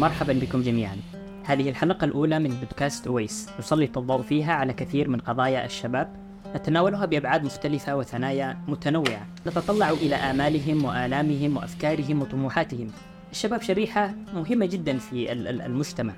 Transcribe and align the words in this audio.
مرحبا 0.00 0.32
بكم 0.32 0.62
جميعا. 0.62 0.96
هذه 1.44 1.70
الحلقة 1.70 2.04
الأولى 2.04 2.38
من 2.38 2.50
بودكاست 2.50 3.06
أويس. 3.06 3.48
نسلط 3.58 3.98
الضوء 3.98 4.22
فيها 4.22 4.52
على 4.52 4.72
كثير 4.72 5.08
من 5.08 5.20
قضايا 5.20 5.64
الشباب. 5.64 6.16
نتناولها 6.56 7.06
بأبعاد 7.06 7.44
مختلفة 7.44 7.96
وثنايا 7.96 8.58
متنوعة. 8.68 9.26
نتطلع 9.46 9.90
إلى 9.90 10.14
آمالهم 10.14 10.84
وآلامهم 10.84 11.56
وأفكارهم 11.56 12.22
وطموحاتهم. 12.22 12.88
الشباب 13.32 13.62
شريحة 13.62 14.14
مهمة 14.34 14.66
جدا 14.66 14.98
في 14.98 15.32
المجتمع. 15.32 16.12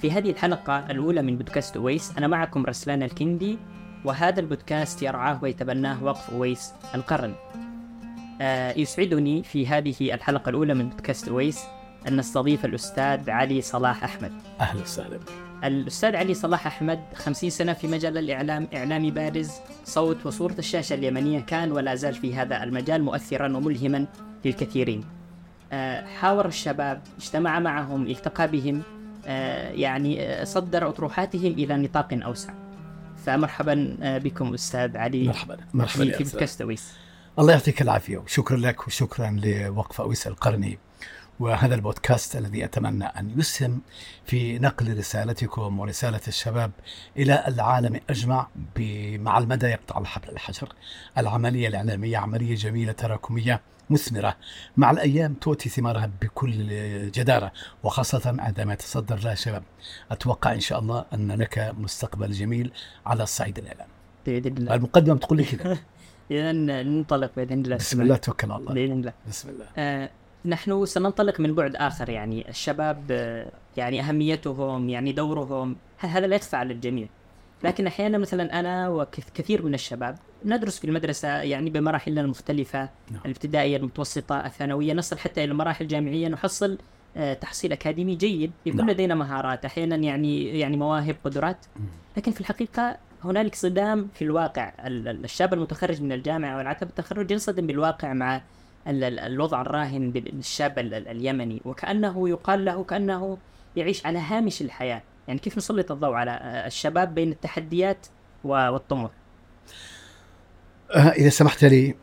في 0.00 0.10
هذه 0.10 0.30
الحلقة 0.30 0.90
الأولى 0.90 1.22
من 1.22 1.36
بودكاست 1.36 1.76
أويس 1.76 2.12
أنا 2.18 2.26
معكم 2.26 2.66
رسلان 2.66 3.02
الكندي 3.02 3.58
وهذا 4.04 4.40
البودكاست 4.40 5.02
يرعاه 5.02 5.38
ويتبناه 5.42 6.04
وقف 6.04 6.30
أويس 6.30 6.72
القرن. 6.94 7.34
آه، 8.40 8.78
يسعدني 8.78 9.42
في 9.42 9.66
هذه 9.66 10.14
الحلقة 10.14 10.48
الأولى 10.48 10.74
من 10.74 10.88
بودكاست 10.88 11.28
أويس 11.28 11.64
أن 12.08 12.16
نستضيف 12.16 12.64
الأستاذ 12.64 13.30
علي 13.30 13.60
صلاح 13.60 14.04
أحمد. 14.04 14.32
أهلا 14.60 14.82
وسهلا. 14.82 15.18
الأستاذ 15.64 16.16
علي 16.16 16.34
صلاح 16.34 16.66
أحمد 16.66 17.00
خمسين 17.14 17.50
سنة 17.50 17.72
في 17.72 17.86
مجال 17.86 18.18
الإعلام 18.18 18.68
إعلامي 18.74 19.10
بارز 19.10 19.50
صوت 19.84 20.26
وصورة 20.26 20.54
الشاشة 20.58 20.94
اليمنية 20.94 21.40
كان 21.40 21.72
ولا 21.72 21.94
زال 21.94 22.14
في 22.14 22.34
هذا 22.34 22.62
المجال 22.62 23.02
مؤثرا 23.02 23.56
وملهما 23.56 24.06
للكثيرين. 24.44 25.04
آه، 25.72 26.06
حاور 26.06 26.46
الشباب 26.46 27.02
اجتمع 27.18 27.58
معهم 27.58 28.06
التقى 28.06 28.48
بهم 28.48 28.82
آه، 29.26 29.70
يعني 29.70 30.44
صدر 30.44 30.88
أطروحاتهم 30.88 31.52
إلى 31.52 31.76
نطاق 31.76 32.08
أوسع. 32.12 32.52
فمرحبا 33.26 33.96
بكم 34.02 34.54
أستاذ 34.54 34.96
علي. 34.96 35.26
مرحبا. 35.26 35.56
مرحبا 35.74 36.10
في 36.10 36.24
بودكاست 36.24 36.62
الله 37.38 37.52
يعطيك 37.52 37.82
العافية 37.82 38.18
وشكرا 38.18 38.56
لك 38.56 38.86
وشكرا 38.86 39.40
لوقف 39.44 40.00
أويس 40.00 40.26
القرني. 40.26 40.78
وهذا 41.40 41.74
البودكاست 41.74 42.36
الذي 42.36 42.64
أتمنى 42.64 43.04
أن 43.04 43.38
يسهم 43.38 43.82
في 44.24 44.58
نقل 44.58 44.98
رسالتكم 44.98 45.80
ورسالة 45.80 46.20
الشباب 46.28 46.70
إلى 47.16 47.44
العالم 47.48 48.00
أجمع 48.10 48.48
مع 49.18 49.38
المدى 49.38 49.66
يقطع 49.66 50.00
الحبل 50.00 50.28
الحجر. 50.28 50.68
العملية 51.18 51.68
الإعلامية 51.68 52.18
عملية 52.18 52.54
جميلة 52.54 52.92
تراكمية 52.92 53.60
مثمرة. 53.90 54.36
مع 54.76 54.90
الأيام 54.90 55.34
تؤتي 55.34 55.68
ثمارها 55.68 56.10
بكل 56.22 56.68
جدارة 57.10 57.52
وخاصة 57.82 58.36
عندما 58.38 58.72
يتصدر 58.72 59.18
لها 59.24 59.34
شباب. 59.34 59.62
أتوقع 60.10 60.52
إن 60.52 60.60
شاء 60.60 60.78
الله 60.78 61.04
أن 61.14 61.32
لك 61.32 61.74
مستقبل 61.78 62.32
جميل 62.32 62.72
على 63.06 63.22
الصعيد 63.22 63.58
الإعلامي 63.58 63.90
بإذن 64.26 64.56
الله. 64.56 64.74
المقدمة 64.74 65.18
تقول 65.18 65.38
لي 65.38 65.44
كذا 65.44 65.78
إذا 66.30 66.52
ننطلق 66.52 67.32
بإذن 67.36 67.64
الله. 67.64 67.76
بسم 67.76 68.00
الله 68.00 68.16
توكل 68.16 68.52
على 68.52 68.60
الله. 68.60 68.74
بإذن 68.74 68.92
الله. 68.92 69.12
بسم 69.28 69.48
الله. 69.48 69.66
آه 69.78 70.10
نحن 70.46 70.86
سننطلق 70.86 71.40
من 71.40 71.54
بعد 71.54 71.76
آخر 71.76 72.08
يعني 72.08 72.48
الشباب 72.48 73.10
يعني 73.76 74.00
أهميتهم 74.00 74.88
يعني 74.88 75.12
دورهم 75.12 75.76
هذا 75.98 76.26
لا 76.26 76.36
يدفع 76.36 76.62
للجميع 76.62 77.08
لكن 77.64 77.86
أحيانا 77.86 78.18
مثلا 78.18 78.60
أنا 78.60 78.88
وكثير 78.88 79.64
من 79.64 79.74
الشباب 79.74 80.18
ندرس 80.44 80.78
في 80.78 80.86
المدرسة 80.86 81.28
يعني 81.28 81.70
بمراحلنا 81.70 82.20
المختلفة 82.20 82.88
نعم. 83.10 83.20
الابتدائية 83.24 83.76
المتوسطة 83.76 84.46
الثانوية 84.46 84.92
نصل 84.92 85.18
حتى 85.18 85.44
إلى 85.44 85.52
المراحل 85.52 85.84
الجامعية 85.84 86.28
نحصل 86.28 86.78
آه 87.16 87.34
تحصيل 87.34 87.72
أكاديمي 87.72 88.14
جيد. 88.14 88.52
يكون 88.66 88.80
نعم. 88.80 88.90
لدينا 88.90 89.14
مهارات 89.14 89.64
أحيانا 89.64 89.96
يعني 89.96 90.58
يعني 90.58 90.76
مواهب 90.76 91.16
قدرات. 91.24 91.66
لكن 92.16 92.32
في 92.32 92.40
الحقيقة 92.40 92.96
هنالك 93.24 93.54
صدام 93.54 94.08
في 94.14 94.22
الواقع. 94.22 94.72
الشاب 94.80 95.54
المتخرج 95.54 96.02
من 96.02 96.12
الجامعة 96.12 96.56
والعتب 96.56 96.88
التخرج 96.88 97.30
ينصدم 97.30 97.66
بالواقع 97.66 98.12
مع 98.12 98.40
الوضع 98.86 99.60
الراهن 99.60 100.10
بالشاب 100.10 100.78
اليمني 100.78 101.62
وكأنه 101.64 102.28
يقال 102.28 102.64
له 102.64 102.84
كأنه 102.84 103.38
يعيش 103.76 104.06
على 104.06 104.18
هامش 104.18 104.62
الحياة. 104.62 105.02
يعني 105.28 105.40
كيف 105.40 105.56
نسلط 105.56 105.92
الضوء 105.92 106.14
على 106.14 106.64
الشباب 106.66 107.14
بين 107.14 107.32
التحديات 107.32 108.06
والطموح؟ 108.44 109.10
إذا 110.90 111.28
سمحت 111.28 111.64
لي 111.64 111.94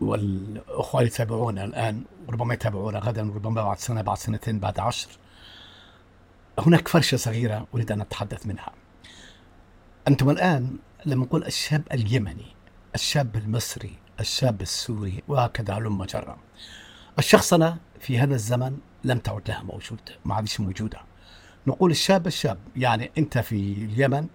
والأخوة 0.00 1.02
يتابعونا 1.02 1.64
الآن 1.64 2.04
وربما 2.28 2.54
يتابعونا 2.54 2.98
غدا 2.98 3.30
وربما 3.30 3.62
بعد 3.62 3.78
سنة 3.78 4.02
بعد 4.02 4.18
سنتين 4.18 4.58
بعد 4.58 4.80
عشر 4.80 5.08
هناك 6.58 6.88
فرشة 6.88 7.16
صغيرة 7.16 7.66
أريد 7.74 7.92
أن 7.92 8.00
أتحدث 8.00 8.46
منها. 8.46 8.72
أنتم 10.08 10.30
الآن 10.30 10.76
لما 11.06 11.24
نقول 11.24 11.44
الشاب 11.44 11.82
اليمني 11.92 12.46
الشاب 12.94 13.36
المصري 13.36 13.98
الشاب 14.20 14.62
السوري 14.62 15.22
وهكذا 15.28 15.78
لما 15.78 16.06
جرى 16.06 16.36
الشخصنة 17.18 17.76
في 18.00 18.18
هذا 18.18 18.34
الزمن 18.34 18.78
لم 19.04 19.18
تعد 19.18 19.48
لها 19.48 19.62
موجودة 19.62 20.12
ما 20.24 20.34
عادش 20.34 20.60
موجودة. 20.60 21.00
نقول 21.66 21.90
الشاب 21.90 22.26
الشاب 22.26 22.58
يعني 22.76 23.10
أنت 23.18 23.38
في 23.38 23.56
اليمن 23.72 24.26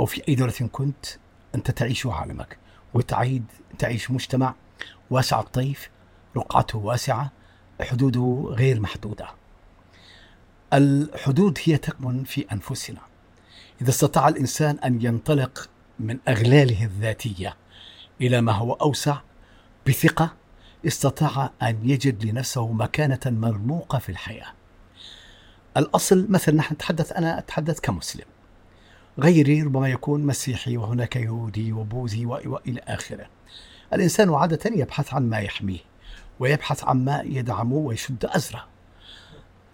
أو 0.00 0.06
في 0.06 0.28
أي 0.28 0.34
دولة 0.34 0.52
كنت 0.72 1.06
أنت 1.54 1.70
تعيش 1.70 2.06
عالمك 2.06 2.58
وتعيد 2.94 3.44
تعيش 3.78 4.10
مجتمع 4.10 4.54
واسع 5.10 5.40
الطيف 5.40 5.90
رقعته 6.36 6.78
واسعة 6.78 7.32
حدوده 7.80 8.44
غير 8.48 8.80
محدودة. 8.80 9.26
الحدود 10.72 11.58
هي 11.64 11.76
تكمن 11.76 12.24
في 12.24 12.46
أنفسنا. 12.52 13.00
إذا 13.82 13.90
استطاع 13.90 14.28
الإنسان 14.28 14.78
أن 14.78 15.02
ينطلق 15.02 15.70
من 15.98 16.18
أغلاله 16.28 16.84
الذاتية 16.84 17.56
إلى 18.20 18.40
ما 18.40 18.52
هو 18.52 18.72
أوسع. 18.72 19.16
بثقة 19.86 20.32
استطاع 20.86 21.50
أن 21.62 21.78
يجد 21.90 22.24
لنفسه 22.24 22.72
مكانة 22.72 23.20
مرموقة 23.26 23.98
في 23.98 24.08
الحياة. 24.08 24.46
الأصل 25.76 26.26
مثلا 26.30 26.54
نحن 26.54 26.74
نتحدث 26.74 27.12
أنا 27.12 27.38
أتحدث 27.38 27.80
كمسلم. 27.80 28.24
غيري 29.18 29.62
ربما 29.62 29.88
يكون 29.88 30.26
مسيحي 30.26 30.76
وهناك 30.76 31.16
يهودي 31.16 31.72
وبوذي 31.72 32.26
وإلى 32.26 32.80
آخره. 32.80 33.26
الإنسان 33.92 34.34
عادة 34.34 34.70
يبحث 34.76 35.14
عن 35.14 35.30
ما 35.30 35.38
يحميه 35.38 35.80
ويبحث 36.40 36.84
عن 36.84 37.04
ما 37.04 37.22
يدعمه 37.24 37.76
ويشد 37.76 38.24
أزره. 38.24 38.64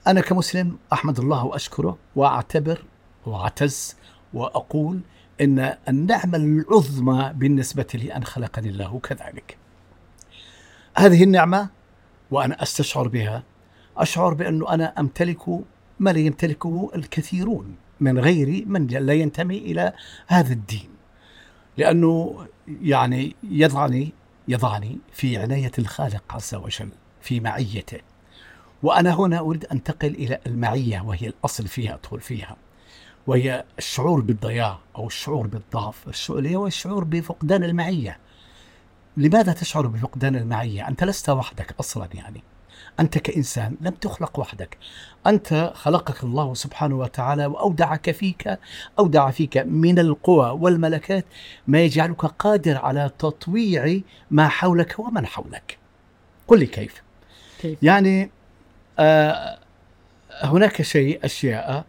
أنا 0.06 0.20
كمسلم 0.20 0.78
أحمد 0.92 1.18
الله 1.18 1.44
وأشكره 1.44 1.98
وأعتبر 2.16 2.84
وأعتز 3.26 3.96
وأقول 4.34 5.00
إن 5.40 5.76
النعمه 5.88 6.36
العظمى 6.36 7.32
بالنسبة 7.34 7.86
لي 7.94 8.16
أن 8.16 8.24
خلقني 8.24 8.68
الله 8.68 9.00
كذلك. 9.02 9.56
هذه 10.96 11.24
النعمة 11.24 11.68
وأنا 12.30 12.62
أستشعر 12.62 13.08
بها 13.08 13.42
أشعر 13.96 14.34
بانه 14.34 14.74
أنا 14.74 15.00
أمتلك 15.00 15.48
ما 15.98 16.10
لا 16.10 16.18
يمتلكه 16.18 16.90
الكثيرون 16.94 17.76
من 18.00 18.18
غيري 18.18 18.64
من 18.66 18.86
لا 18.86 19.12
ينتمي 19.12 19.58
إلى 19.58 19.92
هذا 20.26 20.52
الدين. 20.52 20.90
لأنه 21.76 22.46
يعني 22.82 23.36
يضعني 23.42 24.12
يضعني 24.48 24.98
في 25.12 25.36
عناية 25.36 25.72
الخالق 25.78 26.22
عز 26.30 26.54
وجل 26.54 26.88
في 27.20 27.40
معيته. 27.40 28.00
وأنا 28.82 29.14
هنا 29.14 29.38
أريد 29.38 29.64
انتقل 29.64 30.08
إلى 30.08 30.40
المعية 30.46 31.00
وهي 31.00 31.26
الأصل 31.26 31.68
فيها 31.68 31.94
أدخل 31.94 32.20
فيها. 32.20 32.56
وهي 33.26 33.64
الشعور 33.78 34.20
بالضياع 34.20 34.78
أو 34.96 35.06
الشعور 35.06 35.46
بالضعف. 35.46 36.30
اللي 36.30 36.56
هو 36.56 36.66
الشعور 36.66 37.04
بفقدان 37.04 37.64
المعية. 37.64 38.18
لماذا 39.16 39.52
تشعر 39.52 39.86
بفقدان 39.86 40.36
المعية؟ 40.36 40.88
أنت 40.88 41.04
لست 41.04 41.30
وحدك 41.30 41.74
أصلا 41.80 42.08
يعني. 42.14 42.42
أنت 43.00 43.18
كإنسان 43.18 43.76
لم 43.80 43.94
تخلق 43.94 44.38
وحدك. 44.38 44.78
أنت 45.26 45.72
خلقك 45.74 46.24
الله 46.24 46.54
سبحانه 46.54 46.98
وتعالى 46.98 47.46
وأودعك 47.46 48.10
فيك 48.10 48.58
أودع 48.98 49.30
فيك 49.30 49.58
من 49.58 49.98
القوى 49.98 50.50
والملكات 50.50 51.24
ما 51.66 51.80
يجعلك 51.80 52.24
قادر 52.24 52.76
على 52.76 53.10
تطويع 53.18 54.00
ما 54.30 54.48
حولك 54.48 54.98
ومن 54.98 55.26
حولك. 55.26 55.78
قل 56.48 56.58
لي 56.58 56.66
كيف, 56.66 57.02
كيف؟ 57.60 57.82
يعني 57.82 58.30
آه 58.98 59.58
هناك 60.42 60.82
شيء 60.82 61.24
أشياء 61.24 61.84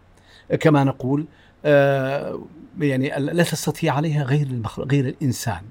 كما 0.60 0.84
نقول 0.84 1.26
آه، 1.64 2.42
يعني 2.80 3.08
لا 3.18 3.42
تستطيع 3.42 3.94
عليها 3.94 4.24
غير 4.24 4.62
غير 4.78 5.08
الإنسان 5.08 5.62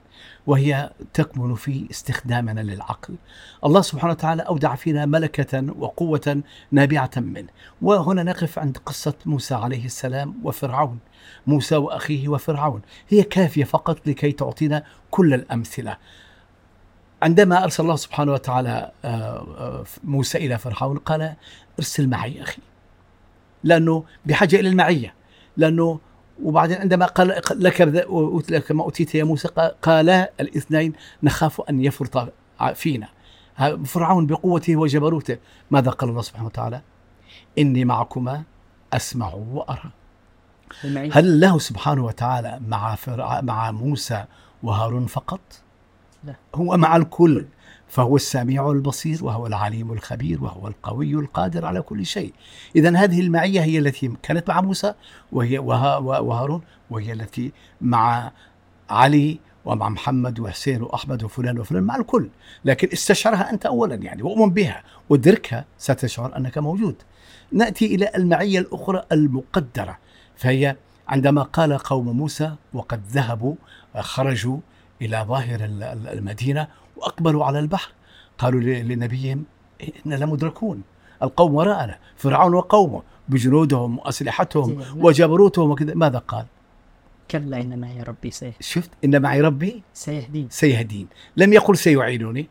وهي 0.47 0.91
تكمن 1.13 1.55
في 1.55 1.87
استخدامنا 1.91 2.61
للعقل. 2.61 3.15
الله 3.65 3.81
سبحانه 3.81 4.13
وتعالى 4.13 4.41
أودع 4.41 4.75
فينا 4.75 5.05
ملكة 5.05 5.73
وقوة 5.79 6.43
نابعة 6.71 7.11
منه، 7.15 7.47
وهنا 7.81 8.23
نقف 8.23 8.59
عند 8.59 8.77
قصة 8.77 9.13
موسى 9.25 9.55
عليه 9.55 9.85
السلام 9.85 10.35
وفرعون. 10.43 10.99
موسى 11.47 11.75
وأخيه 11.75 12.27
وفرعون، 12.27 12.81
هي 13.09 13.23
كافية 13.23 13.63
فقط 13.63 14.07
لكي 14.07 14.31
تعطينا 14.31 14.83
كل 15.11 15.33
الأمثلة. 15.33 15.97
عندما 17.23 17.63
أرسل 17.63 17.83
الله 17.83 17.95
سبحانه 17.95 18.33
وتعالى 18.33 18.91
آه، 19.05 19.07
آه، 19.57 19.83
موسى 20.03 20.37
إلى 20.37 20.57
فرعون 20.57 20.97
قال 20.97 21.33
ارسل 21.79 22.07
معي 22.07 22.41
أخي. 22.41 22.61
لأنه 23.63 24.03
بحاجة 24.25 24.55
إلى 24.59 24.69
المعية 24.69 25.13
لأنه 25.57 25.99
وبعدين 26.43 26.77
عندما 26.77 27.05
قال 27.05 27.27
لك 27.27 27.81
لك 28.49 28.71
ما 28.71 28.83
أوتيت 28.83 29.15
يا 29.15 29.23
موسى 29.23 29.47
قالا 29.81 30.31
الاثنين 30.39 30.93
نخاف 31.23 31.61
أن 31.61 31.83
يفرط 31.83 32.33
فينا 32.73 33.07
فرعون 33.85 34.25
بقوته 34.25 34.75
وجبروته 34.75 35.37
ماذا 35.71 35.91
قال 35.91 36.09
الله 36.09 36.21
سبحانه 36.21 36.45
وتعالى؟ 36.45 36.81
إني 37.57 37.85
معكما 37.85 38.43
وأرى 39.53 39.91
المعية. 40.83 41.09
هل 41.13 41.25
الله 41.25 41.59
سبحانه 41.59 42.05
وتعالى 42.05 42.59
مع 42.67 42.95
فرع 42.95 43.41
مع 43.41 43.71
موسى 43.71 44.25
وهارون 44.63 45.05
فقط؟ 45.05 45.39
لا. 46.23 46.35
هو 46.55 46.77
مع 46.77 46.95
الكل 46.95 47.45
فهو 47.91 48.15
السميع 48.15 48.71
البصير 48.71 49.25
وهو 49.25 49.47
العليم 49.47 49.91
الخبير 49.91 50.43
وهو 50.43 50.67
القوي 50.67 51.13
القادر 51.13 51.65
على 51.65 51.81
كل 51.81 52.05
شيء. 52.05 52.33
إذا 52.75 52.97
هذه 52.97 53.21
المعية 53.21 53.61
هي 53.61 53.77
التي 53.77 54.13
كانت 54.23 54.49
مع 54.49 54.61
موسى 54.61 54.93
وهي 55.31 55.59
وها 55.59 55.97
وهارون 55.97 56.61
وهي 56.89 57.13
التي 57.13 57.51
مع 57.81 58.31
علي 58.89 59.39
ومع 59.65 59.89
محمد 59.89 60.39
وحسين 60.39 60.81
وأحمد 60.81 61.23
وفلان 61.23 61.59
وفلان 61.59 61.83
مع 61.83 61.95
الكل. 61.95 62.29
لكن 62.65 62.89
استشعرها 62.93 63.49
أنت 63.53 63.65
أولا 63.65 63.95
يعني 63.95 64.23
وأؤمن 64.23 64.49
بها 64.49 64.83
وادركها 65.09 65.65
ستشعر 65.77 66.37
أنك 66.37 66.57
موجود. 66.57 66.95
نأتي 67.51 67.95
إلى 67.95 68.11
المعية 68.15 68.59
الأخرى 68.59 69.03
المقدرة 69.11 69.97
فهي 70.35 70.75
عندما 71.07 71.43
قال 71.43 71.77
قوم 71.77 72.17
موسى 72.17 72.55
وقد 72.73 73.01
ذهبوا 73.07 73.55
خرجوا 73.99 74.57
إلى 75.01 75.25
ظاهر 75.27 75.59
المدينة 76.13 76.67
وأقبلوا 76.97 77.45
على 77.45 77.59
البحر. 77.59 77.91
قالوا 78.37 78.61
لنبيهم 78.61 79.43
إنا 80.05 80.15
لمدركون 80.15 80.81
القوم 81.23 81.55
وراءنا 81.55 81.97
فرعون 82.17 82.53
وقومه 82.53 83.01
بجنودهم 83.29 83.99
وأسلحتهم 83.99 84.83
وجبروتهم 84.95 85.71
وكذا. 85.71 85.93
ماذا 85.93 86.17
قال؟ 86.17 86.45
كلا 87.31 87.61
إن 87.61 87.79
معي 87.79 88.03
ربي 88.03 88.31
سيهدين. 88.31 88.57
شفت؟ 88.59 88.89
إن 89.03 89.21
معي 89.21 89.41
ربي 89.41 89.83
سيهدين. 89.93 90.47
سيهدين. 90.49 91.07
لم 91.37 91.53
يقل 91.53 91.77
سيعينني 91.77 92.47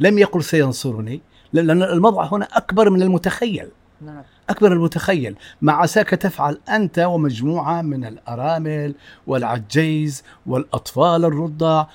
لم 0.00 0.18
يقل 0.18 0.44
سينصرني 0.44 1.20
لأن 1.52 1.82
المضع 1.82 2.28
هنا 2.32 2.48
أكبر 2.52 2.90
من 2.90 3.02
المتخيل. 3.02 3.68
نعم. 4.00 4.22
أكبر 4.50 4.72
المتخيل. 4.72 5.36
ما 5.62 5.72
عساك 5.72 6.08
تفعل 6.08 6.58
أنت 6.68 6.98
ومجموعة 6.98 7.82
من 7.82 8.04
الأرامل 8.04 8.94
والعجيز 9.26 10.22
والأطفال 10.46 11.24
الرضع 11.24 11.86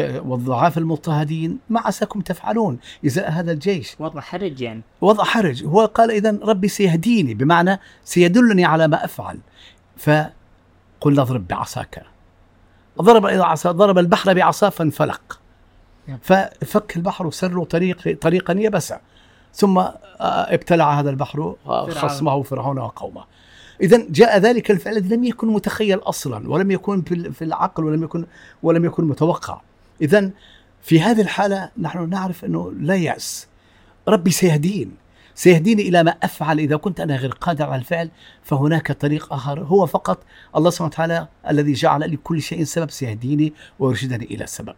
والضعاف 0.00 0.78
المضطهدين. 0.78 1.58
ما 1.70 1.80
عساكم 1.80 2.20
تفعلون 2.20 2.78
إذا 3.04 3.26
هذا 3.26 3.52
الجيش. 3.52 3.96
وضع 3.98 4.20
حرج 4.20 4.60
يعني. 4.60 4.82
وضع 5.00 5.24
حرج. 5.24 5.64
هو 5.64 5.84
قال 5.84 6.10
إذا 6.10 6.38
ربي 6.42 6.68
سيهديني 6.68 7.34
بمعنى 7.34 7.80
سيدلني 8.04 8.64
على 8.64 8.88
ما 8.88 9.04
أفعل. 9.04 9.38
فقل 9.96 10.30
اضرب 11.04 11.48
بعصاك. 11.48 12.02
ضرب 13.02 13.26
عصا 13.26 13.72
ضرب 13.72 13.98
البحر 13.98 14.34
بعصاه 14.34 14.68
فانفلق. 14.68 15.40
نعم. 16.08 16.18
ففك 16.22 16.96
البحر 16.96 17.26
وسر 17.26 17.64
طريق 17.64 18.18
طريقا 18.20 18.54
يبسا 18.58 19.00
ثم 19.54 19.78
آه، 19.78 19.94
ابتلع 20.20 21.00
هذا 21.00 21.10
البحر. 21.10 21.54
خصمه 21.90 22.42
فرعون 22.42 22.78
وقومه 22.78 23.24
اذا 23.80 24.06
جاء 24.10 24.38
ذلك 24.38 24.70
الفعل 24.70 24.96
الذي 24.96 25.16
لم 25.16 25.24
يكن 25.24 25.48
متخيل 25.48 25.98
أصلا 25.98 26.50
ولم 26.50 26.70
يكن 26.70 27.02
في 27.02 27.32
في 27.32 27.44
العقل 27.44 27.84
ولم 27.84 28.02
يكن 28.02 28.24
ولم 28.62 28.84
يكن 28.84 29.04
متوقع. 29.04 29.60
اذا 30.00 30.30
في 30.82 31.00
هذه 31.00 31.20
الحالة 31.20 31.70
نحن 31.78 32.08
نعرف 32.08 32.44
أنه 32.44 32.72
لا 32.80 32.94
يأس. 32.94 33.46
ربي 34.08 34.30
سيهدين. 34.30 34.96
سيهديني 35.34 35.82
إلى 35.82 36.02
ما 36.02 36.14
أفعل. 36.22 36.58
إذا 36.58 36.76
كنت 36.76 37.00
أنا 37.00 37.16
غير 37.16 37.30
قادر 37.30 37.64
على 37.64 37.76
الفعل 37.76 38.10
فهناك 38.42 38.92
طريق 38.92 39.32
آخر. 39.32 39.60
هو 39.60 39.86
فقط 39.86 40.18
الله 40.56 40.70
سبحانه 40.70 40.88
وتعالى 40.88 41.28
الذي 41.48 41.72
جعل 41.72 42.12
لكل 42.12 42.42
شيء 42.42 42.64
سبب 42.64 42.90
سيهديني 42.90 43.52
ويرشدني 43.78 44.24
إلى 44.24 44.44
السبب 44.44 44.74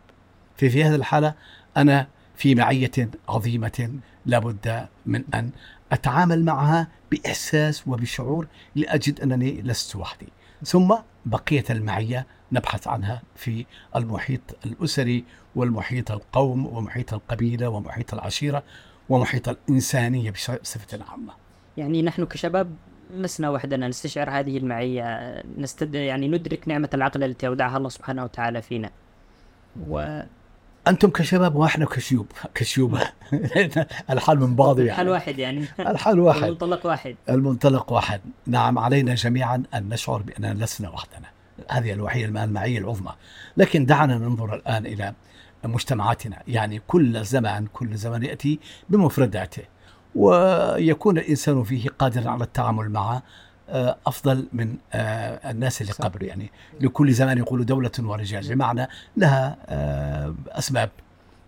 في 0.56 0.70
في 0.70 0.84
هذه 0.84 0.94
الحالة 0.94 1.34
أنا 1.76 2.06
في 2.36 2.54
معية 2.54 3.10
عظيمة 3.28 3.90
لابد 4.26 4.86
من 5.06 5.24
أن 5.34 5.50
أتعامل 5.92 6.44
معها 6.44 6.88
بإحساس 7.10 7.88
وبشعور 7.88 8.46
لأجد 8.74 9.20
أنني 9.20 9.62
لست 9.62 9.96
وحدي 9.96 10.28
ثم 10.64 10.94
بقية 11.26 11.64
المعية 11.70 12.26
نبحث 12.52 12.88
عنها 12.88 13.22
في 13.36 13.66
المحيط 13.96 14.40
الأسري 14.66 15.24
والمحيط 15.56 16.10
القوم 16.12 16.66
ومحيط 16.66 17.14
القبيلة 17.14 17.68
ومحيط 17.68 18.14
العشيرة 18.14 18.62
ومحيط 19.08 19.48
الإنسانية 19.48 20.30
بصفة 20.30 21.04
عامة. 21.10 21.32
يعني 21.76 22.02
نحن 22.02 22.24
كشباب 22.24 22.76
لسنا 23.10 23.50
وحدنا 23.50 23.88
نستشعر 23.88 24.30
هذه 24.30 24.58
المعية 24.58 25.42
نستد 25.58 25.94
يعني 25.94 26.28
ندرك 26.28 26.68
نعمة 26.68 26.90
العقل 26.94 27.24
التي 27.24 27.46
أودعها 27.46 27.76
الله 27.76 27.88
سبحانه 27.88 28.24
وتعالى 28.24 28.62
فينا 28.62 28.90
و 29.88 30.20
أنتم 30.88 31.10
كشباب 31.10 31.54
وإحنا 31.56 31.86
كشيوب 31.86 32.26
كشيوبة. 32.54 33.00
الحال 34.10 34.40
من 34.40 34.56
بعض 34.56 34.80
يعني. 34.80 35.10
واحد 35.10 35.38
يعني. 35.38 35.64
الحال 35.78 36.20
واحد. 36.20 36.42
المنطلق 36.42 36.86
واحد. 36.86 37.16
المنطلق 37.28 37.92
واحد. 37.92 38.20
نعم 38.46 38.78
علينا 38.78 39.14
جميعا 39.14 39.62
أن 39.74 39.88
نشعر 39.88 40.22
بأننا 40.22 40.64
لسنا 40.64 40.88
وحدنا. 40.88 41.28
هذه 41.70 41.92
الوحية 41.92 42.24
المعية 42.24 42.78
العظمى. 42.78 43.12
لكن 43.56 43.86
دعنا 43.86 44.18
ننظر 44.18 44.54
الآن 44.54 44.86
إلى 44.86 45.14
مجتمعاتنا. 45.64 46.42
يعني 46.48 46.82
كل 46.86 47.24
زمان 47.24 47.66
كل 47.66 47.96
زمان 47.96 48.22
يأتي 48.22 48.58
بمفرداته. 48.88 49.62
ويكون 50.14 51.18
الإنسان 51.18 51.62
فيه 51.62 51.88
قادرا 51.98 52.30
على 52.30 52.44
التعامل 52.44 52.90
معه 52.90 53.16
آه، 53.16 53.22
أفضل 54.06 54.46
من 54.52 54.76
آه، 54.92 55.50
الناس 55.50 55.80
اللي 55.80 55.92
صح. 55.92 56.04
قبل. 56.04 56.24
يعني 56.24 56.50
لكل 56.80 57.12
زمان 57.12 57.38
يقول 57.38 57.66
دولة 57.66 57.90
ورجال. 57.98 58.54
بمعنى 58.54 58.88
لها 59.16 59.56
آه، 59.66 60.34
أسباب 60.48 60.90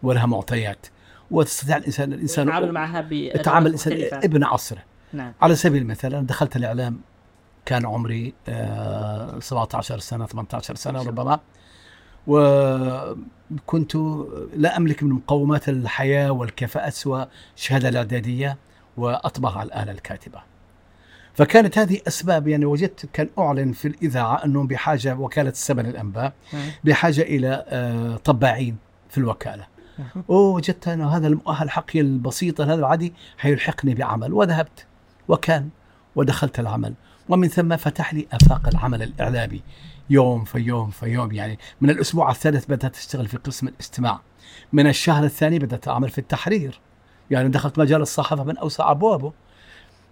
ولها 0.02 0.26
معطيات. 0.26 0.86
وتستطيع 1.30 1.76
الإنسان 1.76 2.12
الإنسان 2.12 2.48
التعامل 2.48 2.72
معها 2.72 3.08
يتعامل 3.10 3.66
الإنسان. 3.66 3.92
ابن 4.12 4.44
عصره. 4.44 4.82
نعم. 5.12 5.32
على 5.40 5.54
سبيل 5.54 5.82
المثال 5.82 6.14
أنا 6.14 6.26
دخلت 6.26 6.56
الإعلام 6.56 7.00
كان 7.64 7.86
عمري 7.86 8.34
آه، 8.48 9.38
17 9.40 9.98
سنة 9.98 10.26
18 10.26 10.74
سنة 10.74 11.02
ربما. 11.02 11.40
وكنت 12.26 13.96
لا 14.56 14.76
أملك 14.76 15.02
من 15.02 15.12
مقومات 15.12 15.68
الحياة 15.68 16.30
والكفاءة 16.30 16.90
سوى 16.90 17.26
الشهادة 17.56 17.88
الإعدادية 17.88 18.56
وأطبع 18.96 19.58
على 19.58 19.66
الآلة 19.66 19.92
الكاتبة. 19.92 20.55
فكانت 21.36 21.78
هذه 21.78 22.00
أسباب 22.08 22.48
يعني 22.48 22.64
وجدت 22.64 23.06
كان 23.12 23.28
أعلن 23.38 23.72
في 23.72 23.88
الإذاعة 23.88 24.44
أنهم 24.44 24.66
بحاجة 24.66 25.16
وكالة 25.16 25.50
السبن 25.50 25.86
الأنباء 25.86 26.32
نعم. 26.52 26.70
بحاجة 26.84 27.22
إلى 27.22 27.64
آه، 27.68 28.16
طباعين 28.16 28.76
في 29.08 29.18
الوكالة. 29.18 29.66
ووجدت 30.28 30.88
أن 30.88 31.02
هذا 31.02 31.26
المؤهل 31.26 31.70
حقي 31.70 32.00
البسيط 32.00 32.60
هذا 32.60 32.74
العادي 32.74 33.12
حيلحقني 33.38 33.94
بعمل 33.94 34.32
وذهبت 34.32 34.86
وكان 35.28 35.68
ودخلت 36.16 36.60
العمل. 36.60 36.94
ومن 37.28 37.48
ثم 37.48 37.76
فتح 37.76 38.14
لي 38.14 38.26
آفاق 38.32 38.68
العمل 38.68 39.02
الإعلامي 39.02 39.62
يوم 40.10 40.44
في 40.44 40.58
يوم 40.58 40.90
في 40.90 41.06
يوم. 41.06 41.32
يعني 41.32 41.58
من 41.80 41.90
الأسبوع 41.90 42.30
الثالث 42.30 42.66
بدأت 42.66 42.96
أشتغل 42.96 43.28
في 43.28 43.36
قسم 43.36 43.68
الاستماع. 43.68 44.20
من 44.72 44.86
الشهر 44.86 45.24
الثاني 45.24 45.58
بدأت 45.58 45.88
أعمل 45.88 46.08
في 46.08 46.18
التحرير. 46.18 46.80
يعني 47.30 47.48
دخلت 47.48 47.78
مجال 47.78 48.02
الصحافة 48.02 48.44
من 48.44 48.58
أوسع 48.58 48.90
أبوابه. 48.90 49.32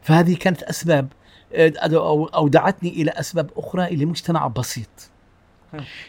فهذه 0.05 0.37
كانت 0.37 0.63
أسباب 0.63 1.09
أو- 1.53 2.35
أودعتني 2.35 2.89
إلى 2.89 3.11
أسباب 3.11 3.51
أخرى 3.57 3.97
لمجتمع 3.97 4.47
بسيط. 4.47 5.11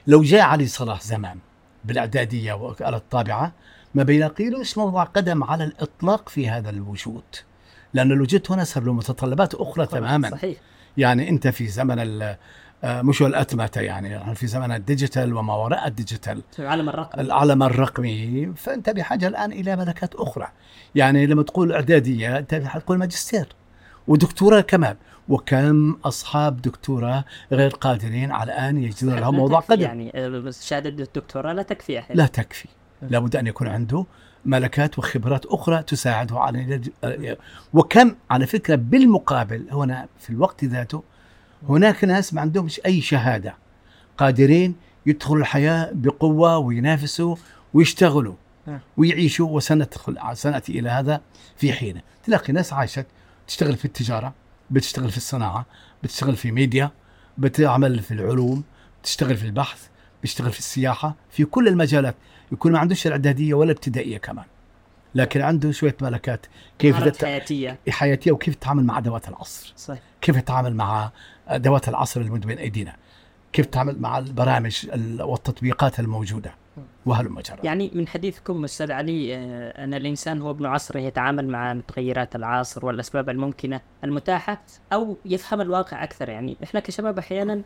لو 0.08 0.24
جاء 0.24 0.42
علي 0.42 0.68
صلاح 0.68 1.02
زمان 1.02 1.38
بالإعدادية 1.86 2.54
وعلى 2.54 2.96
الطابعة 2.98 3.52
ما 3.96 4.04
بين 4.04 4.24
قيل 4.24 4.60
مش 4.60 4.78
موضع 4.78 5.04
قدم 5.04 5.44
على 5.44 5.64
الإطلاق 5.64 6.30
في 6.30 6.50
هذا 6.50 6.70
الوجود. 6.70 7.24
لأن 7.94 8.12
الوجود 8.12 8.48
هنا 8.50 8.64
صار 8.64 8.84
له 8.84 8.94
متطلبات 8.94 9.56
أخرى 9.56 9.86
تماما. 9.86 10.30
صحيح. 10.30 10.58
يعني 10.98 11.30
أنت 11.30 11.48
في 11.48 11.68
زمن 11.68 12.00
ال- 12.00 12.36
آه، 12.84 13.02
مش 13.02 13.22
الأتمتة 13.22 13.82
يعني 13.82 14.16
نحن 14.16 14.34
في 14.34 14.48
زمن 14.48 14.72
ال 14.72 14.79
digital 14.79 15.34
وما 15.34 15.56
وراء 15.56 15.88
ال 15.88 15.94
digital. 15.94 16.42
في 16.56 16.68
عالم 16.68 16.90
الرقم 16.90 17.20
العالم 17.20 17.64
الرقمي. 17.64 18.54
فأنت 18.58 18.90
بحاجة 18.90 19.28
الآن 19.28 19.52
إلى 19.52 19.76
ملكات 19.76 20.16
أخرى. 20.16 20.48
يعني 20.96 21.26
لما 21.26 21.44
تقول 21.44 21.72
إعدادية 21.72 22.38
أنت 22.38 22.56
حتقول 22.56 22.98
ماجستير. 22.98 23.48
ودكتوراه 24.08 24.62
كمان. 24.62 24.96
وكم 25.30 25.92
أصحاب 26.06 26.62
دكتوراه 26.62 27.26
غير 27.52 27.70
قادرين 27.70 28.32
على 28.32 28.52
أن 28.52 28.78
يجدون 28.78 29.16
لهم 29.16 29.36
موضوع 29.36 29.60
قدم. 29.60 29.82
يعني 29.82 30.12
آه، 30.16 30.28
بس 30.28 30.68
شهادة 30.68 30.90
الدكتوراه 30.90 31.54
لا 31.54 31.62
تكفي 31.62 32.00
أحد 32.00 32.16
لا 32.16 32.26
تكفي. 32.26 32.68
لابد 33.02 33.36
أن 33.36 33.48
يكون 33.48 33.68
عنده 33.68 34.06
ملكات 34.46 35.00
وخبرات 35.00 35.46
أخرى 35.46 35.84
تساعده 35.84 36.40
على 36.40 36.82
وكم 37.74 38.16
على 38.30 38.46
فكرة 38.46 38.76
بالمقابل 38.76 39.68
هنا 39.72 40.08
في 40.20 40.30
الوقت 40.30 40.66
ذاته 40.66 41.04
هناك 41.70 42.04
ناس 42.04 42.34
ما 42.34 42.42
عندهمش 42.42 42.82
أي 42.86 43.02
شهادة 43.02 43.56
قادرين 44.18 44.76
يدخلوا 45.06 45.42
الحياة 45.42 45.90
بقوة 45.94 46.58
وينافسوا 46.58 47.36
ويشتغلوا. 47.74 48.36
ويعيشوا 48.98 49.50
وسندخل 49.50 50.18
سنأتي 50.34 50.80
إلى 50.80 50.90
هذا 50.90 51.22
في 51.58 51.74
حينه 51.74 52.02
تلاقي 52.24 52.54
ناس 52.54 52.74
عايشة 52.74 53.06
تشتغل 53.48 53.76
في 53.76 53.86
التجارة 53.86 54.34
بتشتغل 54.70 55.12
في 55.12 55.18
الصناعة 55.18 55.66
بتشتغل 56.04 56.36
في 56.36 56.52
ميديا 56.52 56.92
بتعمل 57.38 58.00
في 58.00 58.14
العلوم 58.14 58.64
بتشتغل 59.02 59.38
في 59.38 59.46
البحث 59.46 59.88
بيشتغل 60.22 60.52
في 60.52 60.60
السياحة 60.60 61.16
في 61.30 61.46
كل 61.46 61.68
المجالات. 61.68 62.16
يكون 62.52 62.72
ما 62.72 62.80
عندوش 62.80 63.08
الإعدادية 63.08 63.54
ولا 63.54 63.72
ابتدائية 63.72 64.18
كمان. 64.18 64.46
لكن 65.16 65.42
عنده 65.42 65.72
شوية 65.72 65.96
ملكات. 66.02 66.46
كيف 66.80 67.04
تت... 67.04 67.26
حياتية. 67.26 67.80
حياتية 67.90 68.32
وكيف 68.32 68.56
تتعامل 68.56 68.84
مع 68.84 68.98
ادوات 68.98 69.30
العصر. 69.30 69.74
صحيح. 69.78 70.00
كيف 70.22 70.38
تتعامل 70.38 70.76
مع 70.76 71.12
ادوات 71.48 71.90
العصر 71.90 72.22
الموجوده 72.22 72.48
بين 72.48 72.58
أيدينا. 72.58 72.96
كيف 73.54 73.66
تتعامل 73.66 74.02
مع 74.02 74.18
البرامج 74.18 74.86
ال- 74.94 75.22
والتطبيقات 75.22 76.00
الموجودة. 76.00 76.54
وهلم 77.06 77.40
جرى 77.40 77.58
يعني 77.64 77.92
من 77.94 78.08
حديثكم 78.08 78.64
أستاذ 78.64 78.92
علي 78.92 79.36
آه، 79.36 79.84
أن 79.84 79.94
الإنسان 79.94 80.42
هو 80.42 80.52
ابن 80.52 80.66
عصره 80.66 81.00
يتعامل 81.00 81.48
مع 81.48 81.74
متغيرات 81.74 82.36
العصر 82.36 82.86
والأسباب 82.86 83.30
الممكنة 83.30 83.82
المتاحة 84.04 84.62
أو 84.94 85.18
يفهم 85.26 85.62
الواقع 85.62 86.04
أكثر. 86.04 86.30
يعني 86.30 86.58
إحنا 86.64 86.80
كشباب 86.80 87.18
أحيانا 87.18 87.62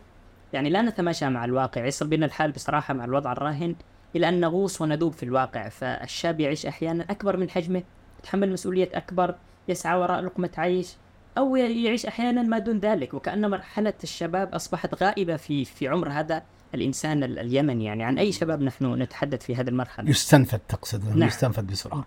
يعني 0.54 0.70
لا 0.70 0.82
نتماشى 0.82 1.30
مع 1.30 1.46
الواقع 1.46 1.86
يصل 1.86 2.08
بنا 2.08 2.26
الحال 2.26 2.52
بصراحة 2.52 2.94
مع 2.94 3.06
الوضع 3.06 3.32
الراهن 3.32 3.76
إلى 4.16 4.30
أن 4.30 4.40
نغوص 4.40 4.82
وندوب 4.82 5.14
في 5.14 5.24
الواقع. 5.24 5.70
فالشاب 5.70 6.40
يعيش 6.40 6.66
أحيانا 6.66 7.06
أكبر 7.10 7.38
من 7.38 7.50
حجمه 7.50 7.84
يتحمل 8.20 8.52
مسؤولية 8.52 8.90
أكبر 8.94 9.36
يسعى 9.68 10.00
وراء 10.00 10.22
لقمة 10.22 10.52
عيش 10.58 10.96
أو 11.38 11.56
يعيش 11.56 12.06
أحيانا 12.06 12.42
ما 12.42 12.60
دون 12.60 12.80
ذلك. 12.80 13.14
وكان 13.14 13.50
مرحله 13.50 13.94
الشباب 14.04 14.56
أصبحت 14.56 15.04
غائبة 15.04 15.36
في 15.36 15.66
في 15.66 15.88
عمر 15.88 16.10
هذا. 16.10 16.44
الإنسان 16.76 17.24
ال- 17.24 17.40
اليمني 17.40 17.86
يعني 17.86 18.04
عن 18.04 18.18
أي 18.18 18.32
شباب 18.32 18.62
نحن 18.62 19.02
نتحدث 19.02 19.46
في 19.46 19.56
هذه 19.56 19.68
المرحلة؟ 19.70 20.10
يستنفد 20.10 20.60
تقصد 20.60 21.16
نعم. 21.16 21.28
يستنفد 21.28 21.68
بسرعة. 21.68 22.06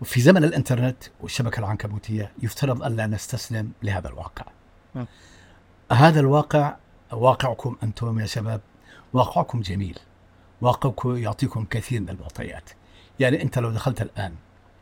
وفي 0.00 0.20
زمن 0.20 0.44
الإنترنت 0.44 1.04
والشبكة 1.20 1.60
العنكبوتية 1.60 2.32
يفترض 2.42 2.82
أن 2.82 2.96
لا 2.96 3.06
نستسلم 3.06 3.72
لهذا 3.82 4.08
الواقع. 4.08 4.44
نعم. 4.94 5.06
هذا 5.92 6.20
الواقع 6.20 6.76
واقعكم 7.12 7.76
أنتم 7.82 8.18
يا 8.20 8.26
شباب 8.26 8.60
واقعكم 9.12 9.60
جميل. 9.60 9.98
واقعكم 10.60 11.16
يعطيكم 11.16 11.64
كثير 11.64 12.00
من 12.00 12.08
المعطيات. 12.08 12.70
يعني 13.20 13.42
أنت 13.42 13.58
لو 13.58 13.70
دخلت 13.70 14.02
الآن 14.02 14.34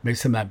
ما 0.05 0.11
يسمى 0.11 0.45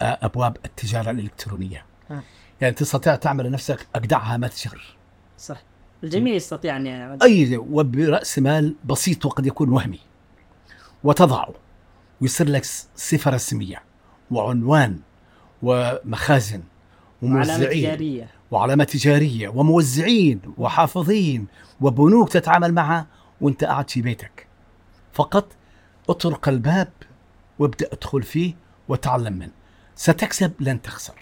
بأبواب 0.00 0.56
التجارة 0.64 1.10
الإلكترونية. 1.10 1.84
نعم. 2.10 2.22
يعني 2.60 2.74
تستطيع 2.74 3.16
تعمل 3.16 3.46
لنفسك 3.46 3.86
اجدعها 3.94 4.36
متجر 4.36 4.96
صح. 5.38 5.62
الجميع 6.04 6.34
يستطيع 6.34 6.76
أن 6.76 6.86
يعمل. 6.86 7.22
أي 7.22 7.56
وبرأس 7.56 8.38
مال 8.38 8.74
بسيط 8.84 9.26
وقد 9.26 9.46
يكون 9.46 9.68
وهمي. 9.68 10.00
وتضعه 11.04 11.54
ويصير 12.20 12.48
لك 12.48 12.64
صفة 12.96 13.30
رسمية 13.30 13.82
وعنوان 14.30 14.98
ومخازن 15.62 16.62
وموزعين 17.22 17.84
تجارية. 17.84 18.28
وعلامات 18.50 18.90
تجارية 18.90 19.48
وموزعين 19.48 20.40
وحافظين 20.58 21.46
وبنوك 21.80 22.32
تتعامل 22.32 22.74
معها 22.74 23.06
وانت 23.40 23.64
قاعد 23.64 23.90
في 23.90 24.02
بيتك. 24.02 24.46
فقط 25.12 25.52
اطرق 26.08 26.48
الباب 26.48 26.92
وابدأ 27.58 27.88
ادخل 27.92 28.22
فيه 28.22 28.54
وتعلم 28.88 29.32
منه. 29.32 29.52
ستكسب 29.94 30.52
لن 30.60 30.82
تخسر. 30.82 31.14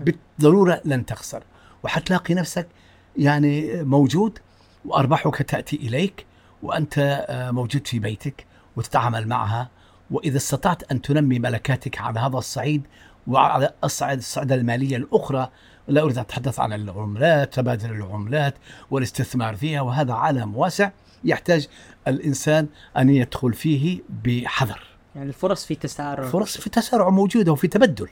بالضرورة 0.00 0.80
لن 0.84 1.06
تخسر. 1.06 1.42
وحتلاقي 1.82 2.34
نفسك 2.34 2.68
يعني 3.16 3.82
موجود 3.82 4.38
وأرباحك 4.84 5.42
تأتي 5.42 5.76
إليك 5.76 6.26
وأنت 6.62 7.24
آه، 7.28 7.50
موجود 7.50 7.86
في 7.86 7.98
بيتك 7.98 8.46
وتتعامل 8.76 9.28
معها 9.28 9.68
وإذا 10.10 10.36
استطعت 10.36 10.92
أن 10.92 11.02
تنمي 11.02 11.38
ملكاتك 11.38 12.00
على 12.00 12.20
هذا 12.20 12.38
الصعيد 12.38 12.82
وعلى 13.26 13.72
الصعيد 13.84 14.18
الصعيدة 14.18 14.54
المالية 14.54 14.96
الأخرى 14.96 15.50
لا 15.88 16.02
أريد 16.02 16.14
أن 16.14 16.20
أتحدث 16.20 16.60
عن 16.60 16.72
العملات 16.72 17.54
تبادل 17.54 17.90
العملات 17.90 18.54
والاستثمار 18.90 19.56
فيها 19.56 19.80
وهذا 19.80 20.12
عالم 20.12 20.56
واسع 20.56 20.90
يحتاج 21.24 21.68
الإنسان 22.08 22.66
أن 22.96 23.08
يدخل 23.08 23.54
فيه 23.54 24.00
بحذر. 24.24 24.82
يعني 25.16 25.28
الفرص 25.28 25.64
في 25.64 25.74
تسارع. 25.74 26.28
فرص 26.28 26.58
في 26.58 26.70
تسارع 26.70 27.10
موجودة 27.10 27.52
وفي 27.52 27.68
تبدل. 27.68 28.08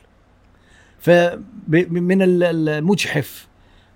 فمن 0.99 2.23
المجحف 2.23 3.47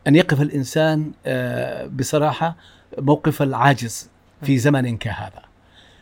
أن 0.06 0.14
يقف 0.14 0.40
الإنسان 0.40 1.12
آه، 1.26 1.86
بصراحة 1.86 2.56
موقف 2.98 3.42
العاجز 3.42 4.10
في 4.42 4.58
زمن 4.58 4.96
كهذا. 4.96 5.42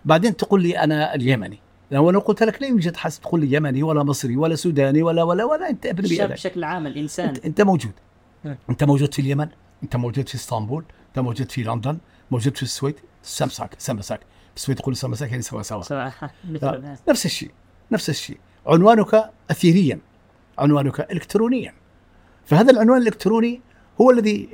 بعدين 0.04 0.36
تقول 0.36 0.62
لي 0.62 0.78
أنا 0.78 1.14
اليمني. 1.14 1.58
لو 1.90 2.10
أنا 2.10 2.18
قلت 2.18 2.42
لك 2.42 2.62
لا 2.62 2.68
يوجد 2.68 2.96
حد 2.96 3.10
تقول 3.10 3.40
لي 3.40 3.56
يمني 3.56 3.82
ولا 3.82 4.02
مصري 4.02 4.36
ولا 4.36 4.54
سوداني 4.54 5.02
ولا 5.02 5.22
ولا 5.22 5.44
ولا 5.44 5.70
أنت 5.70 5.86
أبن 5.86 6.04
الشاب. 6.04 6.32
بشكل 6.32 6.64
عام 6.64 6.86
الإنسان. 6.86 7.28
انت, 7.28 7.44
أنت 7.44 7.60
موجود. 7.60 7.92
نعم. 8.44 8.56
أنت 8.70 8.84
موجود 8.84 9.14
في 9.14 9.22
اليمن 9.22 9.48
أنت 9.82 9.96
موجود 9.96 10.28
في 10.28 10.34
إسطنبول 10.34 10.84
أنت 11.08 11.18
موجود 11.18 11.50
في 11.50 11.62
لندن 11.62 11.98
موجود 12.30 12.56
في 12.56 12.62
السويد. 12.62 12.94
سمسك 13.22 13.70
سمسك 13.78 14.20
في 14.50 14.56
السويد 14.56 14.78
تقول 14.78 14.96
سمسك 14.96 15.30
يعني 15.30 15.42
سوا 15.42 15.62
سوا. 15.62 16.10
نفس 17.08 17.26
الشيء 17.26 17.50
نفس 17.92 18.10
الشيء. 18.10 18.38
عنوانك 18.66 19.30
اثيريا. 19.50 19.98
عنوانك 20.58 21.12
الكترونيا. 21.12 21.74
فهذا 22.46 22.70
العنوان 22.70 23.02
الإلكتروني 23.02 23.60
هو 24.00 24.10
الذي 24.10 24.48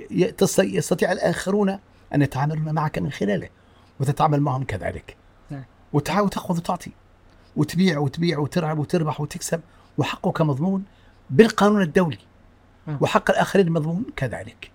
يستطيع 0.58 1.12
الآخرون 1.12 1.78
أن 2.14 2.22
يتعاملون 2.22 2.74
معك 2.74 2.98
من 2.98 3.12
خلاله 3.12 3.48
وتتعامل 4.00 4.40
معهم 4.40 4.64
كذلك 4.64 5.16
نعم. 5.50 5.64
وتحاول 5.92 6.30
تاخذ 6.30 6.56
وتعطي 6.56 6.90
وتبيع 7.56 7.98
وتبيع 7.98 8.38
وتلعب 8.38 8.78
وتربح 8.78 9.20
وتكسب 9.20 9.60
وحقك 9.98 10.40
مضمون 10.40 10.84
بالقانون 11.30 11.82
الدولي 11.82 12.18
نعم. 12.86 12.98
وحق 13.00 13.30
الآخرين 13.30 13.70
مضمون 13.70 14.04
كذلك 14.16 14.70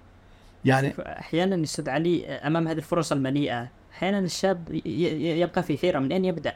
يعني 0.65 0.93
أحيانا 0.99 1.63
أستاذ 1.63 1.89
علي 1.89 2.25
أمام 2.25 2.67
هذه 2.67 2.77
الفرص 2.77 3.11
المليئة 3.11 3.67
أحيانا 3.93 4.19
الشاب 4.19 4.81
يبقى 4.85 5.63
في 5.63 5.77
حيره 5.77 5.99
من 5.99 6.11
اين 6.11 6.25
يبدأ 6.25 6.55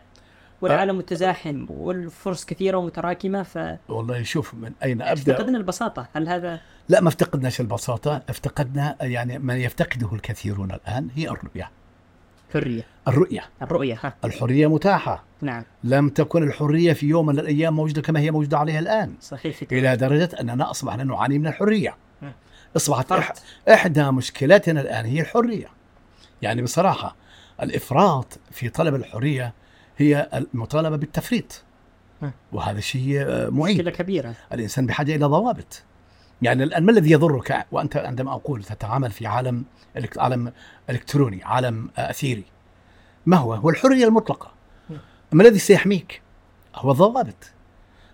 والعالم 0.61 0.97
متزاحم 0.97 1.65
والفرص 1.69 2.45
كثيرة 2.45 2.77
ومتراكمة 2.77 3.43
فافتقدنا 3.43 3.79
والله 3.89 4.23
شوف 4.23 4.53
من 4.53 4.71
أين 4.83 5.01
أبدأ؟ 5.01 5.39
البساطة. 5.39 6.07
هل 6.13 6.29
هذا 6.29 6.59
لا 6.89 7.01
ما 7.01 7.09
افتقدناش 7.09 7.61
البساطة. 7.61 8.21
افتقدنا 8.29 8.97
يعني 9.01 9.39
ما 9.39 9.55
يفتقده 9.55 10.13
الكثيرون 10.13 10.71
الآن 10.71 11.07
هي 11.15 11.29
الرؤية. 11.29 11.69
حريه 12.53 12.83
الرؤية. 13.07 13.49
الرؤية 13.61 13.99
ها. 14.03 14.13
الحرية 14.25 14.67
متاحة. 14.67 15.23
نعم. 15.41 15.63
لم 15.83 16.09
تكن 16.09 16.43
الحرية 16.43 16.93
في 16.93 17.07
يوم 17.07 17.25
من 17.25 17.39
الأيام 17.39 17.75
موجودة 17.75 18.01
كما 18.01 18.19
هي 18.19 18.31
موجودة 18.31 18.57
عليها 18.57 18.79
الآن. 18.79 19.13
صحيح. 19.21 19.57
في 19.57 19.79
إلى 19.79 19.97
درجة 19.97 20.29
أننا 20.39 20.71
أصبحنا 20.71 21.03
نعاني 21.03 21.39
من 21.39 21.47
الحرية. 21.47 21.95
أصبحت 22.75 23.09
فرط. 23.09 23.41
إحدى 23.69 24.03
مشكلاتنا 24.03 24.81
الآن 24.81 25.05
هي 25.05 25.21
الحرية. 25.21 25.67
يعني 26.41 26.61
بصراحة 26.61 27.15
الإفراط 27.61 28.39
في 28.51 28.69
طلب 28.69 28.95
الحرية 28.95 29.53
هي 29.97 30.29
المطالبة 30.33 30.95
بالتفريط. 30.95 31.63
وهذا 32.51 32.79
شيء 32.79 33.21
آه، 33.21 33.49
معيب. 33.49 33.75
مشكلة 33.75 33.91
كبيرة. 33.91 34.33
الإنسان 34.53 34.85
بحاجة 34.85 35.15
إلى 35.15 35.25
ضوابط. 35.25 35.83
يعني 36.41 36.63
الان 36.63 36.83
ما 36.83 36.91
الذي 36.91 37.11
يضرك؟ 37.11 37.65
وأنت 37.71 37.97
عندما 37.97 38.31
أقول 38.33 38.63
تتعامل 38.63 39.11
في 39.11 39.27
عالم 39.27 39.65
عالم 40.17 40.51
إلكتروني 40.89 41.43
عالم 41.43 41.89
آه، 41.97 42.09
أثيري 42.09 42.43
ما 43.25 43.37
هو؟ 43.37 43.53
هو 43.53 43.69
الحرية 43.69 44.05
المطلقة. 44.05 44.51
ما 45.31 45.43
الذي 45.43 45.59
سيحميك؟ 45.59 46.21
هو 46.75 46.91
الضوابط. 46.91 47.51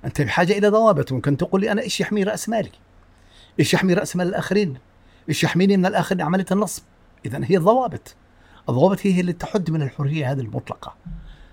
أنت 0.05 0.21
بحاجة 0.21 0.57
إلى 0.57 0.67
ضوابط. 0.67 1.11
ممكن 1.11 1.37
تقول 1.37 1.61
لي 1.61 1.71
أنا 1.71 1.81
إيش 1.81 2.01
يحمي 2.01 2.23
رأس 2.23 2.49
مالي؟ 2.49 2.71
إيش 3.59 3.73
يحمي 3.73 3.93
رأس 3.93 4.15
مال 4.15 4.27
الآخرين؟ 4.27 4.77
إيش 5.29 5.43
يحميني 5.43 5.77
من 5.77 5.85
الآخرين؟ 5.85 6.21
عملية 6.21 6.45
النصب. 6.51 6.83
اذا 7.25 7.41
هي 7.43 7.57
الضوابط. 7.57 8.15
الضوابط 8.69 8.99
هي 9.03 9.19
اللي 9.19 9.33
تحد 9.33 9.71
من 9.71 9.81
الحرية 9.81 10.31
هذه 10.31 10.39
المطلقة. 10.39 10.95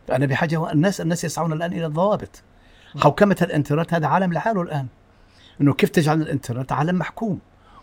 فانا 0.09 0.27
بحاجة 0.27 0.73
الناس 0.73 1.01
الناس 1.01 1.25
يسعون 1.25 1.53
الآن 1.53 1.73
إلى 1.73 1.87
الضوابط. 1.87 2.43
حوكمه 2.99 3.37
الإنترنت؟ 3.43 3.95
هذا 3.95 4.07
عالم 4.07 4.33
لحاله 4.33 4.63
الآن. 4.63 4.87
إنه 5.61 5.75
كيف 5.75 5.91
تجعل 5.91 6.23
الإنترنت 6.23 6.73
عالم 6.73 6.99
محكوم؟ 6.99 7.39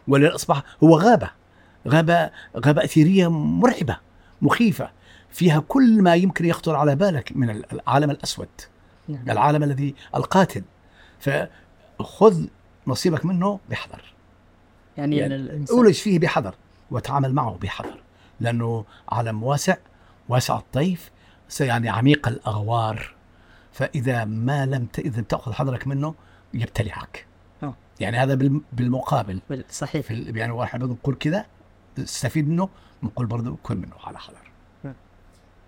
ولا 0.07 0.35
أصبح 0.35 0.63
هو 0.83 0.97
غابة. 0.97 1.29
غابه 1.87 2.29
غابة 2.65 2.83
أثيرية 2.83 3.27
مرعبة 3.29 3.97
مخيفة. 4.41 4.89
فيها 5.29 5.59
كل 5.67 6.01
ما 6.01 6.15
يمكن 6.15 6.45
يخطر 6.45 6.75
على 6.75 6.95
بالك 6.95 7.31
من 7.35 7.49
العالم 7.49 8.11
الأسود. 8.11 8.49
نعم. 9.07 9.29
العالم 9.29 9.63
الذي 9.63 9.95
القاتل. 10.15 10.63
فخذ 11.19 12.45
نصيبك 12.87 13.25
منه 13.25 13.59
بحذر. 13.69 14.13
يعني, 14.97 15.17
يعني 15.17 15.33
يعني 15.33 15.65
أولج 15.71 15.93
فيه 15.93 16.19
بحذر 16.19 16.55
وتعامل 16.91 17.33
معه 17.33 17.57
بحذر. 17.61 17.99
لأنه 18.39 18.85
عالم 19.09 19.43
واسع 19.43 19.77
واسع 20.29 20.57
الطيف 20.57 21.11
يعني 21.61 21.89
عميق 21.89 22.27
الأغوار. 22.27 23.15
فإذا 23.71 24.25
ما 24.25 24.65
لم 24.65 24.85
ت... 24.85 24.99
إذا 24.99 25.21
تاخذ 25.21 25.53
حذرك 25.53 25.87
منه 25.87 26.15
يبتلعك. 26.53 27.25
آه. 27.63 27.75
يعني 27.99 28.17
هذا 28.17 28.35
بالم- 28.35 28.61
بالمقابل. 28.73 29.39
صحيح. 29.69 30.05
في 30.05 30.31
يعني 30.35 30.51
واحد 30.51 30.79
بنقول 30.79 31.15
كذا 31.15 31.45
استفيد 31.99 32.49
منه 32.49 32.69
بنقول 33.03 33.25
برضه 33.25 33.57
كن 33.63 33.77
منه 33.77 33.95
على 34.03 34.19
حذر. 34.19 34.37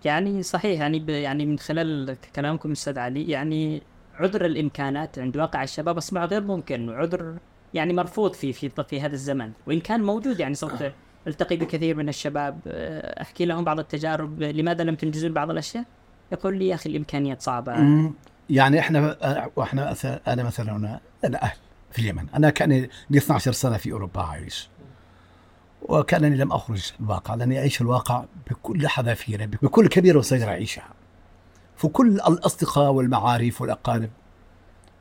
يعني 0.04 0.42
صحيح 0.42 0.80
يعني 0.80 0.98
ب 0.98 1.08
يعني 1.08 1.46
من 1.46 1.58
خلال 1.58 2.16
كلامكم 2.36 2.72
أستاذ 2.72 2.98
علي 2.98 3.28
يعني 3.28 3.82
عذر 4.14 4.44
الإمكانات 4.44 5.18
عند 5.18 5.36
واقع 5.36 5.62
الشباب 5.62 5.96
اصبح 5.96 6.22
غير 6.22 6.40
ممكن 6.40 6.88
وعذر 6.88 7.36
يعني 7.74 7.92
مرفوض 7.92 8.32
في 8.32 8.52
في 8.52 8.70
في 8.88 9.00
هذا 9.00 9.14
الزمن. 9.14 9.52
وإن 9.66 9.80
كان 9.80 10.02
موجود 10.02 10.40
يعني 10.40 10.54
صرت 10.54 10.92
ألتقي 11.26 11.56
بكثير 11.56 11.96
من 11.96 12.08
الشباب. 12.08 12.58
آه، 12.66 13.22
أحكي 13.22 13.44
لهم 13.44 13.64
بعض 13.64 13.78
التجارب 13.78 14.42
لماذا 14.42 14.84
لم 14.84 14.94
تنجزون 14.94 15.32
بعض 15.32 15.50
الأشياء؟ 15.50 15.84
يقول 16.32 16.58
لي 16.58 16.68
يا 16.68 16.74
أخي 16.74 16.90
الإمكانيات 16.90 17.42
صعبة. 17.42 17.72
يعني 18.50 18.78
إحنا 18.80 19.16
وإحنا 19.56 19.94
أث- 19.94 20.28
أنا 20.28 20.42
مثلا 20.42 20.76
أنا, 20.76 21.00
أنا 21.24 21.42
أهل 21.42 21.56
في 21.92 21.98
اليمن. 21.98 22.26
أنا 22.34 22.50
كان 22.50 22.88
لي 23.10 23.18
12 23.18 23.52
سنة 23.52 23.76
في 23.76 23.92
أوروبا 23.92 24.20
عايش. 24.22 24.68
وكأنني 25.82 26.36
لم 26.36 26.52
أخرج 26.52 26.92
الواقع 27.00 27.34
لاني 27.34 27.58
اعيش 27.58 27.80
الواقع 27.80 28.24
بكل 28.50 28.88
حذافيره 28.88 29.44
بكل 29.44 29.88
كبيره 29.88 30.18
وصغيره 30.18 30.48
اعيشها 30.48 30.88
فكل 31.76 32.08
الأصدقاء 32.08 32.90
والمعارف 32.92 33.60
والأقارب 33.60 34.10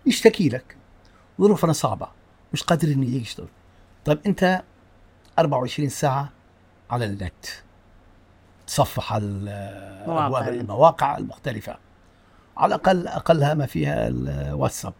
يشتكي 0.05 0.49
لك؟ 0.49 0.75
ظروفنا 1.41 1.73
صعبة 1.73 2.07
مش 2.53 2.63
قادرين 2.63 3.03
يشتغل 3.03 3.47
طيب 4.05 4.19
أنت 4.25 4.61
24 5.39 5.89
ساعة 5.89 6.29
على 6.91 7.05
النت. 7.05 7.45
تصفح 8.67 9.13
على 9.13 9.23
ال- 9.25 10.07
مواقع. 10.07 10.25
أبواب 10.27 10.43
يعني. 10.43 10.59
المواقع 10.61 11.17
المختلفة. 11.17 11.77
على 12.57 12.75
الأقل 12.75 13.07
أقلها 13.07 13.53
ما 13.53 13.65
فيها 13.65 14.07
الواتساب. 14.07 14.93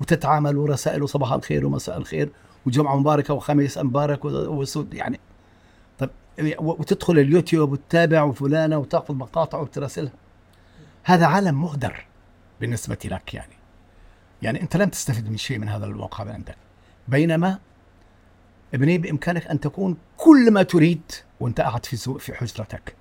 وتتعامل 0.00 0.56
ورسائل 0.56 1.08
صباح 1.08 1.32
الخير 1.32 1.66
ومساء 1.66 1.96
الخير 1.98 2.30
وجمعة 2.66 2.96
مباركة 2.96 3.34
وخميس 3.34 3.78
مبارك 3.78 4.24
وسود 4.24 4.94
يعني. 4.94 5.20
طيب 5.98 6.10
وتدخل 6.58 7.18
اليوتيوب 7.18 7.72
وتتابع 7.72 8.22
وفلانة 8.22 8.78
وتأخذ 8.78 9.14
مقاطع 9.14 9.58
وتراسلها. 9.58 10.12
هذا 11.04 11.26
عالم 11.26 11.62
مهدر 11.62 12.06
بالنسبة 12.60 12.98
لك 13.04 13.34
يعني. 13.34 13.52
يعني 14.42 14.62
أنت 14.62 14.76
لم 14.76 14.88
تستفد 14.88 15.28
من 15.30 15.36
شيء 15.36 15.58
من 15.58 15.68
هذا 15.68 15.86
الواقع 15.86 16.32
عندك. 16.32 16.56
بينما 17.08 17.58
ابني 18.74 18.98
بإمكانك 18.98 19.46
أن 19.46 19.60
تكون 19.60 19.96
كل 20.16 20.50
ما 20.50 20.62
تريد 20.62 21.02
وأنت 21.40 21.60
قاعد 21.60 21.86
في 21.86 21.96
في 22.18 22.34
حجرتك. 22.34 22.96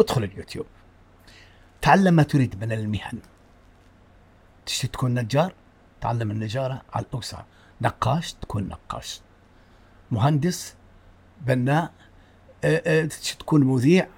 ادخل 0.00 0.24
اليوتيوب. 0.24 0.66
تعلم 1.82 2.14
ما 2.14 2.22
تريد 2.22 2.64
من 2.64 2.72
المهن. 2.72 3.18
تشتي 4.66 4.88
تكون 4.88 5.14
نجار؟ 5.14 5.54
تعلم 6.00 6.30
النجارة 6.30 6.82
على 6.92 7.06
الأوسع. 7.06 7.42
نقاش؟ 7.80 8.32
تكون 8.32 8.68
نقاش. 8.68 9.20
مهندس؟ 10.10 10.74
بناء؟ 11.46 11.92
تشتي 13.08 13.38
تكون 13.38 13.64
مذيع؟ 13.64 14.08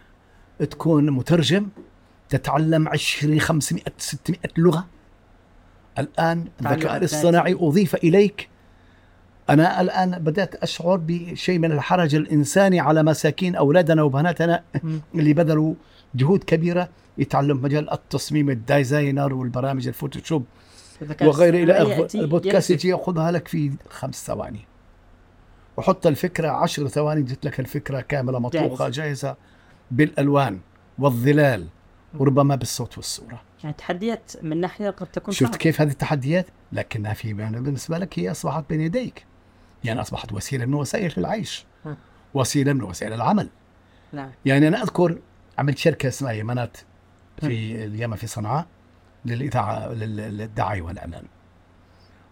تكون 0.59 1.11
مترجم؟ 1.11 1.69
تتعلم 2.29 2.89
20 2.89 3.41
500 3.41 3.85
600 3.99 4.41
لغة؟ 4.57 4.87
الآن 5.99 6.49
الذكاء. 6.61 6.97
الاصطناعي 6.97 7.55
أضيف 7.61 7.95
إليك 7.95 8.49
أنا 9.51 9.81
الآن 9.81 10.11
بدأت 10.11 10.55
أشعر 10.55 10.97
بشيء 10.97 11.59
من 11.59 11.73
الحرج 11.73 12.15
الإنساني 12.15 12.81
على 12.81 13.03
مساكين 13.03 13.57
أولادنا 13.57 14.03
وبناتنا. 14.03 14.63
اللي 15.15 15.33
بذلوا 15.33 15.75
جهود 16.15 16.45
كبيرة 16.45 16.89
يتعلم 17.19 17.63
مجال 17.63 17.93
التصميم 17.93 18.51
ال 18.51 18.60
designer 18.60 19.35
والبرامج 19.35 19.89
ال 19.89 19.95
Photoshop 19.95 20.45
وغير 21.23 21.55
إلى 21.55 22.07
البودكاست. 22.15 22.71
يجي 22.71 22.89
يأخذها 22.89 23.31
لك 23.31 23.49
في 23.49 23.73
خمس 23.89 24.27
ثواني 24.27 24.61
وحط 25.77 26.07
الفكرة 26.07 26.49
عشر 26.49 26.89
ثواني 26.89 27.23
جت 27.23 27.47
لك 27.47 27.61
الفكرة 27.61 28.01
كاملة 28.01 28.39
مطبوخة 28.39 28.89
جاهزة 28.89 29.37
بالألوان 29.91 30.61
والظلال 30.99 31.67
وربما 32.19 32.55
بالصوت 32.55 32.97
والصورة 32.97 33.43
يعني 33.65 33.75
تحديات 33.79 34.33
من 34.43 34.61
ناحية 34.61 34.91
قد 34.91 35.07
تكون 35.07 35.35
شفت. 35.35 35.57
كيف 35.57 35.81
هذه 35.81 35.91
التحديات 35.91 36.47
لكنها 36.73 37.15
في 37.15 37.33
بالنسبة 37.33 37.99
لك 37.99 38.19
هي 38.19 38.31
أصبحت 38.31 38.65
بين 38.69 38.81
يديك 38.81 39.25
يعني 39.85 40.01
أصبحت 40.01 40.33
وسيلة 40.33 40.65
من 40.65 40.75
وسائل 40.75 41.13
العيش. 41.19 41.65
وسيلة 42.35 42.73
من 42.73 42.83
وسائل 42.83 43.13
العمل. 43.13 43.49
نعم. 44.13 44.31
يعني 44.45 44.69
أنا 44.69 44.83
أذكر 44.83 45.19
عملت 45.59 45.79
شركة 45.79 46.09
اسمها 46.09 46.33
يمنات 46.33 46.77
في 47.41 47.85
اليمن 47.85 48.17
في 48.17 48.27
صنعاء 48.27 48.67
للإذاعة 49.25 49.89
لل- 49.89 50.17
للدعاية 50.39 50.83
والإعلان 50.83 51.25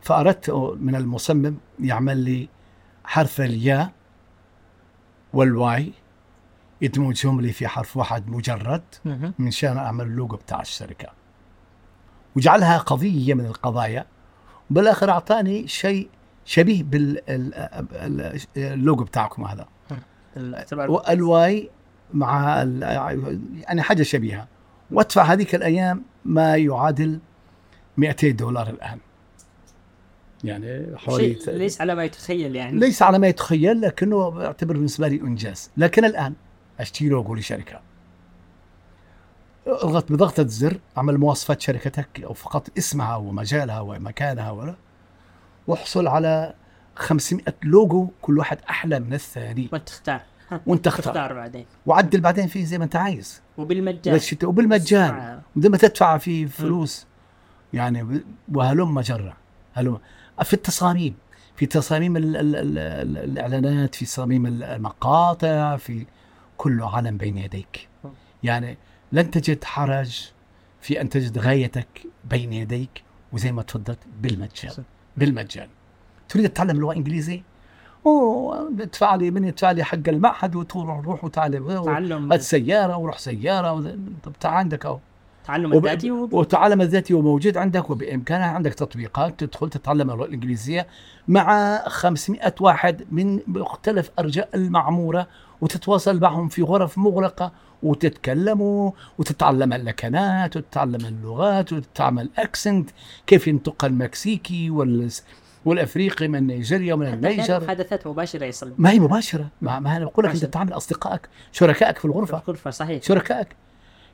فأردت 0.03 0.51
من 0.81 0.95
المصمم 0.95 1.57
يعمل 1.81 2.17
لي 2.17 2.49
حرف 3.05 3.41
الياء 3.41 3.93
وال 5.33 5.73
Y 5.73 5.93
يدمجهم 6.81 7.41
لي 7.41 7.53
في 7.53 7.69
حرف 7.69 7.97
واحد 7.97 8.29
مجرد. 8.29 8.83
من 9.39 9.51
شان 9.51 9.77
أعمل 9.77 10.05
اللوجو 10.05 10.37
بتاع 10.37 10.61
الشركة. 10.61 11.09
وجعلها 12.37 12.79
قضية 12.79 13.35
من 13.35 13.47
القضايا. 13.47 14.07
بالاخر 14.71 15.11
أعطاني 15.11 15.69
شيء 15.69 16.09
شبيه 16.45 16.83
باللوجو 18.57 19.05
بتاعكم 19.05 19.45
هذا. 19.45 19.69
وال 20.89 21.43
Y 21.43 21.71
مع 22.15 22.57
يعني 23.69 23.83
حاجة 23.83 24.03
شبيهة. 24.03 24.49
وادفع 24.91 25.23
هذيك 25.23 25.55
الأيام 25.55 26.03
ما 26.25 26.57
يعادل 26.57 27.19
200 27.97 28.31
دولار 28.31 28.69
الآن. 28.69 28.99
يعني 30.45 30.97
حوالي 30.97 31.35
شيء 31.35 31.51
ليس 31.55 31.81
على 31.81 31.95
ما 31.95 32.05
يتخيل 32.05 32.57
يعني. 32.57 32.79
ليس 32.79 33.03
على 33.03 33.19
ما 33.19 33.27
يتخيل 33.27 33.81
لكنه 33.81 34.45
أعتبر 34.47 34.75
بالنسبة 34.75 35.09
لي 35.09 35.21
إنجاز. 35.21 35.71
لكن 35.77 36.05
الآن 36.05 36.35
أشتري 36.81 37.09
لوجو 37.09 37.35
لشركة. 37.35 37.81
اضغط 39.67 40.13
بضغطة 40.13 40.47
زر 40.47 40.79
أعمل 40.97 41.19
مواصفات 41.19 41.61
شركتك 41.61 42.21
أو 42.25 42.33
فقط 42.33 42.69
اسمها 42.79 43.17
ومجالها 43.17 43.81
ومكانها 43.81 44.51
ولا 44.51 44.75
واحصل 45.67 46.07
على 46.07 46.55
500 46.97 47.45
لوجو 47.63 48.09
كل 48.23 48.39
واحد 48.39 48.59
أحلى 48.71 49.01
من 49.01 49.15
الثاني. 49.15 49.69
وانت 49.73 49.89
تختار. 49.89 50.21
وانت 50.67 50.87
اختار 50.87 51.05
تختار 51.05 51.35
بعدين. 51.35 51.67
وعدل 51.87 52.21
بعدين 52.21 52.47
فيه 52.47 52.65
زي 52.65 52.79
ما 52.79 52.85
انت 52.85 52.97
عايز. 52.97 53.43
وبالمجان. 53.59 54.21
وبالمجان. 54.45 55.41
بدون 55.57 55.71
ما 55.71 55.77
تدفع 55.77 56.19
فيه 56.19 56.47
فلوس. 56.47 57.07
يعني 57.73 58.03
ب- 58.05 58.23
وهلم 58.55 59.01
جرة 59.01 59.37
هلم. 59.75 59.99
في 60.43 60.53
التصاميم. 60.55 61.15
في 61.57 61.67
تصاميم 61.67 62.17
ال 62.17 62.37
ال 62.37 62.57
ال 62.57 62.79
ال 62.79 63.19
الإعلانات 63.19 63.95
في 63.95 64.05
تصاميم 64.05 64.47
المقاطع 64.47 65.77
في 65.77 66.07
كله 66.57 66.97
عالم 66.97 67.17
بين 67.17 67.39
يديك. 67.39 67.89
يعني 68.43 68.79
لن 69.13 69.31
تجد 69.31 69.65
حرج 69.65 70.31
في 70.81 71.01
أن 71.01 71.09
تجد 71.09 71.39
غايتك 71.39 72.07
بين 72.25 72.53
يديك 72.53 73.03
وزي 73.33 73.53
ما 73.53 73.63
تفضلت 73.63 73.99
بالمجان. 74.21 74.73
بالمجان. 75.17 75.69
تريد 76.29 76.49
تتعلم 76.49 76.81
لغه 76.81 76.93
انجليزيه 76.93 77.43
أوه 78.07 78.69
ادفع 78.69 79.15
لي 79.15 79.31
من 79.31 79.45
يدفع 79.45 79.71
لي 79.71 79.85
حق 79.85 80.09
المعهد 80.09 80.57
وتروح 80.57 81.05
روح 81.05 81.25
وتعلم. 81.25 81.85
تعلم. 81.85 82.33
هات 82.33 82.41
سيارة 82.41 82.97
وروح 82.97 83.19
سيارة. 83.19 83.97
طب 84.23 84.33
تعال 84.41 84.55
عندك 84.55 84.87
أهو. 84.87 84.99
تعلم 85.47 85.75
وب- 85.75 85.87
الذاتي 85.87 86.11
وب- 86.11 86.33
وتعلم 86.33 86.81
الذاتي 86.81 87.15
وموجود 87.15 87.57
عندك 87.57 87.91
وبإمكانها 87.91 88.47
عندك 88.47 88.75
تطبيقات 88.75 89.41
تدخل 89.45 89.71
تتعلم 89.71 90.11
اللغة 90.11 90.25
الإنجليزية 90.27 90.87
مع 91.29 91.79
500 91.89 92.55
واحد 92.61 93.05
من 93.13 93.41
مختلف 93.47 94.11
أرجاء 94.19 94.49
المعمورة 94.55 95.27
وتتواصل 95.61 96.21
معهم 96.21 96.49
في 96.49 96.63
غرف 96.63 96.99
مغلقة 96.99 97.53
وتتكلموا 97.83 98.91
وتتعلم 99.19 99.73
اللكنات 99.73 100.57
وتتعلم 100.57 101.07
اللغات 101.07 101.73
وتتعلم 101.73 102.29
accent 102.39 102.91
كيف 103.27 103.49
ينطق 103.49 103.85
المكسيكي 103.85 104.71
وال 104.71 105.11
والأفريقي 105.65 106.29
من 106.29 106.47
نيجيريا 106.47 106.95
ومن 106.95 107.07
النيجر. 107.07 107.61
محادثات 107.65 108.07
مباشرة 108.07 108.45
يصل. 108.45 108.75
ما 108.79 108.91
هي 108.91 109.01
مباشرة 109.01 109.47
ما, 109.63 109.79
ما 109.81 109.97
أنا 109.97 110.05
بقول 110.05 110.25
لك 110.27 110.31
أنت. 110.35 110.45
بتعامل 110.45 110.73
أصدقائك 110.73 111.29
شركائك 111.53 111.95
في 111.97 112.01
في 112.01 112.05
الغرفه 112.05 112.39
الغرفة 112.39 112.71
صحيح. 112.71 113.03
شركائك. 113.03 113.49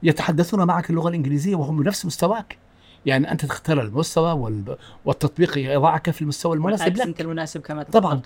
يتحدثون 0.02 0.66
معك 0.66 0.90
اللغة 0.90 1.08
الإنجليزية 1.08 1.54
وهم 1.54 1.82
بنفس 1.82 2.06
مستواك. 2.06 2.58
يعني 3.06 3.32
أنت 3.32 3.44
تختار 3.44 3.80
المستوى 3.80 4.32
وال... 4.32 4.76
والتطبيق 5.04 5.58
يضعك 5.58 6.10
في 6.10 6.22
المستوى 6.22 6.56
المناسب 6.56 6.96
لك. 6.96 7.20
المناسب 7.20 7.60
كما 7.60 7.82
طبعاً. 7.82 8.22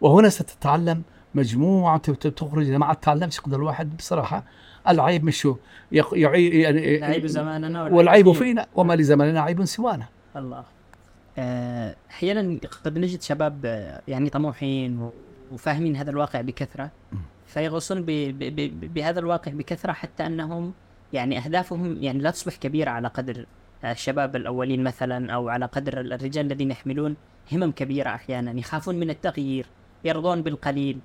وهنا 0.00 0.28
ستتعلم 0.28 1.02
مجموعة 1.34 1.98
تخرج 2.12 2.68
اذا 2.68 2.78
ما 2.78 2.94
تعلمش 2.94 3.38
يقدر 3.38 3.56
الواحد 3.56 3.96
بصراحة 3.96 4.44
العيب 4.88 5.24
مش 5.24 5.46
هو 5.46 5.56
يق... 5.92 6.08
يعي... 6.12 6.48
يعني 6.48 6.96
العيب 6.96 7.26
زماننا 7.26 7.82
والعيب. 7.82 8.32
فينا. 8.32 8.66
وما 8.74 8.96
لزماننا 8.96 9.40
عيب 9.40 9.64
سوانا. 9.64 10.06
الله. 10.36 10.64
آه، 11.38 11.96
أحيانا 12.10 12.58
قد 12.84 12.98
نجد 12.98 13.22
شباب 13.22 13.64
يعني 14.08 14.30
طموحين 14.30 15.10
وفاهمين 15.52 15.96
هذا 15.96 16.10
الواقع 16.10 16.40
بكثرة. 16.40 16.90
فيغوصون 17.46 18.02
ب- 18.02 18.06
ب- 18.10 18.56
ب- 18.56 18.94
بهذا 18.94 19.20
الواقع 19.20 19.52
بكثرة 19.52 19.92
حتى 19.92 20.26
أنهم 20.26 20.72
يعني 21.12 21.38
أهدافهم 21.38 22.02
يعني 22.02 22.18
لا 22.18 22.30
تصبح 22.30 22.56
كبيرة 22.56 22.90
على 22.90 23.08
قدر 23.08 23.46
الشباب 23.84 24.36
الأولين 24.36 24.84
مثلا 24.84 25.32
أو 25.32 25.48
على 25.48 25.66
قدر 25.66 26.00
الرجال 26.00 26.46
الذين 26.46 26.70
يحملون 26.70 27.16
همم 27.52 27.70
كبيرة 27.70 28.10
أحيانا 28.10 28.58
يخافون 28.58 28.94
من 28.94 29.10
التغيير 29.10 29.66
يرضون 30.04 30.42
بالقليل. 30.42 30.98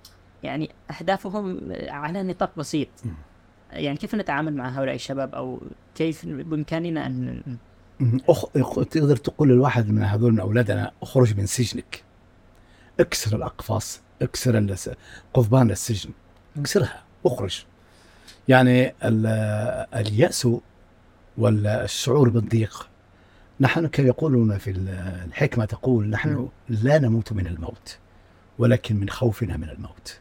يعني 0.43 0.69
أهدافهم 0.99 1.73
على 1.87 2.23
نطاق 2.23 2.51
بسيط. 2.57 2.87
يعني 3.71 3.97
كيف 3.97 4.15
نتعامل 4.15 4.55
مع 4.55 4.69
هؤلاء 4.69 4.95
الشباب؟ 4.95 5.35
أو 5.35 5.61
كيف 5.95 6.25
بإمكاننا 6.25 7.05
أن 7.05 7.41
أخ... 8.29 8.45
تقدر 8.91 9.15
تقول 9.15 9.49
للواحد 9.49 9.89
من 9.89 10.03
هذول 10.03 10.31
من 10.31 10.39
أولادنا 10.39 10.91
اخرج 11.01 11.37
من 11.37 11.45
سجنك. 11.45 12.03
اكسر 12.99 13.35
الأقفاص 13.35 14.01
اكسر 14.21 14.75
قضبان 15.33 15.71
السجن. 15.71 16.09
اكسرها 16.57 17.03
اخرج. 17.25 17.65
يعني 18.47 18.93
ال... 19.03 19.25
اليأس 19.95 20.47
والشعور 21.37 22.29
بالضيق. 22.29 22.89
نحن 23.59 23.87
كما 23.87 24.07
يقولون 24.07 24.57
في 24.57 24.71
الحكمة 25.25 25.65
تقول 25.65 26.09
نحن 26.09 26.49
لا 26.69 26.99
نموت 26.99 27.33
من 27.33 27.47
الموت 27.47 27.97
ولكن 28.59 28.95
من 28.95 29.09
خوفنا 29.09 29.57
من 29.57 29.69
الموت. 29.69 30.19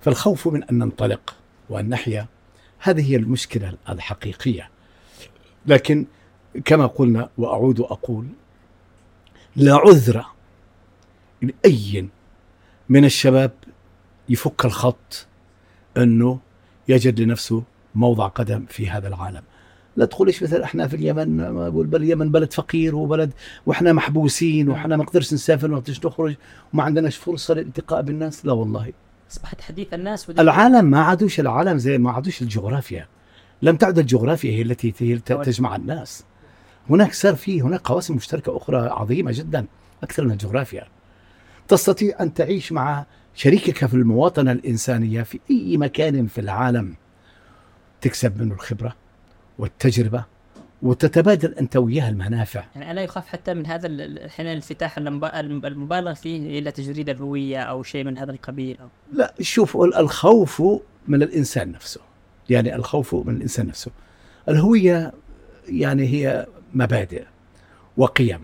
فالخوف 0.00 0.48
من 0.48 0.64
أن 0.64 0.78
ننطلق 0.78 1.36
وأن 1.68 1.88
نحيا 1.88 2.26
هذه 2.78 3.10
هي 3.10 3.16
المشكلة 3.16 3.74
الحقيقية. 3.88 4.70
لكن 5.66 6.06
كما 6.64 6.86
قلنا 6.86 7.28
وأعود 7.38 7.80
وأقول 7.80 8.26
لا 9.56 9.74
عذر 9.74 10.24
لأي 11.42 12.08
من 12.88 13.04
الشباب 13.04 13.52
يفك 14.28 14.64
الخط 14.64 15.26
أنه 15.96 16.38
يجد 16.88 17.20
لنفسه 17.20 17.62
موضع 17.94 18.26
قدم 18.26 18.64
في 18.68 18.90
هذا 18.90 19.08
العالم. 19.08 19.42
لا 19.96 20.04
تقوليش 20.04 20.42
مثلا 20.42 20.64
إحنا 20.64 20.88
في 20.88 20.96
اليمن 20.96 21.50
ما 21.50 21.66
أقول 21.66 21.86
بل 21.86 22.02
اليمن 22.02 22.30
بلد 22.30 22.52
فقير 22.52 22.96
وبلد 22.96 23.32
وإحنا 23.66 23.92
محبوسين 23.92 24.68
وإحنا 24.68 24.96
ما 24.96 25.04
نقدرش 25.04 25.34
نسافر 25.34 25.68
ما 25.68 25.76
نقدرش 25.76 26.06
نخرج 26.06 26.34
وما 26.74 26.82
عندناش 26.82 27.16
فرصة 27.16 27.54
للالتقاء 27.54 28.02
بالناس. 28.02 28.46
لا 28.46 28.52
والله. 28.52 28.92
أصبحت 29.32 29.60
حديث 29.60 29.94
الناس 29.94 30.30
العالم 30.30 30.84
ما 30.84 31.00
عادوش 31.00 31.40
العالم 31.40 31.78
زي 31.78 31.98
ما 31.98 32.10
عادوش 32.10 32.42
الجغرافيا. 32.42 33.06
لم 33.62 33.76
تعد 33.76 33.98
الجغرافيا 33.98 34.50
هي 34.50 34.62
التي 34.62 35.18
تجمع 35.20 35.76
الناس. 35.76 36.24
هناك 36.90 37.14
صار 37.14 37.34
في 37.34 37.62
هناك 37.62 37.80
قواسم 37.80 38.16
مشتركة 38.16 38.56
أخرى 38.56 38.78
عظيمة 38.78 39.32
جدا 39.34 39.66
أكثر 40.02 40.24
من 40.24 40.30
الجغرافيا. 40.30 40.86
تستطيع 41.68 42.16
أن 42.20 42.34
تعيش 42.34 42.72
مع 42.72 43.06
شريكك 43.34 43.86
في 43.86 43.94
المواطنة 43.94 44.52
الإنسانية 44.52 45.22
في 45.22 45.40
أي 45.50 45.76
مكان 45.76 46.26
في 46.26 46.40
العالم 46.40 46.94
تكسب 48.00 48.42
منه 48.42 48.54
الخبرة 48.54 48.96
والتجربة 49.58 50.24
وتتبادل 50.82 51.54
أنت 51.54 51.76
وياه 51.76 52.08
المنافع. 52.08 52.64
يعني 52.74 52.90
ألا 52.90 53.02
يخاف 53.02 53.28
حتى 53.28 53.54
من 53.54 53.66
هذا 53.66 53.86
الحين 53.86 54.46
الانفتاح 54.46 54.98
المبالغ 54.98 56.14
فيه 56.14 56.58
إلى 56.58 56.72
تجريد 56.72 57.08
الهويه 57.08 57.60
أو 57.60 57.82
شيء 57.82 58.04
من 58.04 58.18
هذا 58.18 58.32
القبيل 58.32 58.76
أو. 58.80 58.88
لا 59.12 59.34
شوف 59.40 59.76
الخوف 59.76 60.62
من 61.08 61.22
الإنسان 61.22 61.72
نفسه. 61.72 62.00
يعني 62.50 62.76
الخوف 62.76 63.14
من 63.14 63.36
الإنسان 63.36 63.66
نفسه. 63.66 63.90
الهوية 64.48 65.12
يعني 65.68 66.06
هي 66.06 66.46
مبادئ 66.74 67.24
وقيم 67.96 68.40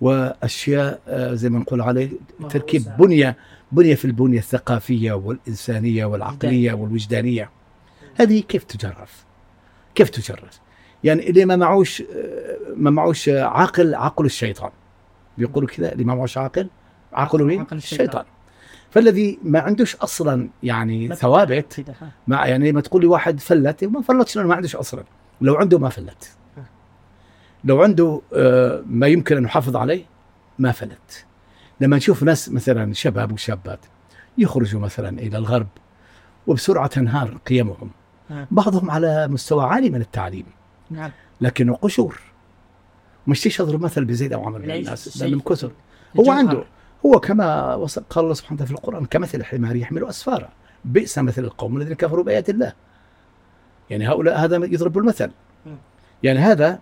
وأشياء 0.00 1.00
آه، 1.08 1.34
زي 1.34 1.48
ما 1.48 1.58
نقول 1.58 1.80
عليه 1.80 2.10
تركيب 2.50 2.82
بنية 2.98 3.36
بنيه 3.72 3.94
في 3.94 4.04
البنية 4.04 4.38
الثقافية 4.38 5.12
والإنسانية 5.12 6.04
والعقلية 6.04 6.72
والوجدانية. 6.72 7.50
هذه 8.14 8.40
كيف 8.40 8.64
تجرف؟ 8.64 9.24
كيف 9.94 10.10
تجرس 10.10 10.60
يعني 11.04 11.30
اللي 11.30 11.44
ما 11.44 11.56
معوش 11.56 12.02
ما 12.76 12.90
معوش 12.90 13.28
عاقل 13.28 13.94
عقل 13.94 14.24
الشيطان. 14.24 14.70
بيقولوا 15.38 15.68
كذا 15.68 15.92
اللي 15.92 16.04
ما 16.04 16.14
معوش 16.14 16.38
عاقل 16.38 16.68
عقله 17.12 17.44
مين؟ 17.44 17.60
عقل 17.60 17.76
الشيطان. 17.76 18.06
الشيطان. 18.06 18.24
فالذي 18.90 19.38
ما 19.42 19.60
عندوش 19.60 19.96
أصلا 19.96 20.48
يعني 20.62 21.14
ثوابت 21.14 21.84
مع 22.26 22.46
يعني 22.46 22.72
ما 22.72 22.80
تقول 22.80 23.02
لي 23.02 23.06
واحد 23.06 23.40
فلت 23.40 23.84
ما 23.84 24.02
فلتش 24.02 24.36
لأنه 24.36 24.48
ما 24.48 24.54
عندوش 24.54 24.76
أصلا. 24.76 25.04
لو 25.40 25.54
عنده 25.54 25.78
ما 25.78 25.88
فلت. 25.88 26.36
لو 27.64 27.82
عنده 27.82 28.20
آه، 28.34 28.82
ما 28.86 29.06
يمكن 29.06 29.36
أن 29.36 29.44
يحافظ 29.44 29.76
عليه 29.76 30.04
ما 30.58 30.72
فلت. 30.72 31.26
لما 31.80 31.96
نشوف 31.96 32.22
ناس 32.22 32.48
مثلا 32.48 32.94
شباب 32.94 33.32
وشابات 33.32 33.80
يخرجوا 34.38 34.80
مثلا 34.80 35.18
إلى 35.18 35.38
الغرب 35.38 35.68
وبسرعة 36.46 36.86
تنهار 36.86 37.38
قيمهم 37.46 37.90
نعم. 38.30 38.46
بعضهم 38.50 38.90
على 38.90 39.28
مستوى 39.28 39.64
عالي 39.64 39.90
من 39.90 40.00
التعليم. 40.00 40.46
نعم. 40.90 41.10
لكنه 41.40 41.74
قشور 41.74 42.20
مش 43.26 43.40
تيجي 43.40 43.62
اضرب 43.62 43.80
مثل 43.80 44.04
بزيد 44.04 44.32
أو 44.32 44.44
عمر 44.44 44.58
من 44.58 44.70
الناس 44.70 45.22
لانهم 45.22 45.40
كثر 45.40 45.72
هو 46.20 46.32
عنده 46.32 46.64
هو 47.06 47.20
كما 47.20 47.74
قال 48.10 48.24
الله 48.24 48.34
سبحانه 48.34 48.54
وتعالى 48.54 48.66
في 48.66 48.72
القرآن 48.72 49.04
كمثل 49.04 49.38
الحمار 49.38 49.76
يحمل 49.76 50.04
اسفارا 50.04 50.48
بئس 50.84 51.18
مثل 51.18 51.44
القوم 51.44 51.76
الذين 51.76 51.94
كفروا 51.94 52.24
بآيات 52.24 52.50
الله. 52.50 52.72
يعني 53.90 54.08
هؤلاء 54.08 54.38
هذا 54.38 54.56
يضرب 54.56 54.98
المثل. 54.98 55.30
يعني 56.22 56.38
هذا 56.38 56.78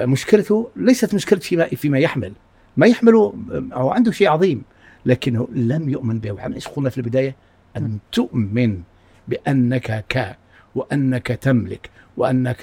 مشكلته 0.00 0.70
ليست 0.76 1.14
مشكلة 1.14 1.38
فيما 1.38 1.66
فيما 1.66 1.98
يحمل. 1.98 2.32
ما 2.76 2.86
يحمله 2.86 3.34
هو 3.72 3.90
عنده 3.90 4.12
شيء 4.12 4.28
عظيم 4.28 4.62
لكنه 5.06 5.48
لم 5.52 5.88
يؤمن 5.88 6.18
به. 6.18 6.32
وعن 6.32 6.52
إيش 6.52 6.68
قلنا 6.68 6.90
في 6.90 6.98
البداية؟ 6.98 7.36
أن 7.76 7.98
تؤمن 8.12 8.80
بأنك 9.28 10.04
ك 10.08 10.36
وأنك 10.74 11.26
تملك 11.26 11.90
وأنك 12.16 12.60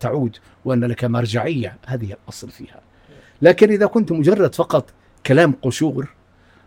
تعود 0.00 0.36
وأن 0.64 0.84
لك 0.84 1.04
مرجعية. 1.04 1.76
هذه 1.86 2.12
الأصل 2.12 2.50
فيها. 2.50 2.80
لكن 3.42 3.70
إذا 3.70 3.86
كنت 3.86 4.12
مجرد 4.12 4.54
فقط 4.54 4.90
كلام 5.26 5.54
قشور 5.62 6.08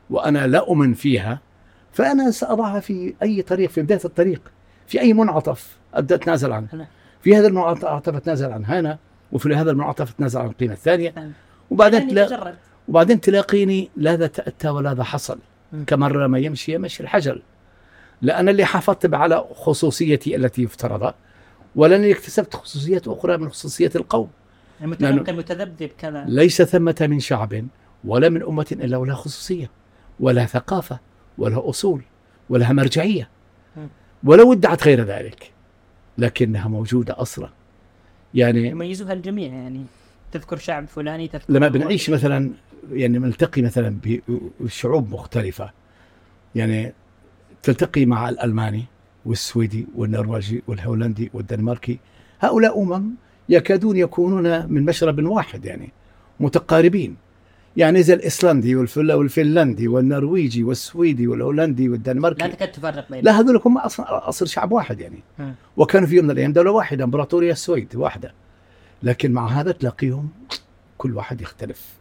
وأنا 0.10 0.48
لا 0.48 0.60
أؤمن 0.60 0.94
فيها 0.94 1.40
فأنا 1.94 2.32
سأضعها 2.32 2.80
في 2.80 3.14
أي 3.24 3.42
طريق 3.42 3.70
في 3.70 3.82
بداية 3.82 4.02
الطريق 4.06 4.42
في 4.88 5.02
أي 5.02 5.14
منعطف 5.14 5.78
أبدأ 5.94 6.16
أتنازل 6.16 6.52
عنه. 6.52 6.88
في 7.22 7.36
هذا 7.36 7.48
المنعطف 7.48 8.16
أتنازل 8.16 8.52
عن 8.52 8.66
هنا 8.66 8.98
وفي 9.32 9.56
هذا 9.56 9.72
المنعطف 9.72 10.10
أتنازل 10.10 10.40
عن 10.40 10.48
القيمة 10.48 10.74
الثانية. 10.74 11.14
نعم. 11.16 11.32
وبعدين 11.72 12.08
تلا... 12.08 12.56
وبعدين 12.88 13.22
تلاقيني 13.22 13.90
لا 13.96 14.16
ذا 14.16 14.28
تأتى 14.28 14.70
ولا 14.70 14.94
ذا 14.94 15.04
حصل. 15.04 15.40
كمرة 15.88 16.28
ما 16.28 16.40
يمشي 16.40 16.74
يمشي 16.74 17.04
الحجر. 17.04 17.42
لأنا 18.22 18.52
اللي 18.52 18.66
حافظت 18.66 19.14
على 19.14 19.46
خصوصيتي 19.54 20.36
التي 20.36 20.66
افترض 20.66 21.14
ولاني 21.76 22.12
اكتسبت 22.12 22.56
خصوصيات 22.56 23.08
أخرى 23.08 23.38
من 23.38 23.50
خصوصيات 23.50 23.96
القوم. 23.96 24.30
المتنقل 24.82 25.36
متذبذب 25.36 25.90
كذا 25.98 26.26
ليس 26.28 26.62
ثمة 26.62 26.96
من 27.02 27.20
شعب 27.20 27.66
ولا 28.06 28.30
من 28.30 28.44
أمة 28.44 28.66
إلا 28.72 28.98
ولها 28.98 29.16
خصوصية 29.16 29.70
ولا 30.20 30.46
ثقافة 30.46 31.00
ولا 31.38 31.70
أصول 31.70 32.02
ولها 32.50 32.74
مرجعية. 32.74 33.30
ولو 34.24 34.54
ادعت 34.54 34.84
غير 34.84 35.04
ذلك 35.04 35.52
لكنها 36.18 36.68
موجودة 36.68 37.22
أصلا. 37.22 37.50
يعني 38.34 38.68
يميزها 38.68 39.14
الجميع 39.14 39.54
يعني 39.54 39.86
تذكر 40.32 40.58
شعب 40.58 40.88
فلاني 40.88 41.28
تذكر 41.28 41.54
لما 41.54 41.68
بنعيش 41.68 42.10
مثلا 42.10 42.52
يعني 42.92 43.20
نلتقي 43.20 43.62
مثلا 43.62 43.98
بشعوب 44.60 45.12
مختلفة. 45.12 45.72
يعني 46.56 46.94
تلتقي 47.64 48.06
مع 48.06 48.30
الألماني 48.30 48.86
والسويدي 49.26 49.88
والنرويجي 49.96 50.64
والهولندي 50.68 51.32
والدنماركي. 51.34 52.00
هؤلاء 52.40 52.82
أمم 52.82 53.12
يكادون 53.50 53.98
يكونون 53.98 54.74
من 54.74 54.86
مشرب 54.86 55.24
واحد 55.24 55.66
يعني 55.66 55.92
متقاربين. 56.40 57.16
يعني 57.78 58.04
زي 58.04 58.14
الإسلندي 58.14 58.76
والفنلندي 58.76 59.88
والنرويجي 59.88 60.64
والسويدي 60.64 61.28
والهولندي 61.28 61.90
والدنماركي. 61.90 62.44
لا 62.44 62.54
تكاد 62.54 62.72
تفرق 62.72 63.10
بينهم. 63.10 63.26
لا 63.26 63.40
هذول 63.40 63.62
هم 63.66 63.78
أصلا 63.78 64.30
أصل 64.30 64.48
شعب 64.48 64.72
واحد 64.72 65.00
يعني. 65.00 65.20
م. 65.40 65.52
وكانوا 65.78 66.08
في 66.08 66.16
يوم 66.16 66.26
من 66.26 66.32
الأيام 66.32 66.54
دولة 66.54 66.72
واحدة 66.72 67.04
إمبراطورية 67.04 67.52
السويد 67.52 67.96
واحدة. 67.96 68.34
لكن 69.04 69.32
مع 69.32 69.48
هذا 69.48 69.72
تلاقيهم 69.72 70.30
كل 70.98 71.16
واحد 71.16 71.42
يختلف. 71.42 71.97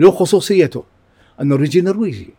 له 0.00 0.10
خصوصيته. 0.10 0.84
النرويجي 1.40 1.80
نرويجي 1.80 2.30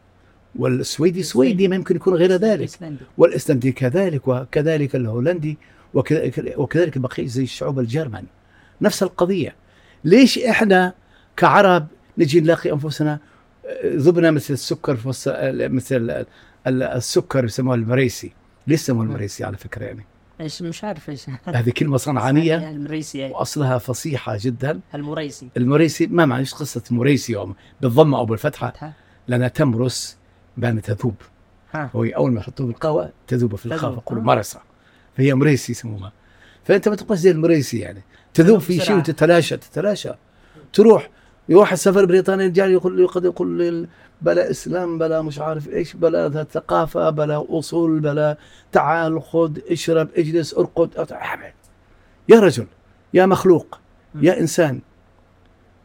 والسويدي 0.55 1.23
سويدي 1.23 1.67
ما 1.67 1.75
يمكن 1.75 1.95
يكون 1.95 2.13
غير 2.13 2.31
ذلك. 2.31 2.69
والإسلندي. 3.17 3.71
كذلك 3.71 4.27
وكذلك 4.27 4.95
الهولندي 4.95 5.57
وكذلك 6.57 6.97
بقية 6.97 7.27
زي 7.27 7.43
الشعوب 7.43 7.79
الجرمن. 7.79 8.23
نفس 8.81 9.03
القضية. 9.03 9.55
ليش 10.03 10.39
إحنا 10.39 10.93
كعرب 11.37 11.87
نجي 12.17 12.41
نلاقي 12.41 12.71
أنفسنا 12.71 13.19
ذبنا 13.85 14.31
مثل 14.31 14.53
السكر 14.53 14.95
في 14.95 15.07
مثل 15.71 16.25
السكر 16.67 17.45
يسموه 17.45 17.75
المريسي. 17.75 18.31
ليش 18.67 18.81
يسموه 18.81 19.03
المريسي 19.03 19.43
على 19.43 19.57
فكرة 19.57 19.85
يعني؟ 19.85 20.05
إيش 20.41 20.61
مش 20.61 20.83
عارف 20.83 21.09
إيش. 21.09 21.25
هذه 21.45 21.69
كلمة 21.69 21.97
صنعانية. 21.97 22.69
المريسي 22.69 23.25
وأصلها 23.25 23.77
فصيحة 23.77 24.37
جدا. 24.41 24.79
المريسي. 24.95 25.49
المريسي 25.57 26.07
ما 26.07 26.25
معنى 26.25 26.39
إيش 26.39 26.53
قصة 26.53 26.83
مريسي 26.91 27.53
بالضمة 27.81 28.17
أو 28.17 28.25
بالفتحة. 28.25 28.93
لانها 29.27 29.47
تمرس 29.47 30.17
بان 30.57 30.81
تذوب. 30.81 31.15
هو 31.75 32.03
أول 32.03 32.31
ما 32.31 32.39
يحطوه 32.39 32.67
بالقهوة 32.67 33.11
تذوب 33.27 33.55
في 33.55 33.65
القهوه 33.65 33.93
يقولوا 33.93 34.23
مرسة. 34.23 34.61
فهي 35.17 35.33
مريسي 35.33 35.71
يسموها. 35.71 36.11
فأنت 36.63 36.89
ما 36.89 36.95
تبقاش 36.95 37.17
زي 37.17 37.31
المريسي 37.31 37.79
يعني. 37.79 38.01
تذوب 38.33 38.59
في 38.59 38.79
شيء 38.79 38.97
وتتلاشى 38.97 39.57
تتلاشى. 39.57 40.09
تروح 40.73 41.09
يروح 41.49 41.71
السفر 41.71 42.05
بريطانيا 42.05 42.45
يرجع 42.45 42.65
يقول 42.65 42.99
يقول 42.99 43.25
يقول 43.25 43.87
بلا 44.21 44.51
إسلام 44.51 44.97
بلا 44.97 45.21
مش 45.21 45.39
عارف 45.39 45.69
إيش 45.69 45.93
بلا 45.93 46.43
ثقافة 46.43 47.09
بلا 47.09 47.45
أصول 47.49 47.99
بلا 47.99 48.37
تعال 48.71 49.21
خذ 49.21 49.57
اشرب 49.69 50.09
اجلس 50.17 50.53
ارقد 50.53 50.89
يا 52.29 52.39
رجل 52.39 52.67
يا 53.13 53.25
مخلوق 53.25 53.79
يا 54.15 54.39
إنسان. 54.39 54.81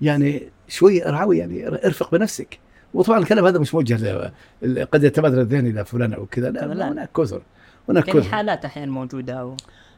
يعني 0.00 0.50
شوي 0.68 1.08
ارعوي 1.08 1.38
يعني 1.38 1.68
ارفق 1.68 2.10
بنفسك. 2.10 2.58
وطبعا 2.94 3.18
الكلام 3.18 3.46
هذا 3.46 3.58
مش 3.58 3.74
موجه 3.74 4.32
قد 4.92 5.04
يتبادر 5.04 5.40
الذهن 5.40 5.66
إلى 5.66 5.84
فلان 5.84 6.12
أو 6.12 6.26
كذا. 6.26 6.50
لا, 6.50 6.74
لا 6.74 6.92
هناك 6.92 7.10
كثر 7.16 7.42
هناك 7.88 8.08
يعني 8.08 8.22
حالات 8.22 8.64
أحيانا 8.64 8.92
موجودة 8.92 9.34
أو... 9.34 9.56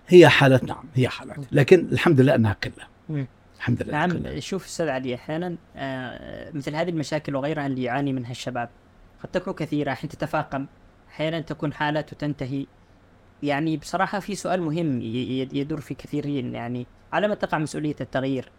هي 0.08 0.28
حالات 0.28 0.64
نعم 0.64 0.84
هي 0.94 1.08
حالات. 1.08 1.36
لكن 1.52 1.88
الحمد 1.92 2.20
لله 2.20 2.34
أنها 2.34 2.56
قلة. 2.64 3.26
الحمد 3.58 3.82
لله 3.82 4.06
نعم. 4.06 4.40
شوف 4.40 4.66
أستاذ 4.66 4.88
علي 4.88 5.14
أحيانا 5.14 5.56
آه، 5.76 6.50
مثل 6.50 6.74
هذه 6.74 6.88
المشاكل 6.88 7.36
وغيرها 7.36 7.66
اللي 7.66 7.82
يعاني 7.82 8.12
منها 8.12 8.30
الشباب 8.30 8.68
قد 9.22 9.30
تكون 9.30 9.54
كثيرة 9.54 9.94
حين 9.94 10.10
تتفاقم 10.10 10.66
أحيانا 11.08 11.40
تكون 11.40 11.72
حالات 11.72 12.12
وتنتهي 12.12 12.66
يعني 13.42 13.76
بصراحة 13.76 14.20
في 14.20 14.34
سؤال 14.34 14.62
مهم 14.62 15.00
يدور 15.02 15.80
في 15.80 15.94
كثيرين 15.94 16.54
يعني 16.54 16.86
على 17.12 17.28
ما 17.28 17.34
تقع 17.34 17.58
مسؤولية 17.58 17.96
التغيير 18.00 18.50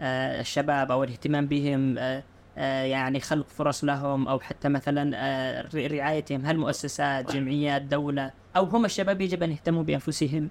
آه، 0.00 0.40
الشباب 0.40 0.92
أو 0.92 1.04
الاهتمام 1.04 1.46
بهم 1.46 1.98
آه، 1.98 2.24
آه، 2.58 2.82
يعني 2.82 3.20
خلق 3.20 3.48
فرص 3.48 3.84
لهم 3.84 4.28
أو 4.28 4.40
حتى 4.40 4.68
مثلا 4.68 5.12
آه، 5.14 5.68
رعايتهم 5.74 6.46
هل 6.46 6.58
مؤسسات 6.58 7.32
جمعيات 7.32 7.82
دولة 7.82 8.30
أو 8.56 8.64
هم 8.64 8.84
الشباب 8.84 9.20
يجب 9.20 9.42
أن 9.42 9.50
يهتموا 9.50 9.82
بأنفسهم؟ 9.82 10.50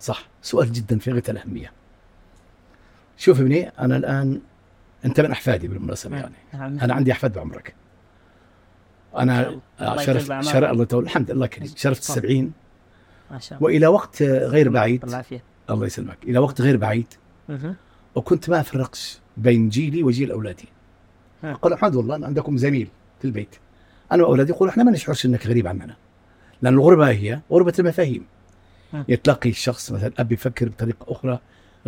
صح 0.00 0.28
سؤال 0.42 0.72
جدا 0.72 0.98
في 0.98 1.12
غاية 1.12 1.22
الأهمية. 1.28 1.72
شوف 3.16 3.40
ابني 3.40 3.68
أنا 3.68 3.96
الآن 3.96 4.40
أنت 5.04 5.20
من 5.20 5.30
أحفادي 5.30 5.68
بالمناسبة 5.68 6.16
يعني. 6.16 6.34
نعم. 6.54 6.78
أنا 6.78 6.94
عندي 6.94 7.12
أحفاد 7.12 7.32
بعمرك. 7.32 7.74
أنا 9.16 9.60
الله. 9.80 10.02
شرف 10.02 10.16
يطول 10.16 10.28
بعمرك. 10.28 10.46
شرف 10.46 10.70
الله 10.70 10.82
يطول 10.82 11.04
الحمد 11.04 11.30
لله 11.30 11.46
كريم. 11.46 11.68
شرفت 11.76 12.02
تفضل. 12.02 12.14
السبعين 12.14 12.52
ما 13.30 13.38
شاء 13.38 13.58
الله. 13.58 13.66
وإلى 13.66 13.86
وقت 13.86 14.22
غير 14.22 14.68
بعيد 14.68 15.00
بالعافيه 15.00 15.42
الله 15.70 15.86
يسلمك. 15.86 16.18
إلى 16.24 16.38
وقت 16.38 16.60
غير 16.60 16.76
بعيد. 16.76 17.06
وكنت 18.14 18.50
ما 18.50 18.60
أفرقش 18.60 19.18
بين 19.36 19.68
جيلي 19.68 20.02
وجيل 20.02 20.30
أولادي. 20.30 20.68
أقول 21.44 21.72
الحمد 21.72 21.96
لله 21.96 22.16
أن 22.16 22.24
عندكم 22.24 22.56
زميل 22.56 22.88
في 23.18 23.24
البيت. 23.24 23.56
أنا 24.12 24.22
وأولادي 24.22 24.52
يقولوا 24.52 24.72
إحنا 24.72 24.84
ما 24.84 24.90
نشعرش 24.90 25.26
إنك 25.26 25.46
غريب 25.46 25.66
عننا. 25.66 25.96
لأن 26.62 26.74
الغربة 26.74 27.08
هي 27.10 27.40
غربة 27.50 27.72
المفاهيم. 27.78 28.26
ها. 28.92 29.04
يتلاقي 29.08 29.50
الشخص 29.50 29.92
مثلا 29.92 30.12
أب 30.18 30.32
يفكر 30.32 30.68
بطريقة 30.68 31.12
أخرى 31.12 31.38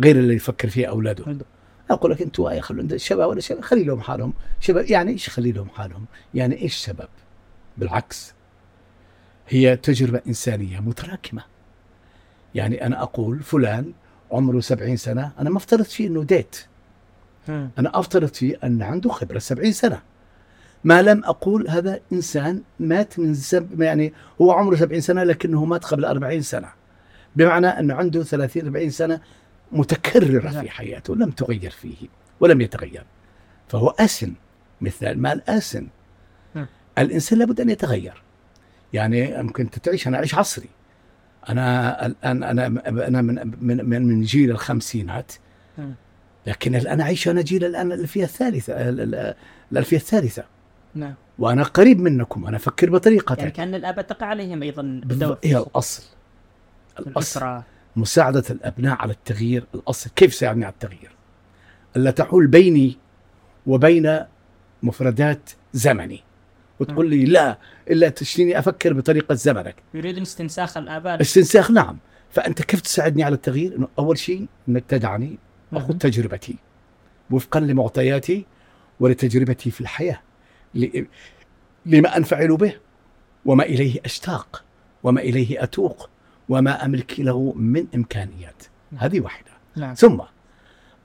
غير 0.01 0.15
اللي 0.15 0.35
يفكر 0.35 0.69
فيها 0.69 0.89
أولاده. 0.89 1.37
أقول 1.89 2.11
لك 2.11 2.21
أنتوا 2.21 2.51
يا 2.51 2.61
خلوا 2.61 2.83
الشباب 2.83 3.29
ولا 3.29 3.39
شباب 3.39 3.61
خلي 3.61 3.83
لهم 3.83 4.01
حالهم. 4.01 4.33
شباب 4.59 4.85
يعني 4.85 5.11
إيش 5.11 5.29
خلي 5.29 5.51
لهم 5.51 5.69
حالهم؟ 5.69 6.05
يعني 6.33 6.61
إيش 6.61 6.75
شباب 6.75 7.09
بالعكس 7.77 8.33
هي 9.49 9.77
تجربة 9.77 10.21
إنسانية 10.27 10.79
متراكمة. 10.79 11.43
يعني 12.55 12.85
أنا 12.85 13.01
أقول 13.01 13.39
فلان 13.39 13.93
عمره 14.31 14.59
سبعين 14.59 14.97
سنة 14.97 15.31
أنا 15.39 15.49
ما 15.49 15.57
افترض 15.57 15.83
فيه 15.85 16.07
إنه 16.07 16.23
ديت. 16.23 16.55
أنا 17.49 17.99
أفترض 17.99 18.27
فيه 18.27 18.59
أن 18.63 18.81
عنده 18.81 19.09
خبرة 19.09 19.39
سبعين 19.39 19.71
سنة. 19.71 20.01
ما 20.83 21.01
لم 21.01 21.23
أقول 21.23 21.69
هذا 21.69 21.99
إنسان 22.13 22.61
مات 22.79 23.19
من 23.19 23.33
سب 23.33 23.81
يعني 23.81 24.13
هو 24.41 24.51
عمره 24.51 24.75
سبعين 24.75 25.01
سنة 25.01 25.23
لكنه 25.23 25.65
مات 25.65 25.85
قبل 25.85 26.05
أربعين 26.05 26.41
سنة. 26.41 26.69
بمعنى 27.35 27.67
أنه 27.67 27.93
عنده 27.93 28.23
ثلاثين 28.23 28.65
أربعين 28.65 28.89
سنة 28.89 29.21
متكررة 29.71 30.51
نعم. 30.51 30.61
في 30.63 30.69
حياته 30.69 31.15
لم 31.15 31.31
تغير 31.31 31.71
فيه 31.71 31.95
ولم 32.39 32.61
يتغير. 32.61 33.03
فهو 33.67 33.87
آسن 33.99 34.33
مثل 34.81 35.05
المال 35.07 35.49
آسن. 35.49 35.87
نعم. 36.55 36.67
الإنسان 36.97 37.39
لابد 37.39 37.61
أن 37.61 37.69
يتغير. 37.69 38.21
يعني 38.93 39.43
ممكن 39.43 39.69
تعيش 39.69 40.07
أنا 40.07 40.17
أعيش 40.17 40.35
عصري. 40.35 40.69
أنا 41.49 42.05
الآن 42.05 42.43
أنا 42.43 42.65
أنا 42.87 43.21
من 43.21 43.53
من 43.61 43.85
من, 43.89 44.05
من 44.05 44.21
جيل 44.21 44.51
الخمسينات. 44.51 45.31
مم. 45.77 45.93
لكن 46.47 46.75
الآن 46.75 47.01
أعيش 47.01 47.27
أنا 47.27 47.41
جيل 47.41 47.65
الآن 47.65 47.91
الألفية 47.91 48.23
الثالثة 48.23 48.89
ال- 48.89 49.01
ال- 49.15 49.35
الألفية 49.71 49.97
الثالثة. 49.97 50.43
نعم. 50.95 51.13
وأنا 51.39 51.63
قريب 51.63 51.99
منكم 51.99 52.45
أنا 52.45 52.57
أفكر 52.57 52.89
بطريقتك. 52.89 53.39
يعني 53.39 53.51
كأن 53.51 53.75
الآباء 53.75 54.05
تقع 54.05 54.25
عليهم 54.27 54.63
أيضا 54.63 54.81
الأصل 54.81 55.37
الأصل. 55.43 56.03
الأسرة. 56.99 57.63
مساعدة 57.99 58.43
الأبناء 58.49 58.97
على 59.01 59.13
التغيير 59.13 59.65
الأصل. 59.75 60.09
كيف 60.15 60.33
ساعدني 60.33 60.65
على 60.65 60.73
التغيير؟ 60.73 61.11
ألا 61.97 62.11
تحول 62.11 62.47
بيني 62.47 62.97
وبين 63.67 64.19
مفردات 64.83 65.49
زمني. 65.73 66.23
وتقول 66.79 67.09
لي 67.09 67.25
لا 67.25 67.57
إلا 67.89 68.09
تشتيني 68.09 68.59
أفكر 68.59 68.93
بطريقة 68.93 69.35
زمنك. 69.35 69.75
يريدون 69.93 70.21
استنساخ 70.21 70.77
الآباء. 70.77 71.21
استنساخ 71.21 71.71
نعم. 71.71 71.97
فأنت 72.31 72.61
كيف 72.61 72.81
تساعدني 72.81 73.23
على 73.23 73.35
التغيير؟ 73.35 73.75
إنه 73.75 73.87
أول 73.99 74.17
شيء 74.17 74.47
أنك 74.69 74.83
تدعني 74.87 75.37
أخذ 75.73 75.87
مهم. 75.87 75.97
تجربتي 75.97 76.55
وفقا 77.31 77.59
لمعطياتي 77.59 78.45
ولتجربتي 78.99 79.71
في 79.71 79.81
الحياة. 79.81 80.21
لما 81.85 82.17
أنفعل 82.17 82.57
به 82.57 82.73
وما 83.45 83.63
إليه 83.63 83.99
أشتاق 84.05 84.63
وما 85.03 85.21
إليه 85.21 85.63
أتوق. 85.63 86.09
وما 86.49 86.85
أملك 86.85 87.19
له 87.19 87.53
من 87.55 87.85
إمكانيات. 87.95 88.63
هذه 88.97 89.19
واحدة. 89.19 89.51
نعم. 89.75 89.93
ثم 89.93 90.19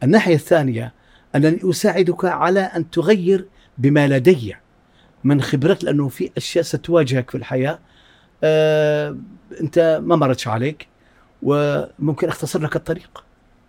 الناحية 0.03 0.35
الثانية 0.35 0.93
أنني 1.35 1.71
أساعدك 1.71 2.25
على 2.25 2.61
أن 2.61 2.91
تغير 2.91 3.47
بما 3.79 4.09
لدي 4.09 4.57
من 5.25 5.43
خبرات 5.43 5.85
لأنه 5.85 6.09
في 6.09 6.31
أشياء 6.37 6.65
ستواجهك 6.65 7.31
في 7.31 7.37
الحياة. 7.37 7.79
آه 8.45 9.17
أنت 9.61 10.01
ما 10.05 10.17
مرتش 10.17 10.49
عليك 10.49 10.89
وممكن 11.43 12.29
أختصر 12.29 12.63
لك 12.63 12.77
الطريق. 12.77 13.25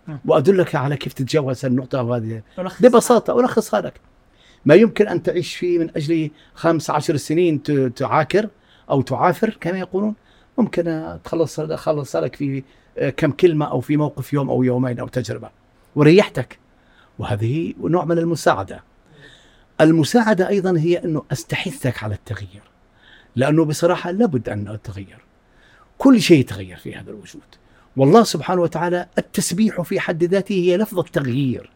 نعم. 0.06 0.18
وأدلك 0.24 0.74
على 0.74 0.96
كيف 0.96 1.12
تتجاوز 1.12 1.64
النقطة 1.64 2.02
وهذه 2.02 2.42
ببساطة 2.80 3.40
ألخصها 3.40 3.80
لك 3.80 4.00
ما 4.64 4.74
يمكن 4.74 5.08
أن 5.08 5.22
تعيش 5.22 5.56
فيه 5.56 5.78
من 5.78 5.90
أجل 5.96 6.30
خمس 6.54 6.90
عشر 6.90 7.16
سنين 7.16 7.62
تعاكر 7.94 8.48
أو 8.90 9.02
تعافر 9.02 9.56
كما 9.60 9.78
يقولون. 9.78 10.14
ممكن 10.58 11.16
تخلص 11.24 11.60
أخلص 11.60 12.16
لك 12.16 12.36
في 12.36 12.62
آه، 12.98 13.10
كم 13.10 13.30
كلمة 13.30 13.70
أو 13.70 13.80
في 13.80 13.96
موقف 13.96 14.32
يوم 14.32 14.50
أو 14.50 14.62
يومين 14.62 15.00
أو 15.00 15.08
تجربة. 15.08 15.50
وريحتك. 15.96 16.58
وهذه 17.18 17.74
نوع 17.80 18.04
من 18.04 18.18
المساعدة. 18.18 18.82
المساعدة 19.80 20.48
أيضا 20.48 20.78
هي 20.78 21.04
أنه 21.04 21.22
أستحثك 21.32 22.04
على 22.04 22.14
التغيير. 22.14 22.62
لأنه 23.36 23.64
بصراحة 23.64 24.10
لابد 24.10 24.48
أن 24.48 24.68
أتغير 24.68 25.18
كل 25.98 26.20
شيء 26.20 26.40
يتغير 26.40 26.76
في 26.76 26.94
هذا 26.94 27.10
الوجود. 27.10 27.42
والله 27.96 28.24
سبحانه 28.24 28.62
وتعالى 28.62 29.06
التسبيح 29.18 29.80
في 29.80 30.00
حد 30.00 30.24
ذاته 30.24 30.52
هي 30.52 30.76
لفظ 30.76 30.98
التغيير. 30.98 31.70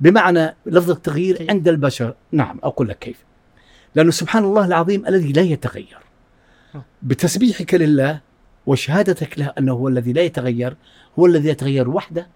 بمعنى 0.00 0.56
لفظ 0.66 0.90
التغيير 0.90 1.36
كيف؟ 1.36 1.50
عند 1.50 1.68
البشر. 1.68 2.14
نعم 2.32 2.58
أقول 2.62 2.88
لك 2.88 2.98
كيف. 2.98 3.16
لأنه 3.94 4.10
سبحان 4.10 4.44
الله 4.44 4.66
العظيم 4.66 5.06
الذي 5.06 5.32
لا 5.32 5.42
يتغير. 5.42 5.98
آه. 5.98 6.07
بتسبيحك 7.02 7.74
لله 7.74 8.20
وشهادتك 8.66 9.38
له 9.38 9.52
أنه 9.58 9.72
هو 9.72 9.88
الذي 9.88 10.12
لا 10.12 10.22
يتغير 10.22 10.76
هو 11.18 11.26
الذي 11.26 11.48
يتغير 11.48 11.88
وحده 11.88 12.26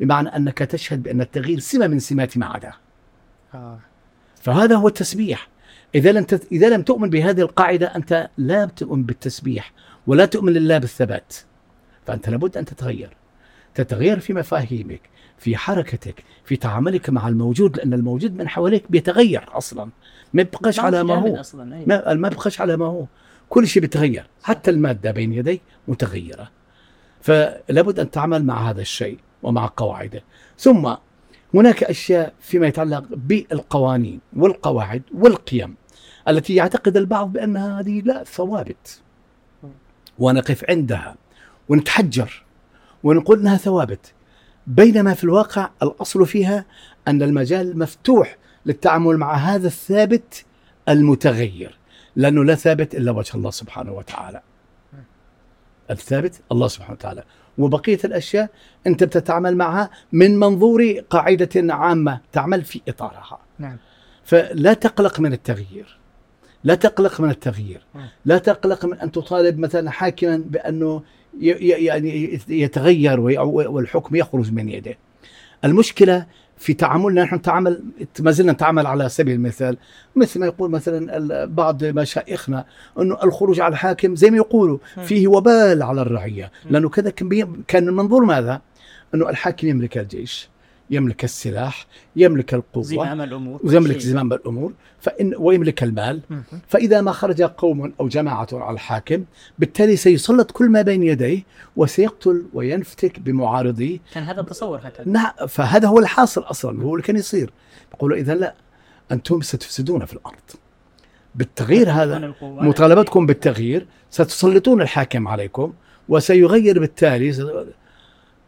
بمعنى 0.00 0.28
أنك 0.28 0.58
تشهد 0.58 1.02
بأن 1.02 1.20
التغيير 1.20 1.58
سمة 1.58 1.86
من 1.86 1.98
سمات 1.98 2.38
ما 2.38 2.46
عداه. 2.46 2.74
آه. 3.54 3.78
فهذا 4.40 4.76
هو 4.76 4.88
التسبيح. 4.88 5.48
إذا 5.94 6.12
لم 6.12 6.24
تت... 6.24 6.52
إذا 6.52 6.68
لم 6.68 6.82
تؤمن 6.82 7.10
بهذه 7.10 7.40
القاعدة 7.40 7.86
أنت 7.86 8.30
لا 8.38 8.64
تؤمن 8.64 9.02
بالتسبيح 9.02 9.72
ولا 10.06 10.26
تؤمن 10.26 10.52
لله 10.52 10.78
بالثبات. 10.78 11.34
فأنت 12.06 12.28
لابد 12.28 12.56
أن 12.56 12.64
تتغير. 12.64 13.10
تتغير 13.74 14.20
في 14.20 14.32
مفاهيمك 14.32 15.00
في 15.38 15.56
حركتك 15.56 16.24
في 16.44 16.56
تعاملك 16.56 17.10
مع 17.10 17.28
الموجود 17.28 17.76
لأن 17.76 17.94
الموجود 17.94 18.36
من 18.36 18.48
حواليك 18.48 18.84
بيتغير 18.90 19.44
أصلا. 19.48 19.88
ما 20.32 20.42
يبقاش 20.42 20.80
على 20.80 21.04
ما 21.04 21.14
هو. 21.14 21.36
أصلا. 21.36 21.84
ما 21.86 22.14
ما 22.14 22.28
بقاش 22.28 22.60
على 22.60 22.76
ما 22.76 22.86
هو. 22.86 23.06
كل 23.48 23.66
شيء 23.66 23.80
بيتغير. 23.80 24.26
حتى 24.42 24.70
المادة 24.70 25.10
بين 25.10 25.32
يديك 25.32 25.62
متغيرة. 25.88 26.50
فلابد 27.20 28.00
أن 28.00 28.10
تعمل 28.10 28.44
مع 28.44 28.70
هذا 28.70 28.80
الشيء 28.80 29.18
ومع 29.42 29.72
قواعده. 29.76 30.22
ثم 30.58 30.94
هناك 31.54 31.84
أشياء 31.84 32.34
فيما 32.40 32.66
يتعلق 32.66 33.04
بالقوانين 33.10 34.20
والقواعد 34.36 35.02
والقيم 35.14 35.74
التي 36.28 36.54
يعتقد 36.54 36.96
البعض 36.96 37.32
بأنها 37.32 37.80
هذه 37.80 38.00
لا 38.00 38.24
ثوابت. 38.24 39.00
ونقف 40.18 40.64
عندها 40.70 41.16
ونتحجر 41.68 42.44
ونقول 43.02 43.40
إنها 43.40 43.56
ثوابت. 43.56 44.12
بينما 44.66 45.14
في 45.14 45.24
الواقع 45.24 45.70
الأصل 45.82 46.26
فيها 46.26 46.64
أن 47.08 47.22
المجال 47.22 47.78
مفتوح 47.78 48.36
للتعامل 48.66 49.16
مع 49.16 49.34
هذا 49.34 49.66
الثابت 49.66 50.44
المتغير. 50.88 51.78
لأنه 52.18 52.44
لا 52.44 52.54
ثابت 52.54 52.94
إلا 52.94 53.10
وجه 53.10 53.34
الله 53.34 53.50
سبحانه 53.50 53.92
وتعالى. 53.92 54.40
الثابت 55.90 56.40
الله 56.52 56.68
سبحانه 56.68 56.92
وتعالى. 56.92 57.24
وبقية 57.58 57.98
الأشياء 58.04 58.50
أنت 58.86 59.04
بتتعامل 59.04 59.56
معها 59.56 59.90
من 60.12 60.38
منظور 60.38 61.00
قاعدة 61.10 61.74
عامة 61.74 62.20
تعمل 62.32 62.64
في 62.64 62.80
إطارها. 62.88 63.38
نعم. 63.58 63.76
فلا 64.24 64.72
تقلق 64.72 65.20
من 65.20 65.32
التغيير. 65.32 65.98
لا 66.64 66.74
تقلق 66.74 67.20
من 67.20 67.30
التغيير. 67.30 67.86
مم. 67.94 68.08
لا 68.24 68.38
تقلق 68.38 68.84
من 68.84 69.00
أن 69.00 69.12
تطالب 69.12 69.58
مثلا 69.58 69.90
حاكما 69.90 70.36
بأنه 70.46 71.02
ي- 71.40 71.46
ي- 71.50 71.84
يعني 71.84 72.40
يتغير 72.48 73.20
والحكم 73.20 74.16
يخرج 74.16 74.52
من 74.52 74.68
يده. 74.68 74.98
المشكلة 75.64 76.26
في 76.58 76.74
تعاملنا 76.74 77.22
نحن 77.22 77.34
نتعامل 77.34 77.82
ما 78.20 78.30
زلنا 78.30 78.52
نتعامل 78.52 78.86
على 78.86 79.08
سبيل 79.08 79.34
المثال 79.34 79.76
مثل 80.16 80.40
ما 80.40 80.46
يقول 80.46 80.70
مثلا 80.70 81.44
بعض 81.44 81.84
مشايخنا 81.84 82.64
إنه 83.00 83.18
الخروج 83.24 83.60
على 83.60 83.72
الحاكم 83.72 84.16
زي 84.16 84.30
ما 84.30 84.36
يقولوا. 84.36 84.78
فيه 85.04 85.28
وبال 85.28 85.82
على 85.82 86.02
الرعية. 86.02 86.50
لأنه 86.70 86.88
كذا 86.88 87.10
كان 87.10 87.62
كان 87.68 87.88
المنظور 87.88 88.24
ماذا؟ 88.24 88.60
إنه 89.14 89.28
الحاكم 89.30 89.66
يملك 89.68 89.98
الجيش 89.98 90.48
يملك 90.90 91.24
السلاح 91.24 91.86
يملك 92.16 92.54
القوة 92.54 92.82
زمام 92.82 93.20
الأمور 93.20 93.60
ويملك. 93.64 93.98
زمام 93.98 94.32
الأمور. 94.32 94.72
فإن 95.00 95.34
ويملك 95.38 95.82
المال. 95.82 96.20
فإذا 96.68 97.00
ما 97.00 97.12
خرج 97.12 97.42
قوم 97.42 97.92
أو 98.00 98.08
جماعة 98.08 98.48
على 98.52 98.74
الحاكم 98.74 99.24
بالتالي 99.58 99.96
سيسلط 99.96 100.50
كل 100.50 100.68
ما 100.68 100.82
بين 100.82 101.02
يديه 101.02 101.42
وسيقتل 101.76 102.46
وينفتك 102.54 103.20
بمعارضيه. 103.20 103.98
كان 104.14 104.22
هذا 104.22 104.40
التصور 104.40 104.78
هكذا. 104.78 105.08
نعم 105.08 105.32
فهذا 105.48 105.88
هو 105.88 105.98
الحاصل 105.98 106.40
أصلا 106.40 106.82
هو 106.82 106.94
اللي 106.94 107.06
كان 107.06 107.16
يصير. 107.16 107.50
يقولوا 107.94 108.16
إذا 108.16 108.34
لا 108.34 108.54
أنتم 109.12 109.40
ستفسدون 109.40 110.04
في 110.04 110.12
الأرض. 110.12 110.34
بالتغيير 111.34 111.90
هذا 111.90 112.34
مطالبتكم 112.42 113.26
بالتغيير 113.26 113.86
ستسلطون 114.10 114.82
الحاكم 114.82 115.28
عليكم 115.28 115.72
وسيغير 116.08 116.78
بالتالي 116.78 117.32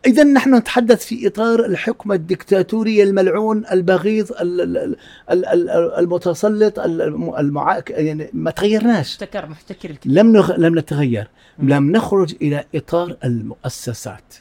إذا 0.07 0.25
نحن 0.25 0.55
نتحدث 0.55 1.05
في 1.05 1.27
إطار 1.27 1.65
الحكم 1.65 2.13
الدكتاتوري 2.13 3.03
الملعون 3.03 3.67
البغيض 3.73 4.33
ال- 4.33 4.61
ال- 4.61 4.97
ال- 5.31 5.45
ال- 5.47 5.71
المتسلط 5.99 6.79
الم- 6.79 7.35
المع... 7.37 7.83
يعني 7.89 8.31
ما 8.33 8.51
تغيرناش. 8.51 9.23
محتكر 9.23 9.47
محتكر 9.49 9.91
الكثير 9.91 10.13
لم 10.13 10.33
نغ... 10.37 10.57
لم 10.57 10.79
نتغير. 10.79 11.31
مم. 11.59 11.69
لم 11.69 11.93
نخرج 11.93 12.35
إلى 12.43 12.65
إطار 12.75 13.17
المؤسسات 13.25 14.35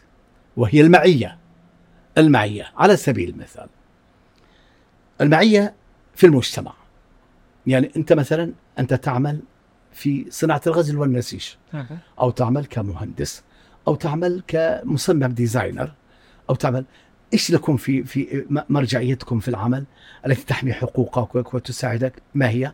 وهي 0.57 0.81
المعية. 0.81 1.37
المعية 2.17 2.65
على 2.77 2.95
سبيل 2.97 3.29
المثال. 3.29 3.67
المعية 5.21 5.73
في 6.15 6.25
المجتمع. 6.25 6.73
يعني 7.67 7.91
أنت 7.97 8.13
مثلا 8.13 8.51
أنت 8.79 8.93
تعمل 8.93 9.39
في 9.93 10.25
صناعة 10.29 10.61
الغزل 10.67 10.97
والنسيج. 10.97 11.45
أو 12.19 12.29
تعمل 12.31 12.65
كمهندس. 12.65 13.43
أو 13.87 13.95
تعمل 13.95 14.43
كمصمم 14.47 15.27
ديزاينر 15.27 15.91
أو 16.49 16.55
تعمل 16.55 16.85
إيش 17.33 17.51
لكم 17.51 17.77
في 17.77 18.03
في 18.03 18.45
مرجعيتكم 18.69 19.39
في 19.39 19.47
العمل 19.47 19.85
التي 20.27 20.45
تحمي 20.45 20.73
حقوقك 20.73 21.53
وتساعدك؟ 21.53 22.13
ما 22.35 22.49
هي؟ 22.49 22.71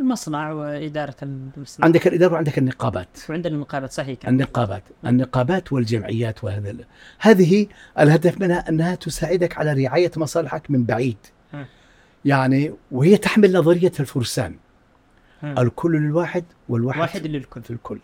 المصنع 0.00 0.52
وإدارة 0.52 1.14
المصنع. 1.22 1.84
عندك 1.86 2.06
الإدارة 2.06 2.32
وعندك 2.32 2.58
النقابات. 2.58 3.08
وعندنا 3.28 3.54
المقابلات 3.54 3.92
صحيح. 3.92 4.18
كان 4.18 4.32
النقابات. 4.34 4.82
النقابات 5.06 5.72
والجمعيات 5.72 6.44
وهذا 6.44 6.74
هذه 7.18 7.66
الهدف 7.98 8.40
منها 8.40 8.68
أنها 8.68 8.94
تساعدك 8.94 9.58
على 9.58 9.84
رعاية 9.84 10.10
مصالحك 10.16 10.70
من 10.70 10.84
بعيد. 10.84 11.16
يعني 12.24 12.74
وهي 12.90 13.16
تحمل 13.16 13.52
نظرية 13.52 13.92
الفرسان. 14.00 14.56
الكل 15.44 15.96
للواحد 15.96 16.44
والواحد 16.68 17.00
واحد 17.00 17.26
للكل. 17.26 17.62
في 17.62 17.70
الكل. 17.70 17.98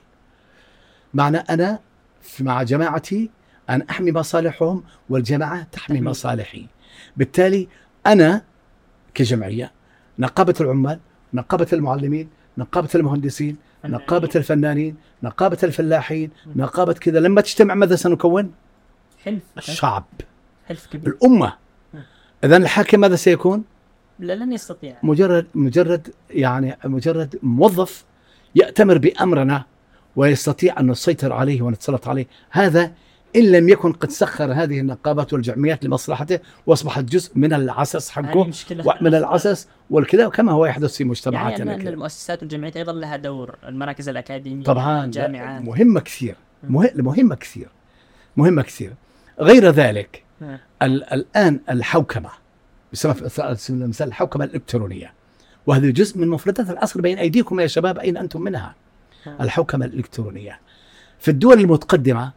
معنى 1.14 1.36
أنا 1.36 1.74
في- 1.76 1.80
مع 2.40 2.62
جماعتي 2.62 3.30
أن 3.70 3.82
أحمي 3.82 4.12
مصالحهم 4.12 4.84
والجماعة 5.08 5.62
تحمي. 5.62 6.00
مصالحي. 6.00 6.66
بالتالي 7.16 7.68
أنا 8.06 8.42
كجمعية 9.14 9.72
نقابة 10.18 10.54
العمال 10.60 11.00
نقابة 11.34 11.66
المعلمين 11.72 12.28
نقابة 12.58 12.88
المهندسين 12.94 13.56
نقابة 13.84 14.30
الفنانين 14.36 14.96
نقابة 15.22 15.58
الفلاحين 15.62 16.30
نقابة 16.56 16.92
كذا. 16.92 17.20
لما 17.20 17.40
تجتمع 17.40 17.74
ماذا 17.74 17.96
سنكون؟ 17.96 18.52
حلف. 19.24 19.42
الشعب. 19.58 20.04
حلف 20.66 20.86
كبير. 20.86 21.08
الأمة. 21.08 21.52
إذا 22.44 22.56
الحاكم 22.56 23.00
ماذا 23.00 23.16
سيكون؟ 23.16 23.64
لا 24.18 24.32
لن 24.32 24.52
يستطيع. 24.52 24.96
مجرد 25.02 25.46
مجرد 25.54 26.14
يعني 26.30 26.76
مجرد 26.84 27.38
موظف 27.42 28.04
يأتمر 28.54 28.98
بأمرنا. 28.98 29.64
ويستطيع 30.16 30.80
أن 30.80 30.90
نسيطر 30.90 31.32
عليه 31.32 31.62
ونتسلط 31.62 32.08
عليه. 32.08 32.26
هذا 32.50 32.92
إن 33.36 33.52
لم 33.52 33.68
يكن 33.68 33.92
قد 33.92 34.10
سخر 34.10 34.52
هذه 34.52 34.80
النقابات 34.80 35.32
والجمعيات 35.32 35.84
لمصلحته 35.84 36.38
وأصبحت 36.66 37.04
جزء 37.04 37.30
من 37.34 37.52
العسس 37.52 38.10
حقه 38.10 38.44
مشكلة 38.44 38.84
ومن 39.00 39.14
العسس 39.14 39.68
والكذا 39.90 40.28
كما 40.28 40.52
هو 40.52 40.66
يحدث 40.66 40.96
في 40.96 41.02
يعني 41.02 41.10
مجتمعاتنا 41.10 41.74
أن 41.74 41.80
أن. 41.80 41.88
المؤسسات 41.88 42.40
والجمعيات 42.42 42.76
أيضا 42.76 42.92
لها 42.92 43.16
دور 43.16 43.54
المراكز 43.68 44.08
الأكاديمية 44.08 44.64
طبعا 44.64 45.04
الجامعات. 45.04 45.62
مهمة 45.62 46.00
كثير. 46.00 46.34
مه- 46.64 46.90
مهمة 46.96 47.34
كثير. 47.34 47.68
مهمة 48.36 48.62
كثير. 48.62 48.92
غير 49.40 49.70
ذلك. 49.70 50.24
ال- 50.82 51.04
الآن 51.12 51.60
الحوكمة 51.70 52.30
مثال 53.70 54.06
الحوكمة 54.08 54.44
الإلكترونية 54.44 55.12
وهذا 55.66 55.90
جزء 55.90 56.18
من 56.18 56.28
مفردات 56.28 56.70
العصر 56.70 57.00
بين 57.00 57.18
أيديكم 57.18 57.60
يا 57.60 57.66
شباب 57.66 57.98
أين 57.98 58.16
أنتم 58.16 58.40
منها. 58.42 58.74
الحوكمة 59.40 59.84
الإلكترونية. 59.86 60.60
في 61.18 61.30
الدول 61.30 61.60
المتقدمة 61.60 62.32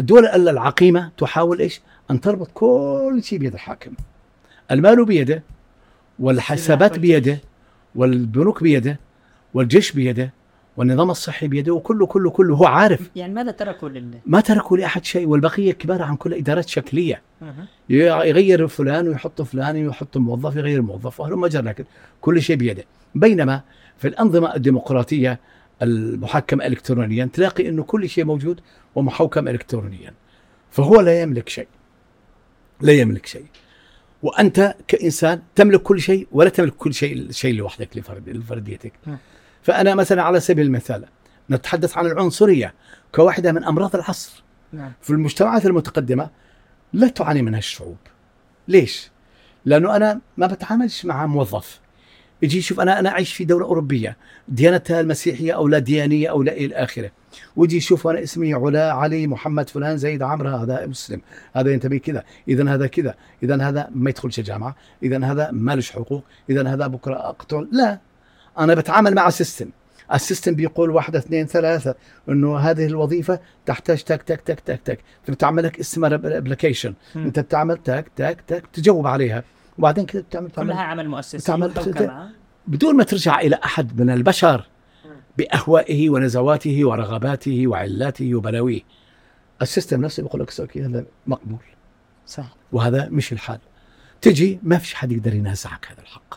الدول 0.00 0.26
ال- 0.26 0.48
العقيمة 0.48 1.10
تحاول 1.18 1.60
إيش؟ 1.60 1.80
أن 2.10 2.20
تربط 2.20 2.50
كل 2.54 3.20
شيء 3.22 3.38
بيد 3.38 3.52
الحاكم. 3.54 3.90
المال 4.70 5.04
بيده 5.04 5.42
والحسابات. 6.18 6.98
بيده 6.98 7.38
والبنوك 7.94 8.62
بيده 8.62 9.00
والجيش 9.54 9.92
بيده 9.92 10.32
والنظام 10.76 11.10
الصحي 11.10 11.48
بيده 11.48 11.72
وكله 11.74 12.06
كله 12.06 12.30
كله. 12.30 12.56
هو 12.56 12.64
عارف. 12.66 13.10
يعني 13.16 13.34
ماذا 13.34 13.50
تركوا 13.50 13.88
لل؟ 13.88 14.14
ما 14.26 14.40
تركوا 14.40 14.76
لأحد 14.76 15.04
شيء 15.04 15.26
والبقية 15.26 15.72
كبار 15.72 16.02
عن 16.02 16.16
كل 16.16 16.34
إدارات 16.34 16.68
شكلية. 16.68 17.22
يغير 17.90 18.68
فلان 18.68 19.08
ويحط 19.08 19.42
فلان 19.42 19.86
ويحط 19.86 20.16
موظف 20.16 20.56
يغير 20.56 20.82
موظف 20.82 21.20
وهلم 21.20 21.46
جرى. 21.46 21.62
لكن 21.62 21.84
كل 22.20 22.42
شيء 22.42 22.56
بيده. 22.56 22.84
بينما 23.14 23.60
في 23.98 24.08
الأنظمة 24.08 24.54
الديمقراطية 24.54 25.40
المحكمة 25.82 26.66
إلكترونيا 26.66 27.30
تلاقي 27.32 27.68
أنه 27.68 27.82
كل 27.82 28.08
شيء 28.08 28.24
موجود 28.24 28.60
ومحوكم 28.94 29.48
إلكترونيا. 29.48 30.14
فهو 30.70 31.00
لا 31.00 31.22
يملك 31.22 31.48
شيء. 31.48 31.68
لا 32.80 32.92
يملك 32.92 33.26
شيء. 33.26 33.46
وأنت 34.22 34.74
كإنسان 34.88 35.42
تملك 35.54 35.82
كل 35.82 36.00
شيء 36.00 36.28
ولا 36.32 36.48
تملك 36.50 36.74
كل 36.74 36.94
شيء 36.94 37.30
شيء 37.30 37.54
لوحدك 37.54 37.96
لفرد 37.96 38.28
لفرديتك. 38.28 38.92
فأنا 39.62 39.94
مثلا 39.94 40.22
على 40.22 40.40
سبيل 40.40 40.66
المثال 40.66 41.04
نتحدث 41.50 41.98
عن 41.98 42.06
العنصرية 42.06 42.74
كواحدة 43.14 43.52
من 43.52 43.64
أمراض 43.64 43.96
العصر. 43.96 44.42
نعم. 44.72 44.92
في 45.02 45.10
المجتمعات 45.10 45.66
المتقدمة 45.66 46.30
لا 46.92 47.08
تعاني 47.08 47.42
منها 47.42 47.58
الشعوب. 47.58 47.96
ليش؟ 48.68 49.10
لأنه 49.64 49.96
أنا 49.96 50.20
ما 50.36 50.46
بتعاملش 50.46 51.04
مع 51.04 51.26
موظف. 51.26 51.80
يجي 52.42 52.58
يشوف 52.58 52.80
أنا 52.80 52.98
أنا 52.98 53.08
أعيش 53.08 53.32
في 53.32 53.44
دولة 53.44 53.64
أوروبية 53.64 54.16
ديانتها 54.48 55.00
المسيحية 55.00 55.52
أو 55.52 55.68
لا 55.68 55.78
ديانية 55.78 56.30
أو 56.30 56.42
لا 56.42 56.52
إلى 56.52 56.74
آخره. 56.74 57.10
ويجي 57.56 57.76
يشوف 57.76 58.06
أنا 58.06 58.22
اسمي 58.22 58.54
علا 58.54 58.92
علي 58.92 59.26
محمد 59.26 59.70
فلان 59.70 59.96
زيد 59.96 60.22
عمرو 60.22 60.48
هذا 60.48 60.86
مسلم 60.86 61.20
هذا 61.54 61.72
ينتمي 61.72 61.98
كذا 61.98 62.24
إذا 62.48 62.74
هذا 62.74 62.86
كذا 62.86 63.14
إذا 63.42 63.68
هذا 63.68 63.88
ما 63.94 64.10
يدخلش 64.10 64.40
جامعة 64.40 64.76
إذا 65.02 65.24
هذا 65.24 65.50
مالش 65.52 65.90
حقوق 65.90 66.24
إذا 66.50 66.68
هذا 66.68 66.86
بكرة 66.86 67.14
أقتل. 67.14 67.68
لا 67.72 67.98
أنا 68.58 68.74
بتعامل 68.74 69.14
مع 69.14 69.30
system 69.30 69.70
ال 70.14 70.20
system 70.20 70.54
بيقول 70.54 70.90
واحدة 70.90 71.18
اثنين 71.18 71.46
ثلاثة 71.46 71.94
إنه 72.28 72.58
هذه 72.58 72.86
الوظيفة 72.86 73.40
تحتاج 73.66 74.02
تك 74.02 74.22
تك 74.22 74.40
تك 74.40 74.60
تك 74.60 74.80
تك. 74.84 74.98
أنت 75.20 75.30
بتعمل 75.30 75.62
لك 75.62 75.80
اسمها 75.80 76.14
application. 76.14 76.94
أنت 77.16 77.40
بتعمل 77.40 77.76
تك 77.76 78.06
تك 78.16 78.40
تك 78.46 78.64
تجاوب 78.72 79.06
عليها. 79.06 79.44
وبعدين 79.78 80.06
كده 80.06 80.22
بتعمل, 80.22 80.50
كلها 80.50 80.64
بتعمل 80.64 80.72
عمل 80.80 81.08
مؤسسي 81.08 81.38
تعمل- 81.38 81.70
وحوكمة. 81.78 82.30
بدون 82.66 82.96
ما 82.96 83.04
ترجع 83.04 83.40
إلى 83.40 83.58
أحد 83.64 84.00
من 84.00 84.10
البشر 84.10 84.66
بأهوائه 85.38 86.10
ونزواته 86.10 86.84
ورغباته 86.84 87.66
وعلاته 87.66 88.34
وبلاويه. 88.34 88.80
ال 89.62 89.67
system 89.67 90.00
نفسه 90.04 90.22
بيقول 90.22 90.40
لك 90.42 90.60
okay 90.60 90.84
هذا 90.84 91.04
مقبول 91.26 91.58
صح. 92.26 92.56
وهذا 92.72 93.08
مش 93.10 93.32
الحال. 93.32 93.58
تجي 94.20 94.60
ما 94.62 94.78
فيش 94.78 94.94
حد 94.94 95.12
يقدر 95.12 95.34
ينازعك 95.34 95.86
هذا 95.90 96.00
الحق. 96.02 96.34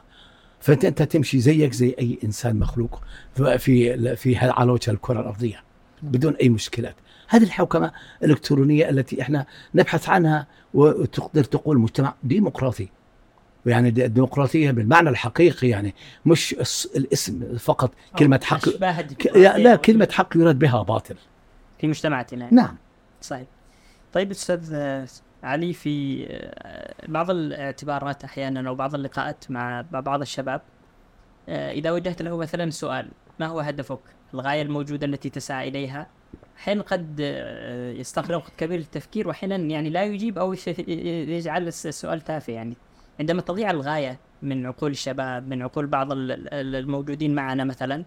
فانت 0.60 0.86
أنت 0.86 1.02
تمشي 1.02 1.40
زيك 1.40 1.74
زي 1.74 1.96
أي 2.00 2.20
إنسان 2.24 2.60
مخلوق 2.60 3.02
في 3.36 4.16
في 4.16 4.36
على 4.38 4.72
وجه 4.72 4.92
الكرة 4.92 5.20
الأرضية 5.22 5.64
بدون 6.04 6.34
أي 6.36 6.50
مشكلات. 6.50 6.96
هذه 7.28 7.44
الحوكمة 7.44 7.92
الإلكترونية 8.24 8.90
التي 8.90 9.22
إحنا 9.22 9.46
نبحث 9.76 10.10
عنها 10.10 10.48
وتقدر 10.74 11.44
تقول 11.44 11.78
مجتمع 11.80 12.14
ديمقراطي. 12.24 12.90
يعني 13.66 13.90
الديمقراطية 13.90 14.72
بالمعنى 14.72 15.10
الحقيقي 15.10 15.68
يعني 15.70 15.94
مش 16.26 16.54
الاسم 16.96 17.58
فقط 17.58 17.92
كلمة 18.20 18.38
أو 18.38 18.46
حق 18.48 18.68
الديمقراطية 18.68 19.58
لا, 19.58 19.76
كلمة 19.76 20.08
حق 20.12 20.38
يراد 20.38 20.60
بها 20.60 20.82
باطل. 20.84 21.16
في 21.80 21.88
مجتمعاتنا 21.88 22.54
نعم. 22.54 22.76
صحيح 23.22 23.48
طيب 24.14 24.32
أستاذ 24.32 24.70
آه، 24.74 25.08
علي 25.44 25.74
في 25.74 26.26
آه، 26.30 26.94
بعض 27.08 27.30
الاعتبارات 27.32 28.24
أحيانا 28.24 28.70
أو 28.70 28.76
بعض 28.76 28.96
اللقاءات 28.96 29.46
مع 29.52 29.86
بعض 29.92 30.22
الشباب 30.22 30.62
آه، 31.50 31.72
إذا 31.72 31.92
وجهت 31.92 32.22
له 32.22 32.38
مثلا 32.38 32.70
سؤال 32.70 33.10
ما 33.40 33.46
هو 33.48 33.60
هدفك؟ 33.60 34.00
الغاية 34.34 34.62
الموجودة 34.62 35.06
التي 35.08 35.30
تسعى 35.30 35.68
إليها؟ 35.68 36.08
أحيانا 36.58 36.82
قد 36.82 37.18
آه، 37.22 37.92
يستغرق 37.92 38.38
وقت 38.38 38.52
كبير 38.58 38.78
للتفكير 38.80 39.28
واحيانا 39.28 39.56
يعني 39.56 39.90
لا 39.90 40.04
يجيب 40.04 40.38
أو 40.38 40.54
يش- 40.54 40.68
يجعل 40.68 41.68
الس- 41.68 41.86
السؤال 41.88 42.22
تافه 42.22 42.54
يعني. 42.54 42.76
عندما 43.22 43.42
تضيع 43.42 43.72
الغاية 43.72 44.20
من 44.42 44.66
عقول 44.66 44.92
الشباب 44.92 45.48
من 45.48 45.62
عقول 45.62 45.88
بعض 45.88 46.12
ال- 46.12 46.32
ال- 46.32 46.76
الموجودين 46.76 47.36
معنا 47.36 47.64
مثلا 47.64 48.04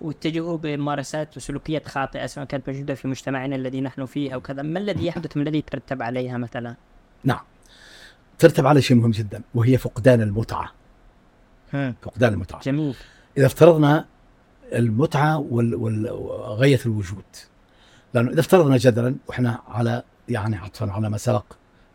واتجهوا 0.00 0.56
بممارسات 0.58 1.36
وسلوكيات 1.36 1.88
خاطئة 1.88 2.26
سواء 2.26 2.46
كانت 2.46 2.68
موجودة 2.70 2.94
في 2.94 3.08
مجتمعنا 3.08 3.56
الذي 3.56 3.80
نحن 3.80 4.06
فيه 4.06 4.34
أو 4.34 4.40
كذا 4.40 4.62
ما 4.62 4.78
الذي 4.78 5.06
يحدث 5.06 5.36
ما 5.36 5.42
الذي 5.42 5.58
يترتب 5.58 6.02
عليها 6.02 6.38
مثلا؟ 6.38 6.74
نعم. 7.24 7.40
ترتب 8.38 8.66
على 8.66 8.82
شيء 8.82 8.96
مهم 8.96 9.10
جدا 9.10 9.42
وهي 9.54 9.78
فقدان 9.78 10.20
المتعة. 10.22 10.72
فقدان 12.02 12.32
المتعة. 12.32 12.60
جميل. 12.62 12.94
إذا 13.38 13.46
افترضنا 13.46 14.04
وال- 15.74 16.10
وغاية 16.10 16.78
الوجود 16.86 17.24
لأنه 18.14 18.30
إذا 18.30 18.40
افترضنا 18.40 18.76
جدلا 18.76 19.16
وإحنا 19.26 19.58
على 19.68 20.02
يعني 20.28 20.56
عطفا 20.56 20.90
على 20.92 21.10
ما 21.10 21.18
سبق 21.18 21.44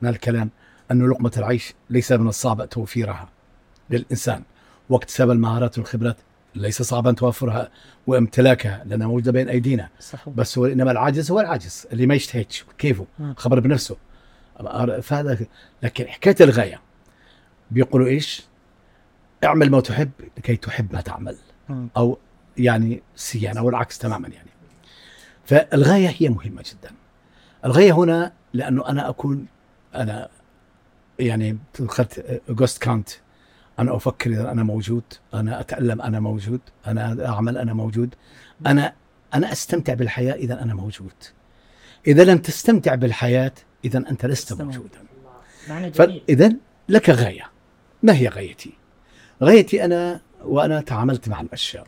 من 0.02 0.10
الكلام 0.10 0.50
انه 0.92 1.08
لقمة 1.08 1.32
العيش 1.38 1.74
ليس 1.90 2.12
من 2.12 2.28
الصعب 2.28 2.70
توفيرها 2.70 3.30
للإنسان. 3.90 4.44
واكتساب 4.90 5.32
المهارات 5.32 5.78
والخبرات 5.78 6.18
ليس 6.56 6.82
صعبا 6.82 7.12
توفرها 7.12 7.70
وامتلاكها 8.08 8.84
لأنها 8.86 9.08
موجودة 9.08 9.32
بين 9.32 9.50
أيدينا. 9.50 9.90
صحيح. 10.00 10.30
بس 10.30 10.58
هو 10.58 10.66
إنما 10.66 10.92
العاجز 10.92 11.32
هو 11.32 11.40
العاجز 11.40 11.88
اللي 11.92 12.06
ما 12.06 12.16
يجتهدش 12.16 12.66
كيفه 12.78 13.06
مم. 13.20 13.34
خبر 13.38 13.60
بنفسه. 13.60 13.98
فهذا 15.02 15.38
لكن 15.84 16.08
حكاية 16.08 16.36
الغاية. 16.42 16.82
بيقولوا 17.72 18.08
إيش؟ 18.08 18.46
اعمل 19.44 19.72
ما 19.72 19.82
تحب 19.82 20.12
لكي 20.38 20.56
تحب 20.56 20.94
ما 20.94 21.02
تعمل. 21.02 21.38
مم. 21.70 21.88
أو 21.98 22.18
يعني 22.58 23.04
سيان 23.16 23.58
أو 23.58 23.70
العكس 23.70 23.98
تماما 23.98 24.28
يعني. 24.28 24.50
فالغاية 25.46 26.16
هي 26.18 26.30
مهمة 26.30 26.64
جدا. 26.72 26.92
الغاية 27.66 27.92
هنا 27.92 28.34
لأنه 28.54 28.90
أنا 28.90 29.10
أكون 29.10 29.46
أنا 29.96 30.30
يعني 31.20 31.58
اخذت 31.80 32.42
جوست 32.50 32.82
كانت 32.82 33.10
أنا 33.80 33.96
أفكر 33.96 34.30
إذا 34.30 34.52
أنا 34.52 34.64
موجود 34.64 35.04
أنا 35.34 35.60
أتألم 35.60 36.02
أنا 36.02 36.20
موجود 36.20 36.62
أنا 36.88 37.30
أعمل 37.30 37.58
أنا 37.58 37.74
موجود. 37.74 38.16
أنا 38.68 38.94
أنا 39.34 39.52
أستمتع 39.52 39.94
بالحياة 39.94 40.34
إذا 40.34 40.64
أنا 40.64 40.74
موجود. 40.74 41.14
إذا 42.08 42.24
لم 42.24 42.38
تستمتع 42.38 42.96
بالحياة 42.96 43.52
إذا 43.86 43.98
أنت 43.98 44.26
لست. 44.26 44.54
موجودا. 44.62 45.00
فإذا 45.94 46.54
لك 46.90 47.10
غاية. 47.10 47.50
ما 48.04 48.14
هي 48.14 48.28
غايتي؟ 48.28 48.74
غايتي 49.44 49.86
أنا 49.86 50.22
وأنا 50.44 50.82
تعاملت 50.82 51.30
مع 51.30 51.42
الأشياء. 51.42 51.88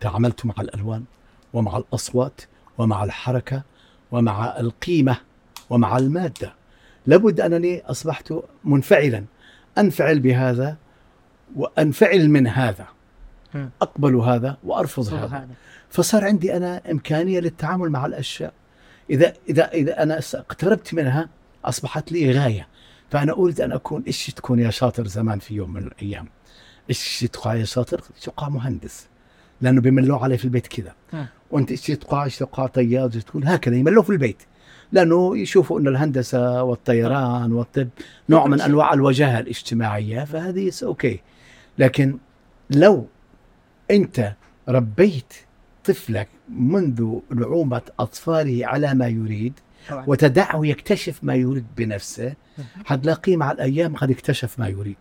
تعاملت 0.00 0.46
مع 0.46 0.54
الألوان 0.60 1.04
ومع 1.52 1.76
الأصوات 1.76 2.40
ومع 2.78 3.04
الحركة 3.04 3.62
ومع 4.10 4.60
القيمة 4.60 5.16
ومع 5.70 5.96
المادة. 5.98 6.54
لابد 7.06 7.40
أنني 7.40 7.82
أصبحت 7.82 8.34
منفعلا 8.64 9.24
أنفعل 9.78 10.20
بهذا 10.20 10.76
وأنفعل 11.56 12.28
من 12.28 12.46
هذا. 12.46 12.86
مم. 13.54 13.70
أقبل 13.82 14.14
هذا 14.16 14.56
وأرفض 14.64 15.02
صح 15.02 15.12
هذا. 15.12 15.26
هذا. 15.26 15.48
فصار 15.88 16.24
عندي 16.24 16.56
أنا 16.56 16.82
إمكانية 16.90 17.40
للتعامل 17.40 17.90
مع 17.90 18.06
الأشياء. 18.06 18.52
إذا 19.10 19.32
إذا 19.48 19.72
إذا 19.72 20.02
أنا 20.02 20.20
اقتربت 20.34 20.94
منها 20.94 21.28
أصبحت 21.64 22.12
لي 22.12 22.32
غاية. 22.32 22.68
فأنا 23.10 23.32
أريد 23.32 23.60
أن 23.60 23.72
أكون 23.72 24.02
إيش 24.06 24.26
تكون 24.26 24.58
يا 24.58 24.70
شاطر 24.70 25.06
زمان 25.06 25.38
في 25.38 25.54
يوم 25.54 25.72
من 25.72 25.82
الأيام؟ 25.82 26.28
إيش 26.90 27.26
تقع 27.32 27.54
يا 27.54 27.64
شاطر؟ 27.64 28.00
تقع 28.22 28.48
مهندس؟ 28.48 29.06
لأنه 29.60 29.80
بيملوا 29.80 30.18
علي 30.18 30.38
في 30.38 30.44
البيت 30.44 30.66
كذا. 30.66 30.94
مم. 31.12 31.26
وأنت 31.50 31.70
إيش 31.70 31.86
تقع 31.86 32.24
إيش 32.24 32.38
تقع 32.38 32.66
طيار؟ 32.66 33.10
إيش 33.14 33.24
تكون 33.24 33.48
هكذا 33.48 33.76
يملوا 33.76 34.02
في 34.02 34.10
البيت. 34.10 34.42
لأنه 34.92 35.38
يشوفوا 35.38 35.80
إن 35.80 35.88
الهندسة 35.88 36.62
والطيران 36.62 37.52
والطب 37.52 37.88
نوع 38.28 38.46
من. 38.46 38.60
أنواع 38.60 38.92
الوجاهة 38.92 39.40
الاجتماعية 39.40 40.24
فهذه 40.24 40.70
أوكي 40.82 41.20
لكن 41.78 42.18
لو 42.70 43.06
أنت 43.90 44.32
ربيت 44.68 45.34
طفلك 45.84 46.28
منذ 46.48 47.18
نعومه 47.34 47.82
أطفاله 47.98 48.66
على 48.66 48.94
ما 48.94 49.08
يريد. 49.08 49.52
وتدعه 50.06 50.66
يكتشف 50.66 51.18
ما 51.22 51.34
يريد 51.34 51.66
بنفسه 51.76 52.34
حتلاقيه 52.84 53.36
مع 53.36 53.52
الأيام 53.52 53.96
قد 53.96 54.10
اكتشف 54.10 54.58
ما 54.58 54.68
يريد 54.68 54.96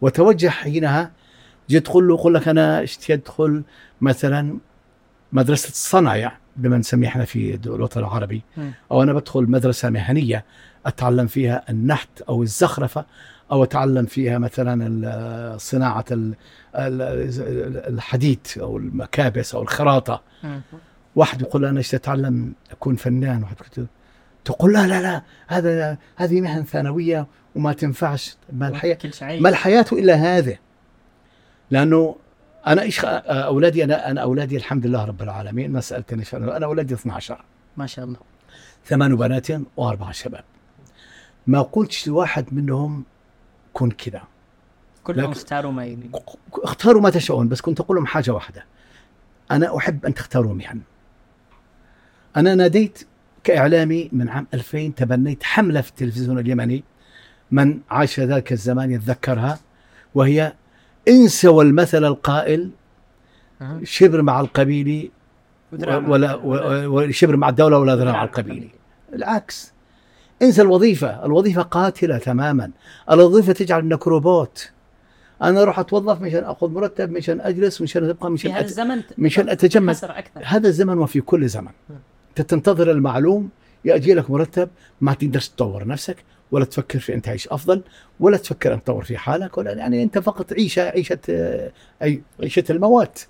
وتوجه 0.00 0.48
حينها 0.48 1.12
جي 1.68 1.80
تقول 1.80 2.08
له 2.08 2.14
يقول 2.14 2.34
لك 2.34 2.48
أنا 2.48 2.82
اشتي 2.82 3.14
ادخل 3.14 3.62
مثلا 4.00 4.58
مدرسة 5.32 5.68
الصنايع 5.68 6.32
بما 6.56 6.78
نسميه 6.78 7.08
إحنا 7.08 7.24
في 7.24 7.54
الوطن 7.66 8.00
العربي. 8.00 8.42
مم. 8.56 8.72
أو 8.90 9.02
أنا 9.02 9.12
بدخل 9.12 9.42
مدرسة 9.42 9.90
مهنية 9.90 10.44
أتعلم 10.86 11.26
فيها 11.26 11.62
النحت 11.70 12.20
أو 12.28 12.42
الزخرفة 12.42 13.04
أو 13.52 13.64
أتعلم 13.64 14.06
فيها 14.06 14.38
مثلا 14.38 15.56
صناعة 15.58 16.04
ال- 16.10 16.34
ال- 16.74 17.94
الحديد 17.94 18.46
أو 18.60 18.76
المكابس 18.76 19.54
أو 19.54 19.62
الخراطة. 19.62 20.22
واحد 21.16 21.42
يقول 21.42 21.64
أنا 21.64 21.80
أتعلم؟ 21.80 22.52
أكون 22.70 22.96
فنان. 22.96 23.42
واحد 23.42 23.56
تقول 24.44 24.72
لا 24.72 24.86
لا 24.86 25.02
لا 25.02 25.22
هذا 25.46 25.98
هذه 26.16 26.40
مهن 26.40 26.64
ثانوية 26.64 27.26
وما 27.56 27.72
تنفعش. 27.72 28.36
ما 28.52 28.68
الحياة 28.68 28.98
ما 29.22 29.48
الحياة 29.48 29.86
إلا 29.92 30.14
هذا 30.14 30.56
لأنه 31.70 32.16
أنا 32.66 32.82
إيش 32.82 33.04
أولادي 33.04 33.84
أنا 33.84 34.10
أنا 34.10 34.20
أولادي 34.20 34.56
الحمد 34.56 34.86
لله 34.86 35.04
رب 35.04 35.22
العالمين 35.22 35.72
ما 35.72 35.80
سالتني 35.80 36.24
شأن 36.24 36.48
أنا 36.48 36.66
أولادي 36.66 36.94
12 36.94 37.44
ما 37.76 37.86
شاء 37.86 38.04
الله. 38.04 38.18
ثمان 38.84 39.16
بنات 39.16 39.46
واربعه 39.76 40.12
شباب. 40.12 40.44
ما 41.46 41.62
قلتش 41.62 42.08
لواحد 42.08 42.46
منهم 42.52 43.04
كن 43.72 43.90
كذا. 43.90 44.22
كلهم 45.04 45.30
اختاروا 45.30 45.72
ما 45.72 45.84
يريد. 45.84 46.16
اختاروا 46.52 47.02
ما 47.02 47.10
تشاءون 47.10 47.48
بس 47.48 47.60
كنت 47.60 47.80
أقول 47.80 47.96
لهم 47.96 48.06
حاجة 48.06 48.30
واحدة. 48.30 48.64
أنا 49.50 49.76
أحب 49.76 50.06
أن 50.06 50.14
تختاروا 50.14 50.54
مهن 50.54 50.80
أنا 52.36 52.54
ناديت 52.54 53.06
كإعلامي 53.44 54.08
من 54.12 54.28
عام 54.28 54.46
2000 54.54 54.88
تبنيت 54.88 55.42
حملة 55.42 55.80
في 55.80 55.90
التلفزيون 55.90 56.38
اليمني 56.38 56.84
من 57.50 57.80
عاش 57.90 58.20
ذاك 58.20 58.52
الزمان 58.52 58.90
يتذكرها 58.90 59.58
وهي 60.14 60.52
انسوا 61.08 61.62
المثل 61.62 62.04
القائل. 62.04 62.70
شبر 63.82 64.22
مع 64.22 64.40
القبيل 64.40 65.10
ودراع 65.72 65.98
مع- 65.98 66.08
ولا 66.08 66.34
وشبر 66.86 67.36
مع 67.36 67.48
الدولة 67.48 67.78
ولا 67.78 67.96
ذراع 67.96 68.12
مع 68.12 68.24
القبيل 68.24 68.68
العكس. 69.12 69.72
انسى 70.42 70.62
الوظيفة 70.62 71.24
الوظيفة 71.26 71.62
قاتلة 71.62 72.18
تماما. 72.18 72.70
الوظيفة 73.10 73.52
تجعل 73.52 73.80
انك 73.80 74.06
روبوت 74.06 74.70
أنا 75.42 75.62
أروح 75.62 75.78
أتوظف 75.78 76.20
مشان 76.20 76.44
أخذ 76.44 76.70
مرتب 76.70 77.10
مشان 77.10 77.40
أجلس 77.40 77.82
مشان 77.82 78.04
أبقى 78.04 78.26
في 78.28 78.32
مشان 78.32 78.50
هذا 78.50 78.60
أت... 78.60 78.66
الزمن 78.66 79.02
مشان 79.18 79.48
اتجمد 79.48 79.96
هذا 80.42 80.68
الزمن 80.68 80.98
وفي 80.98 81.20
كل 81.20 81.48
زمن. 81.48 81.70
انت 82.30 82.40
تنتظر 82.50 82.90
المعلوم 82.90 83.48
يجي 83.84 84.14
لك 84.14 84.30
مرتب 84.30 84.68
ما 85.00 85.14
تقدرش 85.14 85.48
تطور 85.48 85.86
نفسك. 85.86 86.16
ولا 86.50 86.64
تفكر 86.64 86.98
في 86.98 87.14
ان 87.14 87.22
تعيش 87.22 87.48
أفضل 87.48 87.82
ولا 88.20 88.36
تفكر 88.36 88.74
أن 88.74 88.84
تطور 88.84 89.04
في 89.04 89.18
حالك 89.18 89.58
ولا 89.58 89.72
يعني 89.72 90.02
أنت 90.02 90.18
فقط 90.18 90.52
عيشة 90.52 90.82
عيشة 90.82 91.18
آه، 91.30 91.72
أي 92.02 92.22
عيشة 92.42 92.64
الموات. 92.70 93.20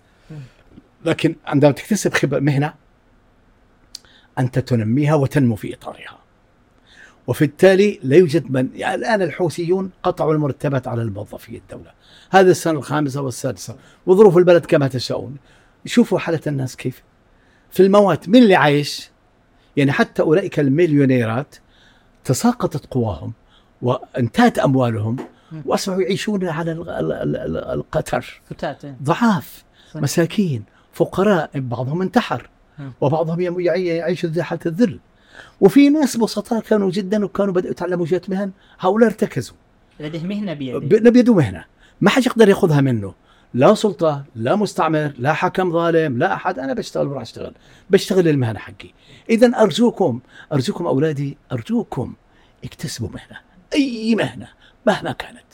لكن 1.04 1.36
عندما 1.46 1.72
تكتسب 1.72 2.14
خبرة 2.14 2.38
مهنة 2.38 2.74
أنت 4.38 4.58
تنميها 4.58 5.14
وتنمو 5.14 5.56
في 5.56 5.74
إطارها. 5.74 6.18
وبالتالي 7.26 8.00
لا 8.02 8.16
يوجد 8.16 8.50
من 8.50 8.68
يعني 8.74 8.94
الآن 8.94 9.22
الحوثيون 9.22 9.90
قطعوا 10.02 10.34
المرتبات 10.34 10.88
على 10.88 11.02
الموظفي 11.02 11.56
الدولة. 11.56 11.92
هذا 12.30 12.50
السنة 12.50 12.78
الخامسة 12.78 13.20
والسادسة 13.20 13.76
وظروف 14.06 14.36
البلد 14.36 14.66
كما 14.66 14.88
تشاءون. 14.88 15.36
شوفوا 15.86 16.18
حالة 16.18 16.40
الناس 16.46 16.76
كيف. 16.76 17.02
في 17.70 17.82
الموات 17.82 18.28
من 18.28 18.42
اللي 18.42 18.54
عايش 18.54 19.10
يعني 19.76 19.92
حتى 19.92 20.22
أولئك 20.22 20.60
المليونيرات 20.60 21.56
تساقطت 22.27 22.87
قواهم 22.87 23.33
وانتهت 23.83 24.59
أموالهم 24.59 25.16
وأصبحوا 25.64 26.03
يعيشون 26.03 26.49
على 26.49 26.72
ال- 26.72 26.89
ال- 26.91 27.12
ال- 27.12 27.37
ال- 27.37 27.57
القطر 27.64 28.41
فتات 28.51 28.85
إيه. 28.85 28.97
ضعاف. 29.03 29.64
مساكين 29.95 30.64
فقراء 30.93 31.51
بعضهم 31.55 32.03
انتحر. 32.03 32.49
وبعضهم 33.01 33.41
يعيش 33.61 34.27
حالة 34.41 34.61
الذل 34.66 34.99
وفي 35.61 35.89
ناس 35.89 36.16
بسطاء 36.16 36.61
كانوا 36.61 36.91
جدا 36.91 37.24
وكانوا 37.24 37.55
بدأوا 37.55 37.70
يتعلموا 37.70 38.07
جهة 38.07 38.22
مهن 38.29 38.51
هؤلاء 38.81 39.09
ارتكزوا 39.09 39.57
لديه 40.01 40.22
مهنة 40.24 40.55
بيده 41.11 41.35
مهنة 41.35 41.64
ما 42.01 42.11
حد 42.11 42.27
يقدر 42.27 42.49
يأخذها 42.49 42.81
منه 42.81 43.14
لا 43.55 43.74
سلطة 43.74 44.24
لا 44.34 44.57
مستعمر 44.57 45.12
لا 45.18 45.32
حكم 45.32 45.72
ظالم 45.72 46.18
لا 46.18 46.34
أحد. 46.34 46.59
أنا 46.59 46.74
بشتغل 46.74 47.07
وراح 47.07 47.22
أشتغل. 47.22 47.55
بشتغل 47.90 48.28
المهنة 48.28 48.59
حقي. 48.59 48.90
إذا 49.30 49.62
أرجوكم 49.62 50.20
أرجوكم 50.53 50.86
أولادي 50.86 51.38
أرجوكم 51.53 52.14
اكتسبوا 52.64 53.09
مهنة. 53.09 53.40
أي 53.74 54.14
مهنة 54.14 54.49
مهما 54.86 55.12
كانت. 55.12 55.47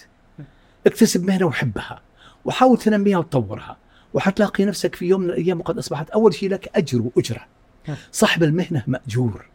اكتسب 0.87 1.25
مهنة 1.25 1.47
وحبها 1.47 2.01
وحاول 2.45 2.79
تنميها 2.79 3.19
وتطورها 3.19 3.77
وحتلاقي 4.15 4.65
نفسك 4.65 4.95
في 4.95 5.07
يوم 5.07 5.21
من 5.21 5.31
الأيام 5.31 5.61
وقد 5.61 5.79
أصبحت 5.79 6.11
أول 6.11 6.35
شيء 6.35 6.51
لك 6.51 6.71
أجر 6.75 7.03
وأجرة. 7.03 7.47
صاحب 8.13 8.43
المهنة 8.43 8.83
مأجور 8.87 9.47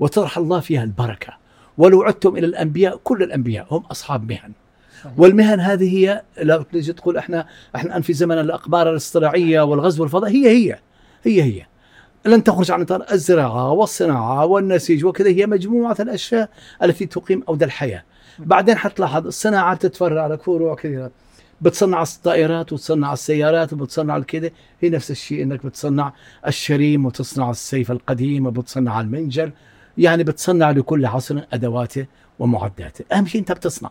وطرح 0.00 0.38
الله 0.38 0.60
فيها 0.60 0.84
البركة. 0.84 1.36
ولو 1.78 2.02
عدتم 2.02 2.36
إلى 2.36 2.46
الأنبياء 2.46 2.96
كل 3.04 3.22
الأنبياء 3.22 3.66
هم 3.70 3.82
أصحاب 3.82 4.30
مهن. 4.30 4.52
والمهن 5.16 5.60
هذه 5.60 5.96
هي 5.96 6.22
لا 6.42 6.64
تجي 6.72 6.92
تقول 6.92 7.16
إحنا 7.16 7.46
إحنا 7.76 7.90
الآن 7.90 8.02
في 8.02 8.12
زمن 8.12 8.38
الاقمار 8.38 8.90
الاصطناعية 8.90 9.60
والغزو 9.60 10.02
والفضاء 10.02 10.30
هي 10.30 10.48
هي 10.48 10.78
هي 11.24 11.42
هي. 11.42 11.66
لن 12.26 12.44
تخرج 12.44 12.70
عن 12.70 12.80
إطار 12.80 13.04
الزراعة 13.12 13.72
والصناعة 13.72 14.46
والنسيج 14.46 15.04
وكذا 15.04 15.28
هي 15.28 15.46
مجموعة 15.46 15.96
الأشياء 16.00 16.48
التي 16.82 17.06
تقيم 17.06 17.42
اود 17.48 17.62
الحياة. 17.62 18.04
بعدين 18.38 18.76
حتلاحظ 18.76 19.26
الصناعات 19.26 19.82
تتفرع 19.82 20.26
لك 20.26 20.42
فروع 20.42 20.74
كثيره 20.74 21.10
بتصنع 21.60 22.02
الطائرات 22.02 22.72
وتصنع 22.72 23.12
السيارات 23.12 23.72
وبتصنع 23.72 24.16
الكذا 24.16 24.50
هي 24.80 24.90
نفس 24.90 25.10
الشيء 25.10 25.42
إنك 25.42 25.66
بتصنع 25.66 26.12
الشريم 26.46 27.06
وتصنع 27.06 27.50
السيف 27.50 27.90
القديم 27.90 28.46
وبتصنع 28.46 29.00
المنجل. 29.00 29.52
يعني 29.98 30.24
بتصنع 30.24 30.70
لكل 30.70 31.06
عصر 31.06 31.40
أدواته 31.52 32.06
ومعداته. 32.38 33.04
أهم 33.12 33.26
شيء 33.26 33.40
أنت 33.40 33.52
بتصنع. 33.52 33.90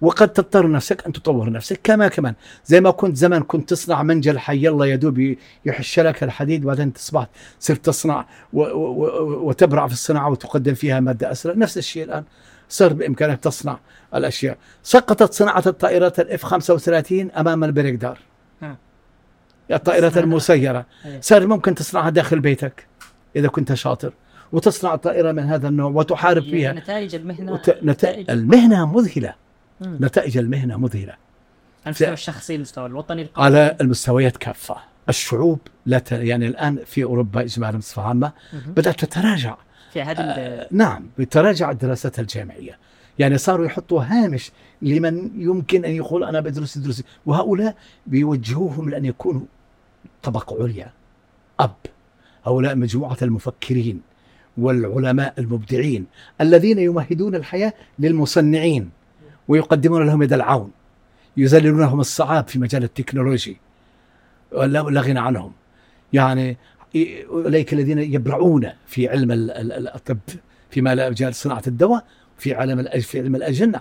وقد 0.00 0.28
تضطر 0.28 0.70
نفسك 0.70 1.06
أن 1.06 1.12
تطور 1.12 1.50
نفسك 1.50 1.80
كما 1.84 2.08
كمان. 2.08 2.34
زي 2.64 2.80
ما 2.80 2.90
كنت 2.90 3.16
زمان 3.16 3.42
كنت 3.42 3.70
تصنع 3.70 4.02
منجل 4.02 4.38
حي 4.38 4.68
الله 4.68 4.86
يدوب 4.86 5.36
يحش 5.64 6.00
لك 6.00 6.22
الحديد 6.22 6.64
وبعدين 6.64 6.92
تصبح 6.92 7.26
صرت 7.60 7.84
تصنع 7.84 8.26
و 8.52 8.62
و 8.62 9.48
وتبرع 9.48 9.86
في 9.86 9.92
الصناعة 9.92 10.30
وتقدم 10.30 10.74
فيها 10.74 11.00
مادة 11.00 11.32
أسرع. 11.32 11.54
نفس 11.54 11.78
الشيء 11.78 12.04
الآن 12.04 12.24
صار 12.68 12.92
بإمكانك 12.92 13.40
تصنع 13.40 13.78
الأشياء. 14.14 14.56
سقطت 14.82 15.32
صناعة 15.32 15.62
الطائرات 15.66 16.20
الاف 16.20 16.42
35 16.42 17.30
أمام 17.30 17.64
البريكدار. 17.64 18.18
الطائرات 19.70 20.18
المسيرة. 20.18 20.86
أيه. 21.06 21.20
صار 21.20 21.46
ممكن 21.46 21.74
تصنعها 21.74 22.10
داخل 22.10 22.40
بيتك 22.40 22.86
إذا 23.36 23.48
كنت 23.48 23.74
شاطر. 23.74 24.12
وتصنع 24.52 24.96
طائره 24.96 25.32
من 25.32 25.42
هذا 25.42 25.68
النوع 25.68 25.90
وتحارب 25.90 26.42
فيها. 26.42 26.72
نتائج 26.72 27.14
المهنة. 27.14 27.52
وت... 27.52 27.70
نت... 27.70 27.78
نتائج 27.82 28.30
المهنة 28.30 28.92
مذهلة. 28.96 29.45
نتائج 29.82 30.38
المهنة 30.38 30.76
مذهلة. 30.76 31.12
على 31.12 31.86
المستوى 31.86 32.12
الشخصي 32.12 32.54
المستوى 32.54 32.86
الوطني 32.86 33.22
القومي. 33.22 33.46
على 33.46 33.76
المستويات 33.80 34.36
كافة. 34.36 34.76
الشعوب 35.08 35.58
لا 35.86 35.98
ت... 35.98 36.12
يعني 36.12 36.46
الآن 36.46 36.78
في 36.86 37.04
أوروبا 37.04 37.40
اجمالا 37.40 37.78
بصفة 37.78 38.02
عامة 38.02 38.32
مهم. 38.52 38.72
بدأت 38.72 39.04
تتراجع. 39.04 39.56
في 39.92 40.02
هذه 40.02 40.20
ال- 40.20 40.66
نعم 40.76 41.06
بتراجع 41.18 41.70
الدراسات 41.70 42.18
الجامعية. 42.18 42.78
يعني 43.18 43.38
صاروا 43.38 43.66
يحطوا 43.66 44.02
هامش 44.02 44.50
لمن 44.82 45.30
يمكن 45.42 45.84
أن 45.84 45.90
يقول 45.90 46.24
أنا 46.24 46.40
بدرس 46.40 46.78
دروس 46.78 47.02
وهؤلاء 47.26 47.76
بيوجهوهم 48.06 48.90
لأن 48.90 49.04
يكونوا 49.04 49.42
طبقة 50.22 50.62
عليا. 50.62 50.90
أب. 51.60 51.74
هؤلاء 52.46 52.76
مجموعة 52.76 53.16
المفكرين 53.22 54.00
والعلماء 54.58 55.34
المبدعين 55.38 56.06
الذين 56.40 56.78
يمهدون 56.78 57.34
الحياة 57.34 57.72
للمصنعين. 57.98 58.90
ويقدمون 59.48 60.06
لهم 60.06 60.22
يد 60.22 60.32
العون 60.32 60.70
يذللونهم 61.36 62.00
الصعاب 62.00 62.48
في 62.48 62.58
مجال 62.58 62.84
التكنولوجي. 62.84 63.56
ولا 64.52 64.78
لا 64.82 65.00
غنى 65.00 65.18
عنهم. 65.18 65.52
يعني 66.12 66.56
أولئك 67.30 67.72
الذين 67.72 67.98
يبرعون 67.98 68.70
في 68.86 69.08
علم 69.08 69.32
ال- 69.32 69.50
ال- 69.50 69.72
ال- 69.72 69.88
الطب 69.94 70.18
فيما 70.70 70.94
لا 70.94 71.10
مجال 71.10 71.34
صناعة 71.34 71.62
الدواء 71.66 72.04
في 72.38 72.54
علم 72.54 72.82
في 73.00 73.20
علم 73.20 73.36
الأجنة. 73.36 73.80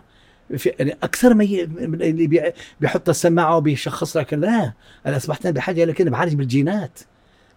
في 0.58 0.70
يعني 0.80 0.98
أكثر 1.04 1.34
ما 1.34 1.44
اللي 1.44 2.28
بي- 2.28 2.52
بيحط 2.82 3.10
السماعة 3.10 3.58
وبيشخص 3.58 4.18
لك 4.18 4.34
لا 4.34 4.74
أنا 5.06 5.18
أصبحت 5.18 5.48
بحاجة 5.48 5.84
إلى 5.84 5.94
كده 5.94 6.12
بعالج 6.12 6.34
بالجينات. 6.36 7.00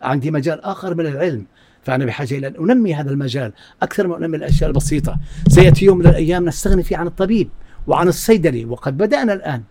عندي 0.03 0.31
مجال 0.31 0.61
آخر 0.65 0.95
من 0.95 1.07
العلم 1.07 1.45
فأنا 1.83 2.05
بحاجة 2.05 2.35
إلى 2.39 2.47
أن 2.47 2.71
أنمي 2.71 2.95
هذا 2.95 3.11
المجال 3.11 3.53
أكثر 3.83 4.07
من 4.07 4.25
أنمي 4.25 4.37
الأشياء 4.37 4.71
البسيطة. 4.71 5.19
سيأتي 5.49 5.85
يوم 5.85 5.99
من 5.99 6.07
الأيام 6.07 6.45
نستغني 6.45 6.83
فيه 6.83 6.97
عن 6.97 7.07
الطبيب. 7.07 7.49
وعن 7.87 8.09
الصيدلي. 8.09 8.65
وقد 8.65 8.97
بدأنا 8.97 9.33
الآن. 9.33 9.63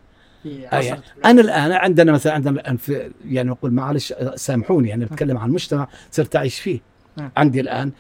في 0.44 0.50
آه، 0.68 0.76
يعني 0.76 0.90
عصر 0.92 1.02
أنا 1.26 1.42
الآن 1.42 1.72
عندنا 1.72 2.12
مثلا 2.12 2.34
عندنا 2.34 2.78
في 2.78 3.12
يعني 3.26 3.50
نقول 3.50 3.72
معلش 3.72 4.14
سامحوني 4.36 4.90
يعني 4.90 5.06
بتكلم 5.06 5.38
عن 5.38 5.52
مجتمع 5.52 5.88
صرت 6.12 6.36
أعيش 6.36 6.60
فيه. 6.60 6.80
نعم. 7.18 7.32
عندي 7.38 7.62
الآن 7.62 7.92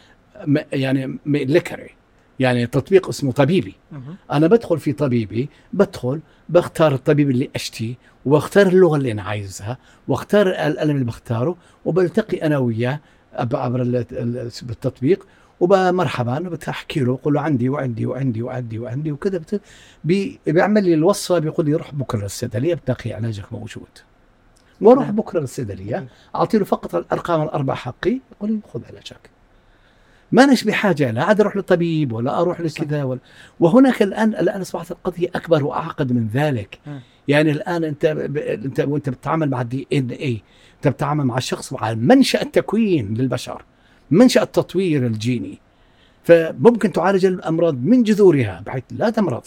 م- 0.47 0.57
يعني 0.73 1.17
ليكري 1.25 1.89
يعني 2.39 2.67
تطبيق 2.67 3.07
اسمه 3.07 3.31
طبيبي. 3.31 3.75
أنا 4.31 4.47
بدخل 4.47 4.79
في 4.79 4.93
طبيبي 4.93 5.49
بدخل 5.73 6.19
بختار 6.49 6.93
الطبيب 6.93 7.29
اللي 7.29 7.49
اشتيه 7.55 7.95
واختار 8.25 8.67
اللغة 8.67 8.97
اللي 8.97 9.11
أنا 9.11 9.21
عايزها 9.23 9.77
واختار 10.07 10.47
الألم 10.47 10.91
اللي 10.95 11.05
بختاره 11.05 11.55
وبلتقي 11.85 12.37
أنا 12.37 12.57
وياه 12.57 12.99
عبر 13.33 13.81
ال- 13.81 13.95
ال- 14.11 14.51
بالتطبيق 14.61 15.27
ومرحبا 15.59 16.39
بتحكي 16.39 16.99
له 16.99 17.15
بقول 17.17 17.33
له 17.33 17.41
عندي 17.41 17.69
وعندي 17.69 18.05
وعندي 18.05 18.41
وعندي 18.41 18.79
وعندي 18.79 19.11
وكذا 19.11 19.37
بت- 19.37 19.61
بي- 20.03 20.39
بيعمل 20.47 20.83
لي 20.83 20.93
الوصفة 20.93 21.39
بيقول 21.39 21.65
لي 21.65 21.73
روح 21.73 21.93
بكرة 21.93 22.23
للصيدلية 22.23 22.73
بتلاقي 22.75 23.13
علاجك 23.13 23.53
موجود. 23.53 23.87
وأروح 24.81 25.05
نعم. 25.05 25.15
بكرة 25.15 25.39
للصيدلية 25.39 26.07
أعطي 26.35 26.57
له 26.57 26.65
فقط 26.65 26.95
الأرقام 26.95 27.41
الأربع 27.41 27.73
حقي 27.73 28.19
يقول 28.31 28.51
لي 28.51 28.59
خذ 28.73 28.81
علاجك. 28.89 29.29
ما 30.31 30.45
نش 30.45 30.63
بحاجة 30.63 31.11
لا 31.11 31.23
عاد 31.23 31.41
أروح 31.41 31.55
للطبيب 31.55 32.11
ولا 32.11 32.41
أروح 32.41 32.61
لكذا 32.61 33.03
ولا 33.03 33.19
وهناك 33.59 34.01
الآن 34.01 34.29
الآن 34.29 34.61
أصبحت 34.61 34.91
القضية 34.91 35.27
أكبر 35.35 35.65
وأعقد 35.65 36.11
من 36.13 36.27
ذلك. 36.33 36.79
يعني 37.27 37.51
الآن 37.51 37.83
أنت 37.83 38.05
ب... 38.05 38.37
انت 38.37 38.79
وأنت 38.79 39.09
بتتعامل 39.09 39.49
مع 39.49 39.61
الدي 39.61 39.87
إن 39.93 40.09
اي 40.09 40.41
أنت 40.75 40.87
بتتعامل 40.87 41.25
مع 41.25 41.37
الشخص 41.37 41.73
مع 41.73 41.93
منشأ 41.93 42.41
التكوين 42.41 43.13
للبشر. 43.13 43.63
منشا 44.11 44.43
التطوير 44.43 45.05
الجيني. 45.05 45.57
فممكن 46.23 46.91
تعالج 46.91 47.25
الأمراض 47.25 47.73
من 47.73 48.03
جذورها 48.03 48.63
بحيث 48.65 48.83
لا 48.91 49.09
تمرض. 49.09 49.43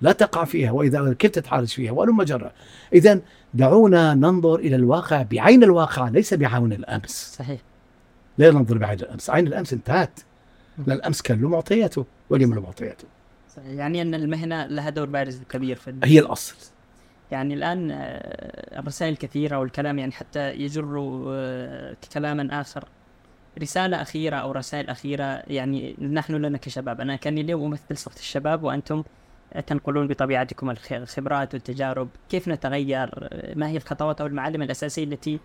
لا 0.00 0.12
تقع 0.12 0.44
فيها 0.44 0.70
وإذا 0.70 1.12
كيف 1.18 1.30
تتعالج 1.30 1.68
فيها 1.68 1.92
ولم 1.92 2.22
جرى 2.22 2.50
اذا 2.92 3.20
دعونا 3.54 4.14
ننظر 4.14 4.54
إلى 4.54 4.76
الواقع 4.76 5.22
بعين 5.22 5.64
الواقع 5.64 6.08
ليس 6.08 6.34
بعين 6.34 6.72
الأمس. 6.72 7.34
صحيح. 7.38 7.60
لا 8.38 8.50
ننظر 8.50 8.78
بعين 8.78 8.98
الأمس. 9.00 9.30
عين 9.30 9.46
الأمس 9.46 9.72
انتهت. 9.72 10.20
لأن 10.78 10.96
الأمس 10.96 11.22
كان 11.22 11.40
له 11.40 11.48
معطياته 11.48 12.04
واليوم 12.30 12.54
له 12.54 12.60
معطياته. 12.60 13.04
صحيح. 13.56 13.66
يعني 13.68 14.02
أن 14.02 14.14
المهنة 14.14 14.66
لها 14.66 14.90
دور 14.90 15.06
بارز 15.06 15.40
كبير 15.50 15.76
في 15.76 15.90
ال- 15.90 16.04
هي 16.04 16.18
الأصل. 16.18 16.54
يعني 17.30 17.54
الآن 17.54 17.90
آه، 17.90 18.78
الرسائل 18.80 19.16
كثيرة 19.16 19.58
والكلام 19.58 19.98
يعني 19.98 20.12
حتى 20.12 20.50
يجر 20.54 21.04
آه، 21.28 21.96
كلاما 22.14 22.60
آخر. 22.60 22.84
رسالة 23.58 24.02
أخيرة 24.02 24.36
أو 24.36 24.52
رسائل 24.52 24.88
أخيرة 24.88 25.24
يعني 25.24 25.96
نحن 26.00 26.34
لنا 26.34 26.58
كشباب. 26.58 27.00
أنا 27.00 27.16
كاني 27.16 27.40
اليوم 27.40 27.64
امثل 27.64 27.96
صفة 27.96 28.18
الشباب 28.18 28.62
وأنتم 28.62 29.02
تنقلون 29.66 30.08
بطبيعتكم 30.08 30.70
الخ- 30.70 30.92
الخبرات 30.92 31.54
والتجارب. 31.54 32.08
كيف 32.28 32.48
نتغير؟ 32.48 33.28
ما 33.56 33.68
هي 33.68 33.76
الخطوات 33.76 34.20
أو 34.20 34.26
المعالم 34.26 34.62
الأساسية 34.62 35.04
التي 35.04 35.40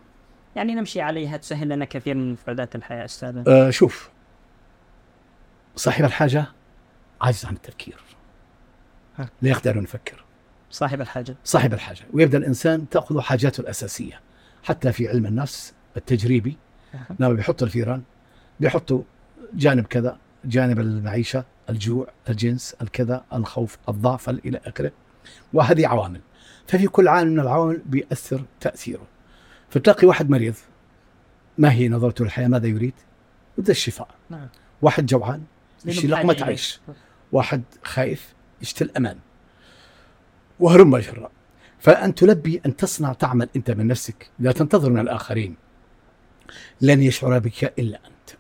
يعني 0.56 0.76
نمشي 0.76 1.02
عليها 1.02 1.38
تسهل 1.38 1.70
لنا 1.70 1.86
كثير 1.86 2.16
من 2.16 2.32
مفردات 2.34 2.76
الحياة 2.76 3.06
أستاذ 3.06 3.44
آه 3.50 3.70
شوف. 3.70 4.10
صاحب 5.76 6.06
الحاجة 6.06 6.46
عاجز 7.22 7.46
عن 7.46 7.54
التفكير. 7.54 8.00
لا 9.42 9.50
يقدر 9.50 9.80
أن 9.80 9.84
يفكر. 9.84 10.24
صاحب 10.72 11.02
الحاجة. 11.02 11.36
صاحب 11.44 11.74
الحاجة. 11.74 12.02
ويبدأ 12.14 12.38
الإنسان 12.38 12.90
تأخذ 12.90 13.22
حاجاته 13.22 13.62
الأساسية 13.62 14.22
حتى 14.64 14.92
في 14.92 15.08
علم 15.08 15.26
النفس 15.26 15.74
التجريبي. 15.98 16.58
لما 17.20 17.34
بيحط 17.38 17.64
الفيران 17.64 18.02
بيحطوا 18.60 19.02
جانب 19.54 19.86
كذا 19.86 20.18
جانب 20.46 20.80
المعيشة 20.80 21.44
الجوع 21.70 22.08
الجنس 22.30 22.76
الكذا 22.82 23.26
الخوف 23.34 23.78
الضعف 23.90 24.30
إلى 24.30 24.62
آخره. 24.66 24.92
وهذه 25.54 25.88
عوامل. 25.88 26.22
ففي 26.68 26.88
كل 26.88 27.08
عامل 27.08 27.32
من 27.32 27.40
العوامل 27.40 27.82
بيأثر 27.86 28.44
تأثيره. 28.60 29.08
فتلاقي 29.70 30.08
واحد 30.08 30.30
مريض 30.30 30.54
ما 31.58 31.72
هي 31.72 31.90
نظرته 31.90 32.26
للحياة؟ 32.26 32.48
ماذا 32.48 32.68
يريد؟ 32.68 32.94
يريد 33.58 33.70
الشفاء. 33.70 34.08
نعم. 34.30 34.48
واحد 34.82 35.06
جوعان 35.06 35.44
يشتي 35.86 36.08
بحاجة 36.08 36.26
لقمة. 36.26 36.46
عيش. 36.46 36.80
واحد 37.32 37.64
خايف 37.84 38.34
يشتي 38.62 38.84
الأمان 38.84 39.18
وهرم 40.60 40.98
جرا 40.98 41.30
فأن 41.80 42.16
تلبي 42.16 42.62
أن 42.66 42.76
تصنع 42.76 43.14
تعمل 43.14 43.50
أنت 43.56 43.72
من 43.72 43.88
نفسك 43.88 44.30
لا 44.40 44.52
تنتظر 44.52 44.90
من 44.90 45.00
الآخرين. 45.00 45.56
لن 46.82 47.02
يشعر 47.02 47.40
بك 47.40 47.74
إلا 47.80 48.00
أنت. 48.06 48.38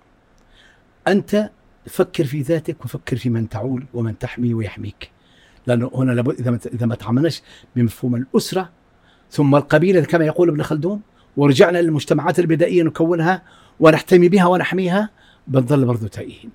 أنت 1.07 1.51
فكر 1.87 2.25
في 2.25 2.41
ذاتك 2.41 2.85
وفكر 2.85 3.17
في 3.17 3.29
من 3.29 3.49
تعول 3.49 3.85
ومن 3.93 4.17
تحمي 4.17 4.53
ويحميك. 4.53 5.11
لأنه 5.67 5.91
هنا 5.93 6.11
لابد 6.11 6.39
إذا 6.39 6.51
ما 6.51 6.59
إذا 6.73 6.85
ما 6.85 6.95
تعاملناش 6.95 7.41
بمفهوم 7.75 8.15
الأسرة 8.15 8.69
ثم 9.31 9.55
القبيلة 9.55 10.01
كما 10.01 10.25
يقول 10.25 10.49
ابن 10.49 10.63
خلدون 10.63 11.01
ورجعنا 11.37 11.77
للمجتمعات 11.81 12.39
البدائية 12.39 12.83
نكونها 12.83 13.41
ونحتمي 13.79 14.29
بها 14.29 14.45
ونحميها 14.45 15.09
بنظل 15.47 15.85
برضو 15.85 16.07
تائهين. 16.07 16.49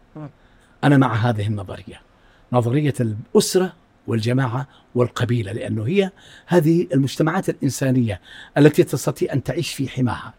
أنا 0.84 0.96
مع 0.96 1.14
هذه 1.14 1.46
النظرية. 1.46 2.00
نظرية 2.52 2.94
الأسرة 3.00 3.72
والجماعة 4.06 4.68
والقبيلة 4.94 5.52
لأنه 5.52 5.86
هي 5.86 6.10
هذه 6.46 6.86
المجتمعات 6.92 7.48
الإنسانية 7.48 8.20
التي 8.58 8.84
تستطيع 8.84 9.32
أن 9.32 9.42
تعيش 9.42 9.74
في 9.74 9.88
حماها. 9.88 10.34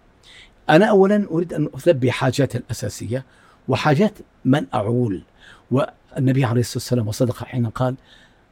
أنا 0.70 0.86
أولا 0.86 1.28
أريد 1.32 1.54
أن 1.54 1.70
ألبي 1.88 2.12
حاجات 2.12 2.56
الأساسية 2.56 3.26
وحاجات 3.68 4.14
من 4.46 4.66
أعول. 4.74 5.24
والنبي 5.72 6.46
عليه 6.46 6.62
الصلاة 6.62 6.78
والسلام 6.78 7.08
وصدق 7.08 7.44
حين 7.44 7.66
قال 7.70 7.96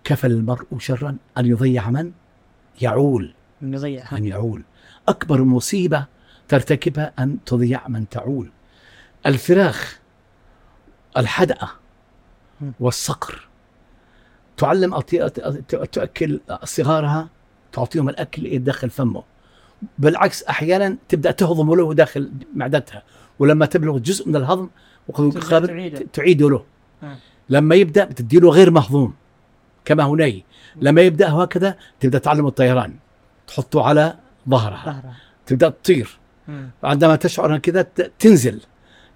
كفى 0.03 0.27
المرء 0.27 0.77
شرا 0.77 1.17
أن 1.37 1.45
يضيع 1.45 1.89
من 1.89 2.11
يعول. 2.81 3.33
من 3.61 3.73
يضيعها 3.73 4.17
أن 4.17 4.25
يعول. 4.25 4.63
أكبر 5.07 5.43
مصيبة 5.43 6.05
ترتكبها 6.47 7.13
أن 7.19 7.37
تضيع 7.45 7.87
من 7.87 8.09
تعول. 8.09 8.51
الفراخ 9.25 9.99
الحدقة 11.17 11.71
م. 12.61 12.71
والصقر. 12.79 13.47
تعلم 14.57 14.99
تؤكل 15.91 16.41
صغارها 16.63 17.29
تعطيهم 17.71 18.09
الأكل 18.09 18.45
يدخل 18.45 18.89
فمه. 18.89 19.23
بالعكس 19.97 20.43
أحيانا 20.43 20.97
تبدأ 21.09 21.31
تهضم 21.31 21.73
له 21.73 21.93
داخل 21.93 22.31
معدتها 22.55 23.03
ولما 23.39 23.65
تبلغ 23.65 23.97
جزء 23.97 24.29
من 24.29 24.35
الهضم 24.35 24.69
تعيده. 26.13 26.49
له. 26.49 26.65
آه. 27.03 27.17
لما 27.49 27.75
يبدأ 27.75 28.05
بتدي 28.05 28.39
له 28.39 28.49
غير 28.49 28.71
مهضوم 28.71 29.13
كما 29.85 30.03
هو 30.03 30.15
ني 30.15 30.45
لما 30.75 31.01
يبدأ 31.01 31.29
هكذا 31.29 31.77
تبدأ 31.99 32.19
تعلم 32.19 32.47
الطيران 32.47 32.95
تحطه 33.47 33.83
على 33.83 34.15
ظهرها. 34.49 34.85
ظهره 34.85 35.13
تبدأ 35.45 35.69
تطير. 35.69 36.19
عندما 36.83 37.15
تشعر 37.15 37.57
كذا 37.57 37.81
تنزل. 38.19 38.61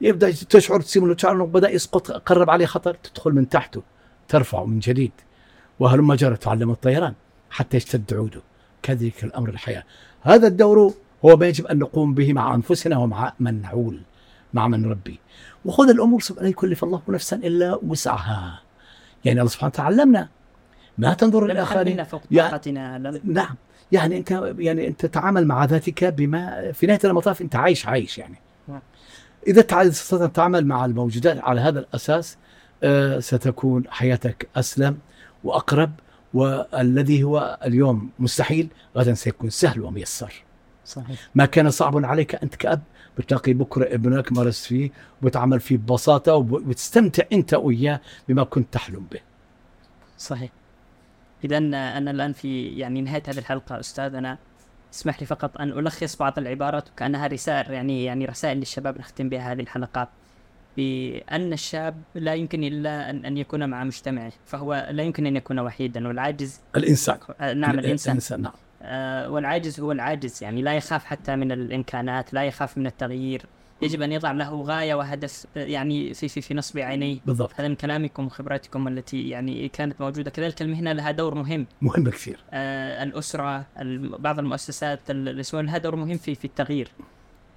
يبدأ 0.01 0.32
تشعر 0.32 0.82
تسيب 0.82 1.14
تشعر 1.14 1.32
انه 1.32 1.45
بدأ 1.45 1.70
يسقط 1.70 2.11
قرب 2.11 2.49
عليه 2.49 2.66
خطر 2.66 2.93
تدخل 2.93 3.32
من 3.32 3.49
تحته 3.49 3.84
ترفعه 4.28 4.66
من 4.66 4.80
جديد. 4.80 5.11
وهلما 5.80 6.16
جرى 6.16 6.36
تعلم 6.36 6.72
الطيران 6.72 7.14
حتى 7.49 7.78
يشتد 7.78 8.14
عوده. 8.14 8.41
كذلك 8.84 9.24
الأمر 9.24 9.49
الحياة. 9.49 9.84
هذا 10.24 10.47
الدور 10.47 10.93
هو 11.26 11.38
ما 11.38 11.47
يجب 11.47 11.65
أن 11.67 11.80
نقوم 11.80 12.13
به 12.13 12.34
مع 12.34 12.55
أنفسنا 12.55 12.97
ومع 12.97 13.34
من 13.39 13.61
نعول 13.61 14.01
مع 14.53 14.67
من 14.67 14.82
نربي. 14.82 15.19
وخذ 15.65 15.89
الأمور 15.89 16.21
سبحانه 16.21 16.43
لا 16.43 16.49
يكلف 16.49 16.84
الله 16.84 17.01
نفسا 17.09 17.36
إلا 17.36 17.80
وسعها. 17.88 18.61
يعني 19.26 19.39
الله 19.39 19.51
سبحانه 19.51 19.69
وتعالى 19.74 20.01
علمنا. 20.01 20.30
ما 20.97 21.13
تنظر 21.13 21.45
للاخرين 21.47 21.88
يحملنا 21.88 22.03
فوق 22.03 22.21
طاقتنا 22.38 22.99
لم- 22.99 23.21
نعم. 23.34 23.55
يعني 23.91 24.17
انت 24.17 24.53
يعني 24.57 24.88
أنت 24.88 25.05
تتعامل 25.05 25.47
مع 25.47 25.65
ذاتك 25.65 26.03
بما 26.03 26.71
في 26.71 26.88
نهاية 26.88 26.99
المطاف 27.03 27.41
أنت 27.41 27.55
عايش 27.55 27.86
عايش 27.88 28.17
يعني. 28.17 28.36
نعم. 28.67 28.82
إذا 29.47 29.61
تع- 29.61 29.82
استطعت 29.82 30.32
تتعامل 30.32 30.65
مع 30.65 30.86
الموجودات 30.86 31.38
على 31.43 31.61
هذا 31.61 31.80
الأساس 31.80 32.38
آه، 32.84 33.19
ستكون 33.19 33.84
حياتك 33.89 34.47
أسلم 34.55 34.97
وأقرب 35.43 35.91
والذي 36.34 37.23
هو 37.23 37.59
اليوم 37.65 38.09
مستحيل 38.19 38.67
غدا 38.97 39.13
سيكون 39.13 39.49
سهل 39.49 39.81
وميسر. 39.81 40.43
صحيح. 40.86 41.19
ما 41.36 41.45
كان 41.45 41.69
صعب 41.69 42.05
عليك 42.05 42.36
أنت 42.36 42.55
كأب 42.55 42.81
بتلاقي 43.17 43.53
بكرة 43.53 43.95
ابنك 43.95 44.31
مارس 44.31 44.65
فيه 44.65 44.91
وبتعمل 45.21 45.59
فيه 45.59 45.77
ببساطة 45.77 46.34
وبتستمتع 46.34 47.23
أنت 47.34 47.53
وياه 47.53 48.01
بما 48.27 48.43
كنت 48.43 48.73
تحلم 48.73 49.07
به. 49.11 49.19
صحيح. 50.17 50.49
إذا 51.45 51.57
أنا 51.57 52.11
الآن 52.11 52.34
في 52.34 52.67
يعني 52.67 53.01
نهاية 53.01 53.23
هذه 53.27 53.38
الحلقة 53.38 53.79
أستاذنا 53.79 54.38
اسمح 54.93 55.19
لي 55.19 55.25
فقط 55.25 55.57
أن 55.57 55.69
ألخص 55.69 56.15
بعض 56.15 56.39
العبارات 56.39 56.89
وكأنها 56.89 57.27
رسائل 57.27 57.73
يعني 57.73 58.03
يعني 58.03 58.25
رسائل 58.25 58.57
للشباب 58.57 58.97
نختم 58.97 59.29
بها 59.29 59.51
هذه 59.51 59.61
الحلقات 59.61 60.09
بأن 60.78 61.53
الشاب 61.53 62.01
لا 62.15 62.34
يمكن 62.36 62.63
إلا 62.63 63.09
أن, 63.09 63.26
أن 63.26 63.38
يكون 63.38 63.69
مع 63.69 63.84
مجتمعه 63.84 64.32
فهو 64.45 64.88
لا 64.91 65.03
يمكن 65.03 65.26
أن 65.26 65.36
يكون 65.36 65.59
وحيدا 65.59 66.07
والعاجز 66.07 66.61
الإنسان. 66.76 67.17
آه، 67.41 67.53
نعم 67.53 67.80
الإنسان. 67.80 68.11
الإنسان 68.11 68.41
نعم. 68.41 68.53
آه، 68.82 69.30
والعاجز 69.30 69.80
هو 69.80 69.91
العاجز 69.91 70.43
يعني 70.43 70.61
لا 70.61 70.74
يخاف 70.76 71.05
حتى 71.05 71.36
من 71.36 71.51
الإمكانات 71.51 72.34
لا 72.34 72.43
يخاف 72.45 72.78
من 72.78 72.88
التغيير. 72.88 73.45
يجب 73.82 74.01
أن 74.01 74.11
يضع 74.11 74.32
له 74.32 74.61
غاية 74.61 74.93
وهدف 74.95 75.45
آه، 75.57 75.63
يعني 75.65 76.13
في 76.13 76.28
في 76.28 76.41
في 76.41 76.53
نصب 76.53 76.80
عينيه. 76.80 77.17
بالضبط. 77.26 77.51
هذا 77.55 77.67
من 77.67 77.76
كلامكم 77.76 78.26
وخبراتكم 78.26 78.88
التي 78.88 79.30
يعني 79.30 79.69
كانت 79.69 80.01
موجودة. 80.01 80.32
كذلك 80.32 80.61
المهنة 80.61 80.93
لها 80.93 81.11
دور 81.11 81.36
مهم. 81.36 81.67
مهم 81.82 82.09
كثير. 82.09 82.39
آه 82.53 83.03
الأسرة 83.03 83.65
ال- 83.80 84.17
بعض 84.21 84.39
المؤسسات 84.39 84.99
لها 85.53 85.78
دور 85.78 85.95
مهم 85.95 86.17
في 86.17 86.36
في 86.36 86.45
التغيير. 86.45 86.91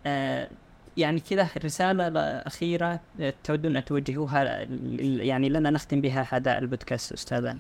آه 0.07 0.49
يعني 0.97 1.21
كذا 1.21 1.49
رسالة 1.65 2.21
أخيرة 2.21 3.01
تودون 3.45 3.77
أن 3.77 3.85
توجهوها 3.85 4.67
يعني 5.01 5.49
لنا 5.49 5.71
نختم 5.71 6.01
بها 6.01 6.27
هذا 6.31 6.59
البودكاست 6.59 7.13
أستاذا. 7.13 7.59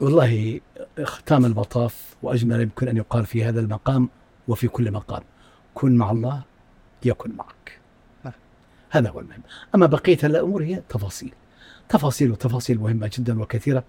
والله 0.00 0.60
ختام 1.02 1.44
المطاف 1.44 2.16
وأجمل 2.22 2.60
يمكن 2.60 2.88
أن 2.88 2.96
يقال 2.96 3.26
في 3.26 3.44
هذا 3.44 3.60
المقام 3.60 4.08
وفي 4.48 4.68
كل 4.68 4.90
مقام. 4.90 5.22
كن 5.74 5.96
مع 5.96 6.10
الله 6.10 6.42
يكن 7.04 7.30
معك. 7.36 7.78
هذا 8.90 9.10
هو 9.10 9.20
المهم. 9.20 9.42
أما 9.74 9.86
بقية 9.86 10.18
الأمور 10.24 10.62
هي 10.62 10.82
تفاصيل. 10.88 11.34
تفاصيل 11.88 12.30
وتفاصيل 12.30 12.78
مهمة 12.78 13.10
جدا 13.18 13.40
وكثيرة 13.40 13.84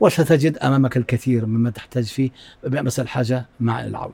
وستجد 0.00 0.58
أمامك 0.58 0.96
الكثير 0.96 1.46
مما 1.46 1.70
تحتاج 1.70 2.04
فيه. 2.04 2.30
بأمس 2.64 3.00
الحاجة 3.00 3.44
مع 3.60 3.84
العون. 3.84 4.12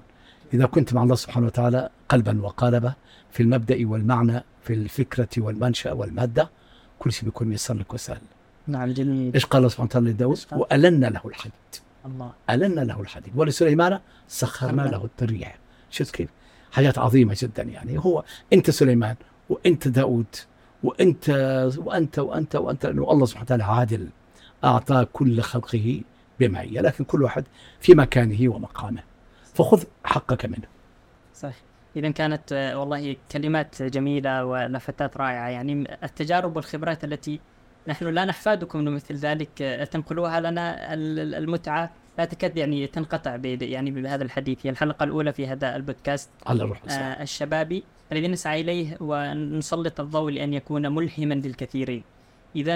إذا 0.54 0.66
كنت 0.66 0.94
مع 0.94 1.02
الله 1.02 1.14
سبحانه 1.14 1.46
وتعالى 1.46 1.88
قلبا 2.08 2.42
وقالبا 2.42 2.92
في 3.32 3.42
المبدأ 3.42 3.88
والمعنى 3.88 4.44
في 4.62 4.72
الفكرة 4.72 5.28
والمنشأ 5.38 5.92
والمادة 5.92 6.50
كل 6.98 7.12
شيء 7.12 7.24
بيكون 7.24 7.48
ميسر 7.48 7.74
لك 7.74 7.94
وسهل. 7.94 8.20
نعم 8.66 8.92
جميل. 8.92 9.34
إيش 9.34 9.46
قال 9.46 9.58
الله 9.58 9.68
سبحانه 9.68 9.88
وتعالى 9.88 10.10
لداود؟ 10.10 10.38
وألنا 10.52 11.06
له 11.06 11.20
الحديد. 11.24 11.52
الله. 12.06 12.32
ألنا 12.50 12.80
له 12.80 13.00
الحديد. 13.00 13.32
ولسليمان 13.36 14.00
سخرنا 14.28 14.82
له 14.82 15.08
الريح 15.22 15.58
شفت 15.90 16.14
كيف؟ 16.14 16.28
حاجات 16.72 16.98
عظيمة 16.98 17.36
جدا 17.38 17.62
يعني. 17.62 17.98
هو 17.98 18.24
أنت 18.52 18.70
سليمان 18.70 19.16
وأنت 19.48 19.88
داود 19.88 20.26
وأنت 20.82 21.30
وأنت 21.78 22.18
وأنت 22.18 22.56
وأنت. 22.56 22.86
لأنه 22.86 23.12
الله 23.12 23.26
سبحانه 23.26 23.44
وتعالى 23.44 23.64
عادل 23.64 24.08
أعطى 24.64 25.06
كل 25.12 25.40
خلقه 25.40 26.00
بمعية 26.40 26.80
لكن 26.80 27.04
كل 27.04 27.22
واحد 27.22 27.44
في 27.80 27.94
مكانه 27.94 28.54
ومقامه. 28.54 29.02
فخذ 29.54 29.84
حقك 30.04 30.46
منه. 30.46 30.68
صحيح. 31.34 31.67
إذا 31.96 32.10
كانت 32.10 32.52
آه، 32.52 32.78
والله 32.80 33.16
كلمات 33.32 33.82
جميلة 33.82 34.44
ولفتات 34.44 35.16
رائعة. 35.16 35.48
يعني 35.48 35.96
التجارب 36.04 36.56
والخبرات 36.56 37.04
التي 37.04 37.40
نحن 37.88 38.04
لا 38.06 38.24
نحفادكم 38.24 38.84
مثل 38.84 39.14
ذلك 39.14 39.62
آه، 39.62 39.84
تنقلوها 39.84 40.40
لنا 40.40 40.94
ال- 40.94 41.18
ال- 41.18 41.34
المتعة 41.34 41.90
لا 42.18 42.24
تكاد 42.24 42.56
يعني 42.56 42.86
تنقطع 42.86 43.36
ب- 43.36 43.62
يعني 43.62 43.90
بهذا 43.90 44.24
الحديث. 44.24 44.66
هي 44.66 44.70
الحلقة 44.70 45.04
الأولى 45.04 45.32
في 45.32 45.46
هذا 45.46 45.76
البودكاست. 45.76 46.30
على 46.46 46.62
الروح. 46.62 46.80
آه، 46.90 47.22
الشبابي 47.22 47.84
الذي 48.12 48.28
نسعى 48.28 48.60
إليه 48.60 48.96
ونسلط 49.00 50.00
الضوء 50.00 50.30
لأن 50.32 50.54
يكون 50.54 50.92
ملهما 50.94 51.34
للكثيرين. 51.34 52.02
إذا 52.56 52.74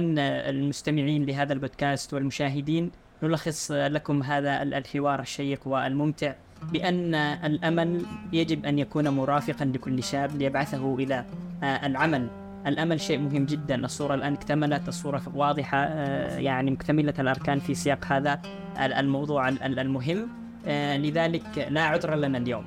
المستمعين 0.51 1.27
لهذا 1.27 1.53
البودكاست 1.53 2.15
والمشاهدين 2.15 2.91
نلخص 3.23 3.71
آه، 3.71 3.89
لكم 3.89 4.23
هذا 4.23 4.63
ال- 4.63 4.75
الحوار 4.75 5.21
الشيق 5.21 5.61
والممتع. 5.69 6.35
بأن 6.73 7.15
الأمل 7.15 8.03
يجب 8.33 8.67
أن 8.67 8.79
يكون 8.79 9.09
مرافقا 9.09 9.65
لكل 9.65 10.03
شاب 10.03 10.37
ليبعثه 10.37 10.95
إلى 10.99 11.25
آه، 11.63 11.87
العمل. 11.87 12.29
الأمل 12.67 13.01
شيء 13.01 13.19
مهم 13.19 13.45
جدا. 13.47 13.75
الصورة 13.85 14.15
الآن 14.15 14.33
اكتملت 14.33 14.89
الصورة 14.89 15.23
واضحة 15.35 15.79
آه، 15.85 16.39
يعني 16.39 16.71
مكتملة 16.71 17.15
الأركان 17.19 17.59
في 17.59 17.75
سياق 17.75 18.05
هذا 18.13 18.41
ال- 18.81 18.93
الموضوع 18.93 19.49
ال- 19.49 19.63
ال- 19.63 19.79
المهم. 19.79 20.29
آه، 20.67 20.97
لذلك 20.97 21.67
لا 21.71 21.83
عذر 21.83 22.15
لنا 22.15 22.39
اليوم. 22.39 22.65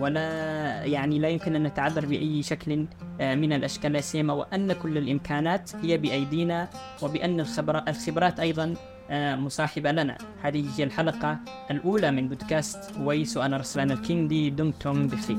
ولا 0.00 0.20
يعني 0.84 1.18
لا 1.18 1.28
يمكن 1.28 1.56
أن 1.56 1.62
نتعذر 1.62 2.06
بأي 2.06 2.42
شكل 2.42 2.86
من 3.20 3.52
الأشكال 3.52 3.92
لا 3.92 4.00
سيما 4.00 4.32
وأن 4.32 4.72
كل 4.72 4.98
الإمكانات 4.98 5.70
هي 5.82 5.98
بأيدينا 5.98 6.68
وبأن 7.02 7.40
الخبرات, 7.40 7.88
آه، 7.88 8.76
آه، 9.10 9.36
مصاحبة 9.36 9.92
لنا. 9.92 10.18
هذه 10.42 10.64
هي 10.78 10.84
الحلقة 10.84 11.38
الأولى 11.70 12.10
من 12.10 12.28
بودكاست 12.28 12.92
ويس 13.00 13.36
وأنا 13.36 13.56
رسلان 13.56 13.90
الكندي 13.90 14.50
دمتم 14.50 15.06
بخير. 15.06 15.36